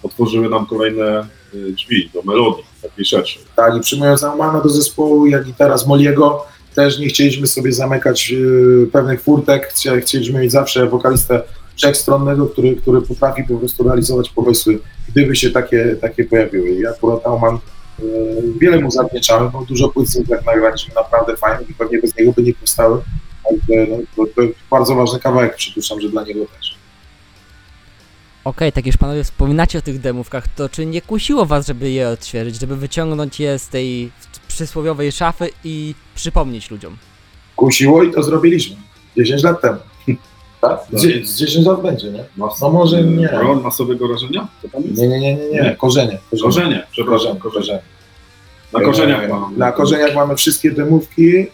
otworzyły 0.03 0.49
nam 0.49 0.65
kolejne 0.65 1.27
y, 1.53 1.71
drzwi 1.71 2.09
do 2.13 2.21
melodii 2.21 2.63
takiej 2.81 3.05
szerszej. 3.05 3.41
Tak, 3.55 3.77
i 3.77 3.79
przyjmując 3.79 4.23
Aumana 4.23 4.61
do 4.61 4.69
zespołu, 4.69 5.25
jak 5.25 5.47
i 5.47 5.53
teraz 5.53 5.87
Moliego, 5.87 6.45
też 6.75 6.99
nie 6.99 7.07
chcieliśmy 7.07 7.47
sobie 7.47 7.73
zamykać 7.73 8.31
y, 8.31 8.89
pewnych 8.91 9.21
furtek, 9.21 9.73
chcieliśmy 10.01 10.39
mieć 10.39 10.51
zawsze 10.51 10.87
wokalistę 10.87 11.43
wszechstronnego, 11.75 12.47
który, 12.47 12.75
który 12.75 13.01
potrafi 13.01 13.43
po 13.43 13.57
prostu 13.57 13.83
realizować 13.83 14.29
pomysły, 14.29 14.79
gdyby 15.09 15.35
się 15.35 15.51
takie, 15.51 15.95
takie 16.01 16.23
pojawiły. 16.23 16.69
I 16.69 16.87
akurat 16.87 17.25
Auman, 17.25 17.55
y, 17.55 18.03
wiele 18.59 18.79
mu 18.79 18.91
zawdzięczamy, 18.91 19.49
bo 19.49 19.65
dużo 19.65 19.89
płyt 19.89 20.29
jak 20.29 20.45
nagraliśmy 20.45 20.93
naprawdę 20.95 21.37
fajnych 21.37 21.69
i 21.69 21.73
pewnie 21.73 22.01
bez 22.01 22.17
niego 22.17 22.31
by 22.31 22.43
nie 22.43 22.53
powstały. 22.53 23.01
Ale 23.49 23.87
no, 23.87 23.97
to, 24.15 24.25
to 24.35 24.41
bardzo 24.71 24.95
ważny 24.95 25.19
kawałek, 25.19 25.55
przypuszczam, 25.55 26.01
że 26.01 26.09
dla 26.09 26.23
niego 26.23 26.45
też. 26.45 26.75
Okej, 28.43 28.71
tak 28.71 28.85
już 28.85 28.97
panowie 28.97 29.23
wspominacie 29.23 29.79
o 29.79 29.81
tych 29.81 29.99
demówkach, 29.99 30.47
to 30.47 30.69
czy 30.69 30.85
nie 30.85 31.01
kusiło 31.01 31.45
was, 31.45 31.67
żeby 31.67 31.89
je 31.89 32.09
odświeżyć, 32.09 32.59
żeby 32.59 32.77
wyciągnąć 32.77 33.39
je 33.39 33.59
z 33.59 33.67
tej 33.67 34.11
przysłowiowej 34.47 35.11
szafy 35.11 35.49
i 35.63 35.95
przypomnieć 36.15 36.71
ludziom? 36.71 36.97
Kusiło 37.55 38.03
i 38.03 38.11
to 38.11 38.23
zrobiliśmy 38.23 38.75
10 39.17 39.43
lat 39.43 39.61
temu. 39.61 39.77
Tak? 40.61 40.79
Z, 40.93 41.27
z 41.29 41.39
10 41.39 41.65
lat 41.65 41.81
będzie, 41.81 42.11
nie? 42.11 42.23
Mas, 42.37 42.61
No 42.61 42.69
może 42.69 43.03
nie. 43.03 43.27
Ron 43.27 43.61
masowego 43.61 44.07
rażenia? 44.07 44.47
Co 44.61 44.69
tam 44.69 44.83
jest? 44.83 45.01
Nie, 45.01 45.07
nie, 45.07 45.19
nie, 45.19 45.35
nie, 45.35 45.49
nie. 45.49 45.61
Nie. 45.61 45.75
Korzenie. 45.75 46.19
Korzenie, 46.43 46.87
przepraszam. 46.91 47.37
Korzenie, 47.37 47.41
korzenie. 47.41 47.81
Na 48.73 48.81
korzeniach 48.81 49.23
E, 49.23 49.27
mam. 49.27 49.57
Na 49.57 49.71
korzeniach 49.71 50.15
mamy 50.15 50.35
wszystkie 50.35 50.71
demówki 50.71 51.47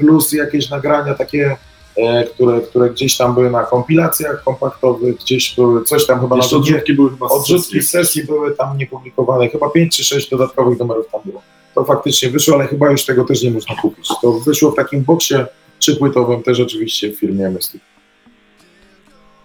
plus 0.00 0.32
jakieś 0.32 0.70
nagrania 0.70 1.14
takie, 1.14 1.56
e, 1.96 2.24
które, 2.24 2.60
które 2.60 2.90
gdzieś 2.90 3.16
tam 3.16 3.34
były 3.34 3.50
na 3.50 3.62
kompilacjach 3.62 4.44
kompaktowych, 4.44 5.16
gdzieś 5.16 5.54
były, 5.54 5.84
coś 5.84 6.06
tam 6.06 6.20
chyba 6.20 6.36
Jeszcze 6.36 6.54
nie, 6.54 6.60
odrzutki 6.60 6.92
były 6.92 7.10
chyba 7.10 7.28
z 7.28 7.32
odrzutki 7.32 7.82
sesji. 7.82 8.24
były 8.24 8.54
tam 8.56 8.78
niepublikowane, 8.78 9.48
chyba 9.48 9.70
5 9.70 9.96
czy 9.96 10.04
6 10.04 10.30
dodatkowych 10.30 10.78
numerów 10.78 11.06
tam 11.12 11.20
było. 11.24 11.42
To 11.74 11.84
faktycznie 11.84 12.30
wyszło, 12.30 12.54
ale 12.54 12.66
chyba 12.66 12.90
już 12.90 13.04
tego 13.04 13.24
też 13.24 13.42
nie 13.42 13.50
można 13.50 13.74
kupić. 13.82 14.08
To 14.22 14.32
wyszło 14.32 14.70
w 14.70 14.76
takim 14.76 15.02
boksie 15.02 15.34
trzypłytowym, 15.78 16.42
też 16.42 16.60
oczywiście 16.60 17.10
w 17.10 17.18
firmie 17.18 17.50
Mystic. 17.50 17.80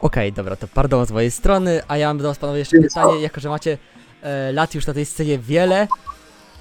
Okej, 0.02 0.34
dobra, 0.34 0.56
to 0.56 0.68
pardon 0.74 1.06
z 1.06 1.12
mojej 1.12 1.32
strony, 1.32 1.82
a 1.88 1.98
ja 1.98 2.08
mam 2.08 2.18
do 2.18 2.24
was 2.28 2.38
panowie 2.38 2.60
jeszcze 2.60 2.78
pytanie, 2.82 3.22
jako 3.22 3.42
że 3.42 3.50
macie 3.50 3.78
e, 4.22 4.52
lat 4.52 4.76
już 4.76 4.88
na 4.88 4.94
tej 4.94 5.06
scenie 5.06 5.40
wiele, 5.40 5.88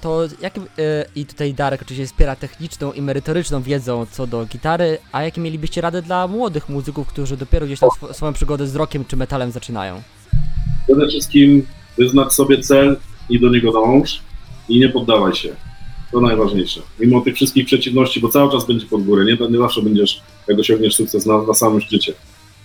to 0.01 0.27
jakim, 0.41 0.63
e, 0.63 1.05
i 1.15 1.25
tutaj 1.25 1.53
Darek 1.53 1.81
oczywiście 1.81 2.05
wspiera 2.05 2.35
techniczną 2.35 2.93
i 2.93 3.01
merytoryczną 3.01 3.61
wiedzą 3.61 4.05
co 4.11 4.27
do 4.27 4.45
gitary, 4.45 4.97
a 5.11 5.23
jakie 5.23 5.41
mielibyście 5.41 5.81
radę 5.81 6.01
dla 6.01 6.27
młodych 6.27 6.69
muzyków, 6.69 7.07
którzy 7.07 7.37
dopiero 7.37 7.65
gdzieś 7.65 7.79
tam 7.79 7.89
sw- 7.89 8.13
swoją 8.13 8.33
przygodę 8.33 8.67
z 8.67 8.75
rockiem 8.75 9.05
czy 9.05 9.17
metalem 9.17 9.51
zaczynają? 9.51 10.01
Przede 10.87 11.07
wszystkim 11.07 11.67
wyznacz 11.97 12.31
sobie 12.33 12.61
cel 12.61 12.97
i 13.29 13.39
do 13.39 13.49
niego 13.49 13.71
dąż 13.71 14.21
i 14.69 14.79
nie 14.79 14.89
poddawaj 14.89 15.33
się. 15.33 15.49
To 16.11 16.21
najważniejsze. 16.21 16.81
Mimo 16.99 17.21
tych 17.21 17.35
wszystkich 17.35 17.65
przeciwności, 17.65 18.19
bo 18.19 18.29
cały 18.29 18.51
czas 18.51 18.67
będzie 18.67 18.85
pod 18.85 19.03
górę, 19.03 19.25
nie, 19.25 19.47
nie 19.49 19.57
zawsze 19.57 19.81
będziesz, 19.81 20.21
jak 20.47 20.59
osiągniesz 20.59 20.95
sukces 20.95 21.25
na, 21.25 21.41
na 21.41 21.53
samym 21.53 21.81
szczycie. 21.81 22.13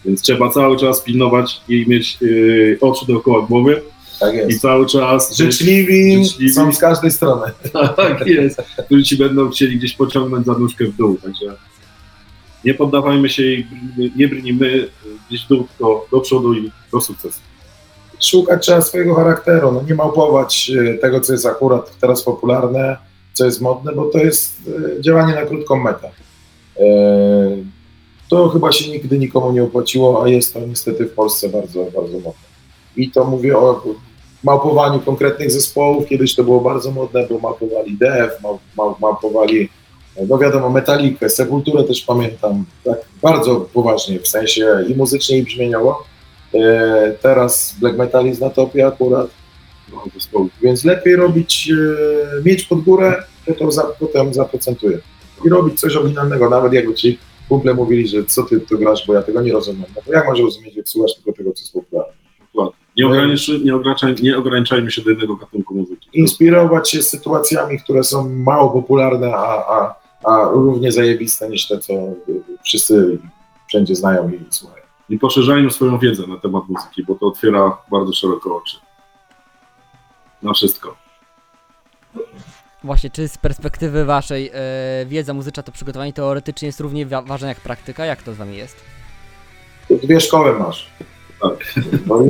Więc 0.04 0.22
trzeba 0.22 0.50
cały 0.50 0.76
czas 0.76 1.00
pilnować 1.00 1.60
i 1.68 1.84
mieć 1.88 2.18
yy, 2.20 2.78
oczy 2.80 3.06
dookoła 3.06 3.46
głowy 3.46 3.82
Tak 4.22 4.34
i 4.34 4.38
jest. 4.38 4.60
cały 4.62 4.86
czas 4.86 5.36
Życzliwi, 5.36 6.24
Życzliwi. 6.24 6.52
są 6.52 6.72
z 6.72 6.78
każdej 6.78 7.10
strony. 7.10 7.52
tak 7.96 8.26
jest, 8.26 8.62
którzy 8.86 9.02
ci 9.04 9.16
będą 9.16 9.50
chcieli 9.50 9.76
gdzieś 9.78 9.92
pociągnąć 9.94 10.46
za 10.46 10.52
nóżkę 10.52 10.84
w 10.84 10.96
dół. 10.96 11.16
Także 11.22 11.46
nie 12.64 12.74
poddawajmy 12.74 13.28
się 13.28 13.42
i 13.42 13.66
nie 14.16 14.28
brnijmy 14.28 14.88
gdzieś 15.28 15.44
w 15.44 15.48
dół, 15.48 15.66
tylko 15.68 16.06
do 16.10 16.20
przodu 16.20 16.54
i 16.54 16.70
do 16.92 17.00
sukcesu. 17.00 17.40
szukać 18.20 18.62
trzeba 18.62 18.80
swojego 18.82 19.14
charakteru, 19.14 19.72
no 19.72 19.82
nie 19.88 19.94
małpować 19.94 20.70
e, 20.90 20.94
tego, 20.94 21.20
co 21.20 21.32
jest 21.32 21.46
akurat 21.46 21.98
teraz 22.00 22.22
popularne, 22.22 22.96
co 23.34 23.44
jest 23.44 23.60
modne, 23.60 23.92
bo 23.92 24.04
to 24.04 24.18
jest 24.18 24.56
e, 24.98 25.02
działanie 25.02 25.34
na 25.34 25.42
krótką 25.46 25.76
metę. 25.76 26.10
E, 26.80 26.82
To 28.28 28.48
chyba 28.48 28.72
się 28.72 28.90
nigdy 28.90 29.18
nikomu 29.18 29.52
nie 29.52 29.62
opłaciło, 29.62 30.24
a 30.24 30.28
jest 30.28 30.54
to 30.54 30.60
niestety 30.60 31.04
w 31.06 31.12
Polsce 31.12 31.48
bardzo, 31.48 31.84
bardzo 31.84 32.12
modne. 32.14 32.52
I 32.96 33.10
to 33.10 33.24
mówię 33.24 33.58
o 33.58 33.82
małpowaniu 34.44 35.00
konkretnych 35.00 35.50
zespołów, 35.50 36.06
kiedyś 36.06 36.34
to 36.34 36.44
było 36.44 36.60
bardzo 36.60 36.90
modne, 36.90 37.26
bo 37.30 37.38
małpowali 37.38 37.96
DF, 37.98 38.42
mał, 38.42 38.58
no 40.28 40.38
wiadomo, 40.38 40.70
Metalikę, 40.70 41.30
Sepulturę 41.30 41.84
też 41.84 42.02
pamiętam, 42.02 42.64
tak 42.84 42.98
bardzo 43.22 43.56
poważnie, 43.60 44.20
w 44.20 44.28
sensie 44.28 44.84
i 44.88 44.94
muzycznie, 44.94 45.38
i 45.38 45.42
brzmieniowo. 45.42 46.04
E, 46.54 47.14
teraz 47.22 47.76
black 47.80 47.96
metal 47.96 48.26
jest 48.26 48.40
na 48.40 48.50
topie 48.50 48.86
akurat, 48.86 49.30
No, 49.92 50.04
więc 50.62 50.84
lepiej 50.84 51.16
robić, 51.16 51.70
e, 51.70 52.42
mieć 52.44 52.62
pod 52.62 52.80
górę, 52.80 53.22
potem, 53.46 53.72
za, 53.72 53.82
potem 53.82 54.34
zaprocentuje. 54.34 54.98
I 55.44 55.48
robić 55.48 55.80
coś 55.80 55.96
oryginalnego, 55.96 56.50
nawet 56.50 56.72
jakby 56.72 56.94
ci 56.94 57.18
kumple 57.48 57.74
mówili, 57.74 58.08
że 58.08 58.24
co 58.24 58.42
ty 58.42 58.60
tu 58.60 58.78
grasz, 58.78 59.06
bo 59.06 59.14
ja 59.14 59.22
tego 59.22 59.40
nie 59.40 59.52
rozumiem. 59.52 59.84
No 59.96 60.02
to 60.06 60.12
jak 60.12 60.26
możesz 60.26 60.44
rozumieć, 60.44 60.76
jak 60.76 60.88
słuchasz 60.88 61.14
tylko 61.14 61.32
tego, 61.32 61.52
co? 61.52 61.80
Dokładnie. 62.52 62.81
Nie, 62.96 63.06
ograniczy, 63.06 63.60
nie, 63.64 63.74
ograniczaj, 63.76 64.14
nie 64.22 64.38
ograniczajmy 64.38 64.90
się 64.90 65.02
do 65.02 65.10
jednego 65.10 65.36
gatunku 65.36 65.74
muzyki. 65.74 66.08
Inspirować 66.12 66.90
się 66.90 67.02
sytuacjami, 67.02 67.78
które 67.78 68.04
są 68.04 68.28
mało 68.28 68.70
popularne, 68.70 69.34
a, 69.34 69.66
a, 69.76 69.94
a 70.24 70.48
równie 70.52 70.92
zajebiste 70.92 71.48
niż 71.48 71.68
te, 71.68 71.78
co 71.78 71.92
wszyscy 72.64 73.18
wszędzie 73.68 73.94
znają 73.94 74.28
i 74.30 74.40
słuchają. 74.50 74.82
I 75.08 75.18
poszerzajmy 75.18 75.70
swoją 75.70 75.98
wiedzę 75.98 76.26
na 76.26 76.36
temat 76.36 76.62
muzyki, 76.68 77.04
bo 77.04 77.14
to 77.14 77.26
otwiera 77.26 77.78
bardzo 77.90 78.12
szeroko 78.12 78.56
oczy. 78.56 78.76
Na 80.42 80.52
wszystko. 80.52 80.96
Właśnie, 82.84 83.10
czy 83.10 83.28
z 83.28 83.38
perspektywy 83.38 84.04
waszej 84.04 84.50
e, 84.54 85.06
wiedza 85.06 85.34
muzyczna 85.34 85.62
to 85.62 85.72
przygotowanie 85.72 86.12
teoretycznie 86.12 86.66
jest 86.66 86.80
równie 86.80 87.06
wa- 87.06 87.22
ważne 87.22 87.48
jak 87.48 87.60
praktyka? 87.60 88.04
Jak 88.06 88.22
to 88.22 88.32
z 88.34 88.36
wami 88.36 88.56
jest? 88.56 88.76
Dwie 89.90 90.20
szkoły 90.20 90.58
masz. 90.58 90.90
Tak. 91.42 91.74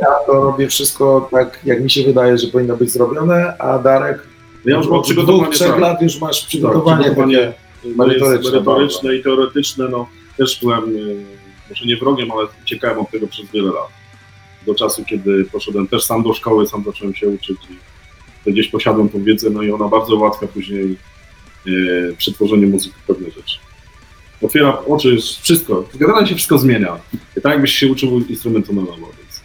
Ja 0.00 0.06
to 0.26 0.32
robię 0.32 0.68
wszystko 0.68 1.28
tak, 1.30 1.60
jak 1.64 1.82
mi 1.82 1.90
się 1.90 2.02
wydaje, 2.04 2.38
że 2.38 2.46
powinno 2.46 2.76
być 2.76 2.90
zrobione, 2.90 3.58
a 3.58 3.78
Darek 3.78 4.26
Ja 4.64 4.76
już 4.76 4.88
mam 4.88 5.02
przygotowanie 5.02 5.42
dwóch, 5.42 5.54
trzech 5.54 5.70
tak, 5.70 5.80
lat 5.80 6.02
już 6.02 6.20
masz 6.20 6.46
przygotowanie, 6.46 7.04
Tak, 7.04 7.12
przygotowanie 7.12 7.52
merytoryczne, 7.84 8.50
merytoryczne 8.50 9.16
i 9.16 9.22
teoretyczne. 9.22 9.88
No, 9.88 10.06
też 10.38 10.60
byłem, 10.60 10.96
y, 10.96 11.24
może 11.70 11.86
nie 11.86 11.96
wrogiem, 11.96 12.30
ale 12.30 12.46
uciekałem 12.62 12.98
od 12.98 13.10
tego 13.10 13.26
przez 13.26 13.50
wiele 13.50 13.68
lat. 13.68 13.88
Do 14.66 14.74
czasu, 14.74 15.04
kiedy 15.04 15.44
poszedłem 15.44 15.88
też 15.88 16.04
sam 16.04 16.22
do 16.22 16.34
szkoły, 16.34 16.66
sam 16.66 16.84
zacząłem 16.84 17.14
się 17.14 17.28
uczyć 17.28 17.58
i 18.46 18.52
gdzieś 18.52 18.68
posiadłem 18.68 19.08
tą 19.08 19.22
wiedzę, 19.22 19.50
no 19.50 19.62
i 19.62 19.70
ona 19.70 19.88
bardzo 19.88 20.16
ułatwia 20.16 20.46
później 20.46 20.96
e, 21.66 21.70
przetworzenie 22.16 22.66
muzyki 22.66 22.94
w 23.02 23.06
pewne 23.06 23.30
rzeczy. 23.30 23.58
Otwiera 24.43 24.78
oczy, 24.78 25.16
wszystko, 25.43 25.88
generalnie 25.95 26.28
się 26.28 26.34
wszystko 26.34 26.59
zmienia. 26.59 26.99
Tak 27.43 27.53
jakbyś 27.53 27.72
się 27.72 27.93
uczył 27.93 28.20
instrumentu 28.20 28.72
na 28.74 28.82
nowo, 28.82 28.97
więc 28.97 29.40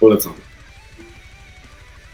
polecam. 0.00 0.32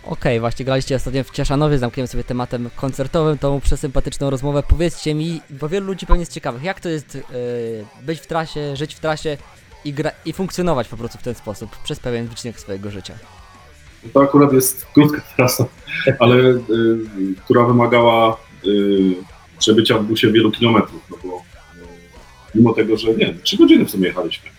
Okej, 0.06 0.40
właśnie 0.40 0.64
graliście 0.64 0.96
ostatnio 0.96 1.24
w 1.24 1.30
Cieszanowie, 1.30 1.78
zamkniemy 1.78 2.06
sobie 2.06 2.24
tematem 2.24 2.70
koncertowym 2.76 3.38
tą 3.38 3.60
przesympatyczną 3.60 4.30
rozmowę. 4.30 4.62
Powiedzcie 4.68 5.14
mi, 5.14 5.40
bo 5.50 5.68
wielu 5.68 5.86
ludzi 5.86 6.06
pewnie 6.06 6.20
jest 6.20 6.32
ciekawych, 6.32 6.62
jak 6.62 6.80
to 6.80 6.88
jest 6.88 7.14
yy, 7.14 7.22
być 8.02 8.20
w 8.20 8.26
trasie, 8.26 8.76
żyć 8.76 8.94
w 8.94 9.00
trasie 9.00 9.36
i, 9.84 9.92
gra, 9.92 10.10
i 10.24 10.32
funkcjonować 10.32 10.88
po 10.88 10.96
prostu 10.96 11.18
w 11.18 11.22
ten 11.22 11.34
sposób 11.34 11.76
przez 11.84 12.00
pewien 12.00 12.26
wycinek 12.26 12.60
swojego 12.60 12.90
życia. 12.90 13.14
To 14.12 14.22
akurat 14.22 14.52
jest 14.52 14.86
krótka 14.86 15.22
trasa, 15.36 15.66
ale 16.18 16.36
y, 16.36 16.60
która 17.44 17.64
wymagała 17.64 18.36
y, 18.66 19.14
przebycia 19.58 19.98
w 19.98 20.04
busie 20.04 20.32
wielu 20.32 20.50
kilometrów, 20.50 21.02
no 21.10 21.16
bo 21.24 21.42
mimo 22.54 22.72
tego, 22.72 22.96
że 22.96 23.14
nie 23.14 23.34
trzy 23.42 23.56
godziny 23.56 23.84
w 23.84 23.90
sumie 23.90 24.06
jechaliśmy. 24.06 24.50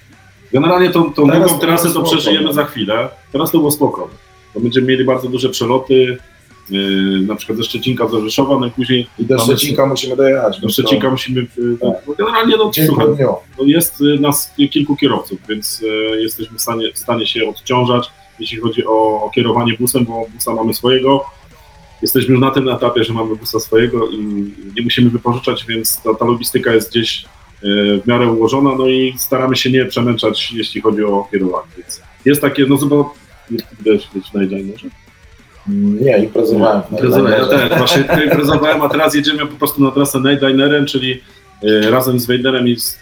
Generalnie 0.54 0.90
tą, 0.90 1.14
tą 1.14 1.28
Teraz 1.28 1.40
drugą 1.44 1.60
to 1.60 1.66
trasę 1.68 1.94
to 1.94 2.04
przeżyjemy 2.04 2.54
za 2.54 2.66
chwilę. 2.66 3.10
Teraz 3.32 3.52
to 3.52 3.58
było 3.58 3.72
spoko. 3.72 4.10
To 4.54 4.60
będziemy 4.60 4.88
mieli 4.88 5.06
bardzo 5.06 5.28
duże 5.30 5.50
przeloty, 5.50 6.18
y, 6.72 6.76
na 7.28 7.36
przykład 7.36 7.58
ze 7.58 7.64
Szczecinka 7.64 8.08
do 8.08 8.22
Rzeszowa, 8.22 8.60
no 8.60 8.68
i 8.68 8.72
później 8.72 9.08
I 9.20 9.26
do 9.26 9.36
Mamy- 9.36 9.48
Szczecinka 9.58 9.86
musimy 9.86 10.16
dojechać. 10.16 10.60
do 10.60 10.70
Szczecinka 10.70 11.10
musimy, 11.10 11.42
y, 11.42 11.48
no, 11.84 11.96
generalnie 12.18 12.58
no 12.58 12.72
Dzień 12.72 12.86
słuchaj, 12.88 13.08
no 13.58 13.64
jest 13.66 14.02
y, 14.02 14.20
nas 14.20 14.54
kilku 14.72 14.96
kierowców, 14.96 15.40
więc 15.50 15.82
y, 15.82 16.22
jesteśmy 16.22 16.58
w 16.58 16.62
stanie, 16.62 16.92
w 16.94 16.98
stanie 16.98 17.28
się 17.28 17.50
odciążać, 17.50 18.12
jeśli 18.40 18.58
chodzi 18.58 18.86
o, 18.86 19.24
o 19.24 19.32
kierowanie 19.36 19.74
busem, 19.80 20.06
bo 20.06 20.26
busa 20.34 20.54
mamy 20.54 20.74
swojego. 20.74 21.26
Jesteśmy 22.02 22.32
już 22.32 22.42
na 22.42 22.52
tym 22.52 22.70
etapie, 22.70 23.04
że 23.04 23.14
mamy 23.14 23.36
busa 23.36 23.60
swojego 23.60 24.08
i 24.10 24.18
nie 24.76 24.84
musimy 24.84 25.10
wypożyczać, 25.10 25.66
więc 25.68 26.02
ta, 26.02 26.14
ta 26.14 26.26
logistyka 26.26 26.74
jest 26.74 26.92
gdzieś 26.92 27.26
w 28.04 28.08
miarę 28.08 28.32
ułożona, 28.32 28.76
no 28.78 28.88
i 28.88 29.16
staramy 29.18 29.56
się 29.56 29.72
nie 29.72 29.86
przemęczać, 29.86 30.52
jeśli 30.52 30.82
chodzi 30.82 31.04
o 31.04 31.28
kierowanie. 31.32 31.68
Więc 31.78 32.02
jest 32.26 32.42
takie, 32.42 32.66
no 32.66 32.78
zobacz, 32.78 33.08
wiesz, 33.50 34.10
wiesz, 34.16 34.34
na 34.34 34.42
może? 34.42 34.88
Nie, 36.02 36.18
imprezowałem. 36.18 36.82
Imprezowałem, 36.92 37.40
ja 37.40 37.46
też, 37.46 37.78
właśnie 37.78 38.04
imprezowałem, 38.26 38.82
a 38.82 38.90
teraz 38.90 39.16
jedziemy 39.16 39.46
po 39.46 39.56
prostu 39.56 39.84
na 39.84 39.92
trasę 39.92 40.20
Nightlinerem, 40.20 40.86
czyli 40.86 41.22
y, 41.64 41.92
razem 41.92 42.20
z 42.20 42.26
Wejderem 42.26 42.68
i 42.68 42.80
z... 42.80 43.00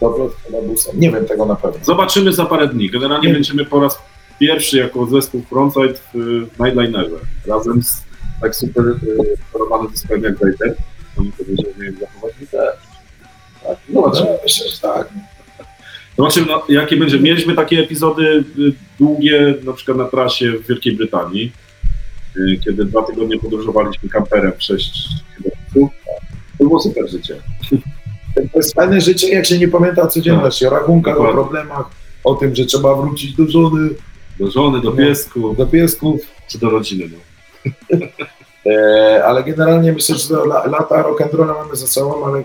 Dobra, 0.00 0.24
chyba 0.46 0.62
busem. 0.62 1.00
Nie 1.00 1.10
wiem 1.10 1.24
tego 1.26 1.46
na 1.46 1.56
pewno. 1.56 1.84
Zobaczymy 1.84 2.32
za 2.32 2.46
parę 2.46 2.68
dni. 2.68 2.90
Generalnie 2.90 3.28
Nie. 3.28 3.34
będziemy 3.34 3.64
po 3.64 3.80
raz 3.80 3.98
pierwszy 4.40 4.78
jako 4.78 5.06
zespół 5.06 5.42
Frontside 5.48 5.94
w 5.94 6.16
y, 6.16 6.62
Nightlinerze. 6.64 7.16
Razem 7.46 7.82
z 7.82 8.02
tak 8.40 8.56
super 8.56 8.84
y, 8.84 8.96
chorowanym 9.52 9.90
zespołem 9.90 10.22
jak 10.22 10.38
Wejder. 10.38 10.74
Oni 11.18 11.32
powiedzieli, 11.32 11.86
jak 11.86 11.94
zachować 11.94 12.34
i 12.42 12.46
też. 12.46 12.89
Tak, 13.70 13.78
zobaczymy. 13.94 14.26
No, 14.30 14.38
że 14.46 14.64
tak. 14.82 15.08
Zobaczymy, 16.18 16.46
no, 16.46 16.62
jakie 16.68 16.96
będzie. 16.96 17.18
Mieliśmy 17.20 17.54
takie 17.54 17.78
epizody 17.80 18.44
y, 18.58 18.72
długie, 19.00 19.54
na 19.64 19.72
przykład 19.72 19.96
na 19.98 20.04
trasie 20.04 20.52
w 20.52 20.66
Wielkiej 20.66 20.96
Brytanii, 20.96 21.52
y, 22.36 22.58
kiedy 22.64 22.84
dwa 22.84 23.02
tygodnie 23.02 23.38
podróżowaliśmy 23.38 24.08
kamperem 24.08 24.52
6 24.58 24.92
km. 25.74 25.88
To 26.58 26.64
było 26.64 26.80
super 26.80 27.10
życie. 27.10 27.36
To 28.34 28.58
jest 28.58 28.74
fajne 28.74 29.00
życie, 29.00 29.28
jak 29.34 29.46
się 29.46 29.58
nie 29.58 29.68
pamięta 29.68 30.02
o 30.02 30.06
codzienności, 30.06 30.66
o 30.66 30.70
rachunkach, 30.70 31.14
o 31.14 31.16
Dokładnie. 31.22 31.42
problemach, 31.42 31.90
o 32.24 32.34
tym, 32.34 32.54
że 32.54 32.64
trzeba 32.64 32.94
wrócić 32.94 33.34
do 33.34 33.46
żony, 33.48 33.88
Do 34.38 34.50
żony, 34.50 34.80
do 34.80 34.90
No. 34.90 34.96
piesku, 34.96 35.54
do 35.54 35.66
piesków. 35.66 36.20
czy 36.48 36.58
do 36.58 36.70
rodziny. 36.70 37.10
No. 37.12 37.18
E, 38.66 39.24
ale 39.24 39.44
generalnie 39.44 39.92
myślę, 39.92 40.16
że 40.16 40.34
lata 40.46 41.02
rock'n'rolla 41.02 41.54
mamy 41.62 41.76
za 41.76 41.86
sobą, 41.86 42.26
ale 42.26 42.42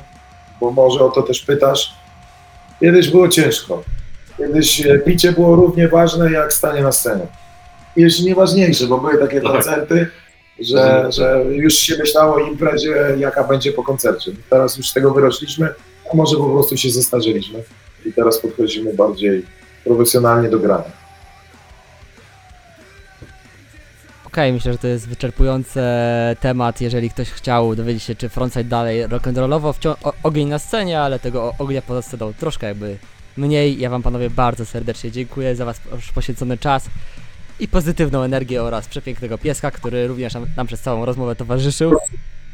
bo 0.61 0.71
może 0.71 0.99
o 0.99 1.09
to 1.09 1.21
też 1.21 1.41
pytasz. 1.41 1.93
Kiedyś 2.79 3.09
było 3.09 3.27
ciężko. 3.27 3.83
Kiedyś 4.37 4.85
e, 4.85 4.99
picie 4.99 5.31
było 5.31 5.55
równie 5.55 5.87
ważne 5.87 6.31
jak 6.31 6.53
stanie 6.53 6.81
na 6.81 6.91
scenie. 6.91 7.27
I 7.95 8.01
jeszcze 8.01 8.23
nie 8.23 8.35
ważniejsze, 8.35 8.87
bo 8.87 8.97
były 8.97 9.17
takie 9.17 9.41
Tak. 9.41 9.51
koncerty, 9.51 10.07
że, 10.59 11.07
że 11.11 11.43
już 11.49 11.73
się 11.73 11.97
myślało 11.97 12.35
o 12.35 12.39
imprezie, 12.39 12.95
jaka 13.17 13.43
będzie 13.43 13.71
po 13.71 13.83
koncercie. 13.83 14.31
Teraz 14.49 14.77
już 14.77 14.89
z 14.89 14.93
tego 14.93 15.11
wyrośliśmy, 15.11 15.69
a 16.13 16.15
może 16.17 16.37
po 16.37 16.49
prostu 16.49 16.77
się 16.77 16.89
zestarzyliśmy 16.89 17.63
i 18.05 18.13
teraz 18.13 18.39
podchodzimy 18.39 18.93
bardziej 18.93 19.45
profesjonalnie 19.85 20.49
do 20.49 20.59
grania. 20.59 21.04
Okej, 24.35 24.53
myślę, 24.53 24.71
że 24.71 24.77
to 24.77 24.87
jest 24.87 25.07
wyczerpujący 25.09 25.79
temat, 26.39 26.81
jeżeli 26.81 27.09
ktoś 27.09 27.29
chciał 27.31 27.75
dowiedzieć 27.75 28.03
się, 28.03 28.15
czy 28.15 28.29
Frontside 28.29 28.63
dalej 28.63 29.05
rock'n'rollowo 29.07 29.95
o- 30.03 30.13
ogień 30.23 30.47
na 30.49 30.59
scenie, 30.59 31.01
ale 31.01 31.19
tego 31.19 31.43
o- 31.43 31.53
ognia 31.59 31.81
poza 31.81 32.01
sceną 32.01 32.33
troszkę 32.33 32.67
jakby 32.67 32.97
mniej. 33.37 33.79
Ja 33.79 33.89
wam 33.89 34.03
panowie 34.03 34.29
bardzo 34.29 34.65
serdecznie 34.65 35.11
dziękuję 35.11 35.55
za 35.55 35.65
was 35.65 35.79
poś- 35.79 36.11
poświęcony 36.11 36.57
czas 36.57 36.85
i 37.59 37.67
pozytywną 37.67 38.23
energię 38.23 38.63
oraz 38.63 38.87
przepięknego 38.87 39.37
pieska, 39.37 39.71
który 39.71 40.07
również 40.07 40.33
nam, 40.33 40.45
nam 40.57 40.67
przez 40.67 40.81
całą 40.81 41.05
rozmowę 41.05 41.35
towarzyszył. 41.35 41.93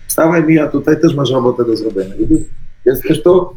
Stawaj 0.08 0.44
Mija, 0.44 0.68
tutaj 0.68 1.02
też 1.02 1.16
masz 1.16 1.32
robotę 1.32 1.66
do 1.66 1.76
zrobienia. 1.78 2.16
Jesteś 2.86 3.24
tu? 3.24 3.50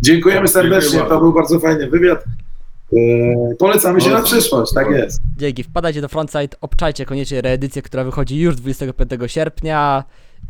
Dziękujemy 0.00 0.48
serdecznie, 0.48 0.90
Dziękuję 0.90 1.10
to 1.10 1.20
był 1.20 1.32
bardzo 1.32 1.60
fajny 1.60 1.90
wywiad. 1.90 2.24
Eee, 2.96 3.56
Polecamy 3.58 4.00
się 4.00 4.10
na 4.10 4.22
przyszłość, 4.22 4.72
tak 4.74 4.90
jest. 4.90 5.20
Dzięki, 5.36 5.62
wpadajcie 5.62 6.00
do 6.00 6.08
Frontside, 6.08 6.56
obczajcie 6.60 7.04
koniecznie 7.06 7.40
reedycję, 7.40 7.82
która 7.82 8.04
wychodzi 8.04 8.40
już 8.40 8.56
25 8.56 9.10
sierpnia. 9.26 10.04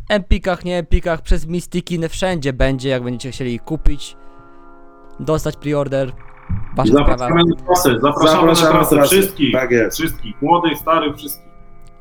Empikach, 0.09 0.65
nie 0.65 0.77
Empikach, 0.77 1.21
przez 1.21 1.45
Mystiki, 1.47 1.99
wszędzie 2.09 2.53
będzie, 2.53 2.89
jak 2.89 3.03
będziecie 3.03 3.31
chcieli 3.31 3.59
kupić, 3.59 4.17
dostać 5.19 5.57
preorder. 5.57 6.11
Wasza 6.75 6.93
sprawa. 6.93 7.17
Zapraszamy 7.17 7.41
na 7.49 7.55
trasę, 7.65 7.99
zapraszamy, 8.01 8.47
na 8.47 8.55
trasę 8.55 8.95
trasę. 8.95 9.07
wszystkich, 9.11 9.53
Tak 9.53 9.71
jest. 9.71 9.97
wszystkich, 9.97 10.41
młodych, 10.41 10.77
starych, 10.77 11.15
wszystkich. 11.17 11.45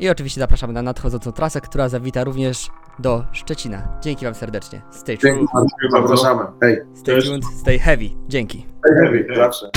I 0.01 0.09
oczywiście 0.09 0.41
zapraszamy 0.41 0.73
na 0.73 0.83
nadchodzącą 0.83 1.33
trasę, 1.33 1.61
która 1.61 1.89
zawita 1.89 2.25
również 2.25 2.69
do 2.99 3.25
Szczecina. 3.33 3.89
Dzięki 4.03 4.25
wam 4.25 4.35
serdecznie. 4.35 4.83
Stay 4.91 5.19
true, 5.19 5.31
Dzięki 5.35 5.47
bardzo. 5.93 6.17
Zapraszamy. 6.17 6.51
Hej, 6.61 6.77
stay 6.95 7.15
Cześć. 7.15 7.27
tuned, 7.29 7.45
stay 7.61 7.79
heavy. 7.79 8.11
Dzięki. 8.29 8.67
hej, 8.85 8.97
heavy, 9.05 9.27
zawsze. 9.37 9.71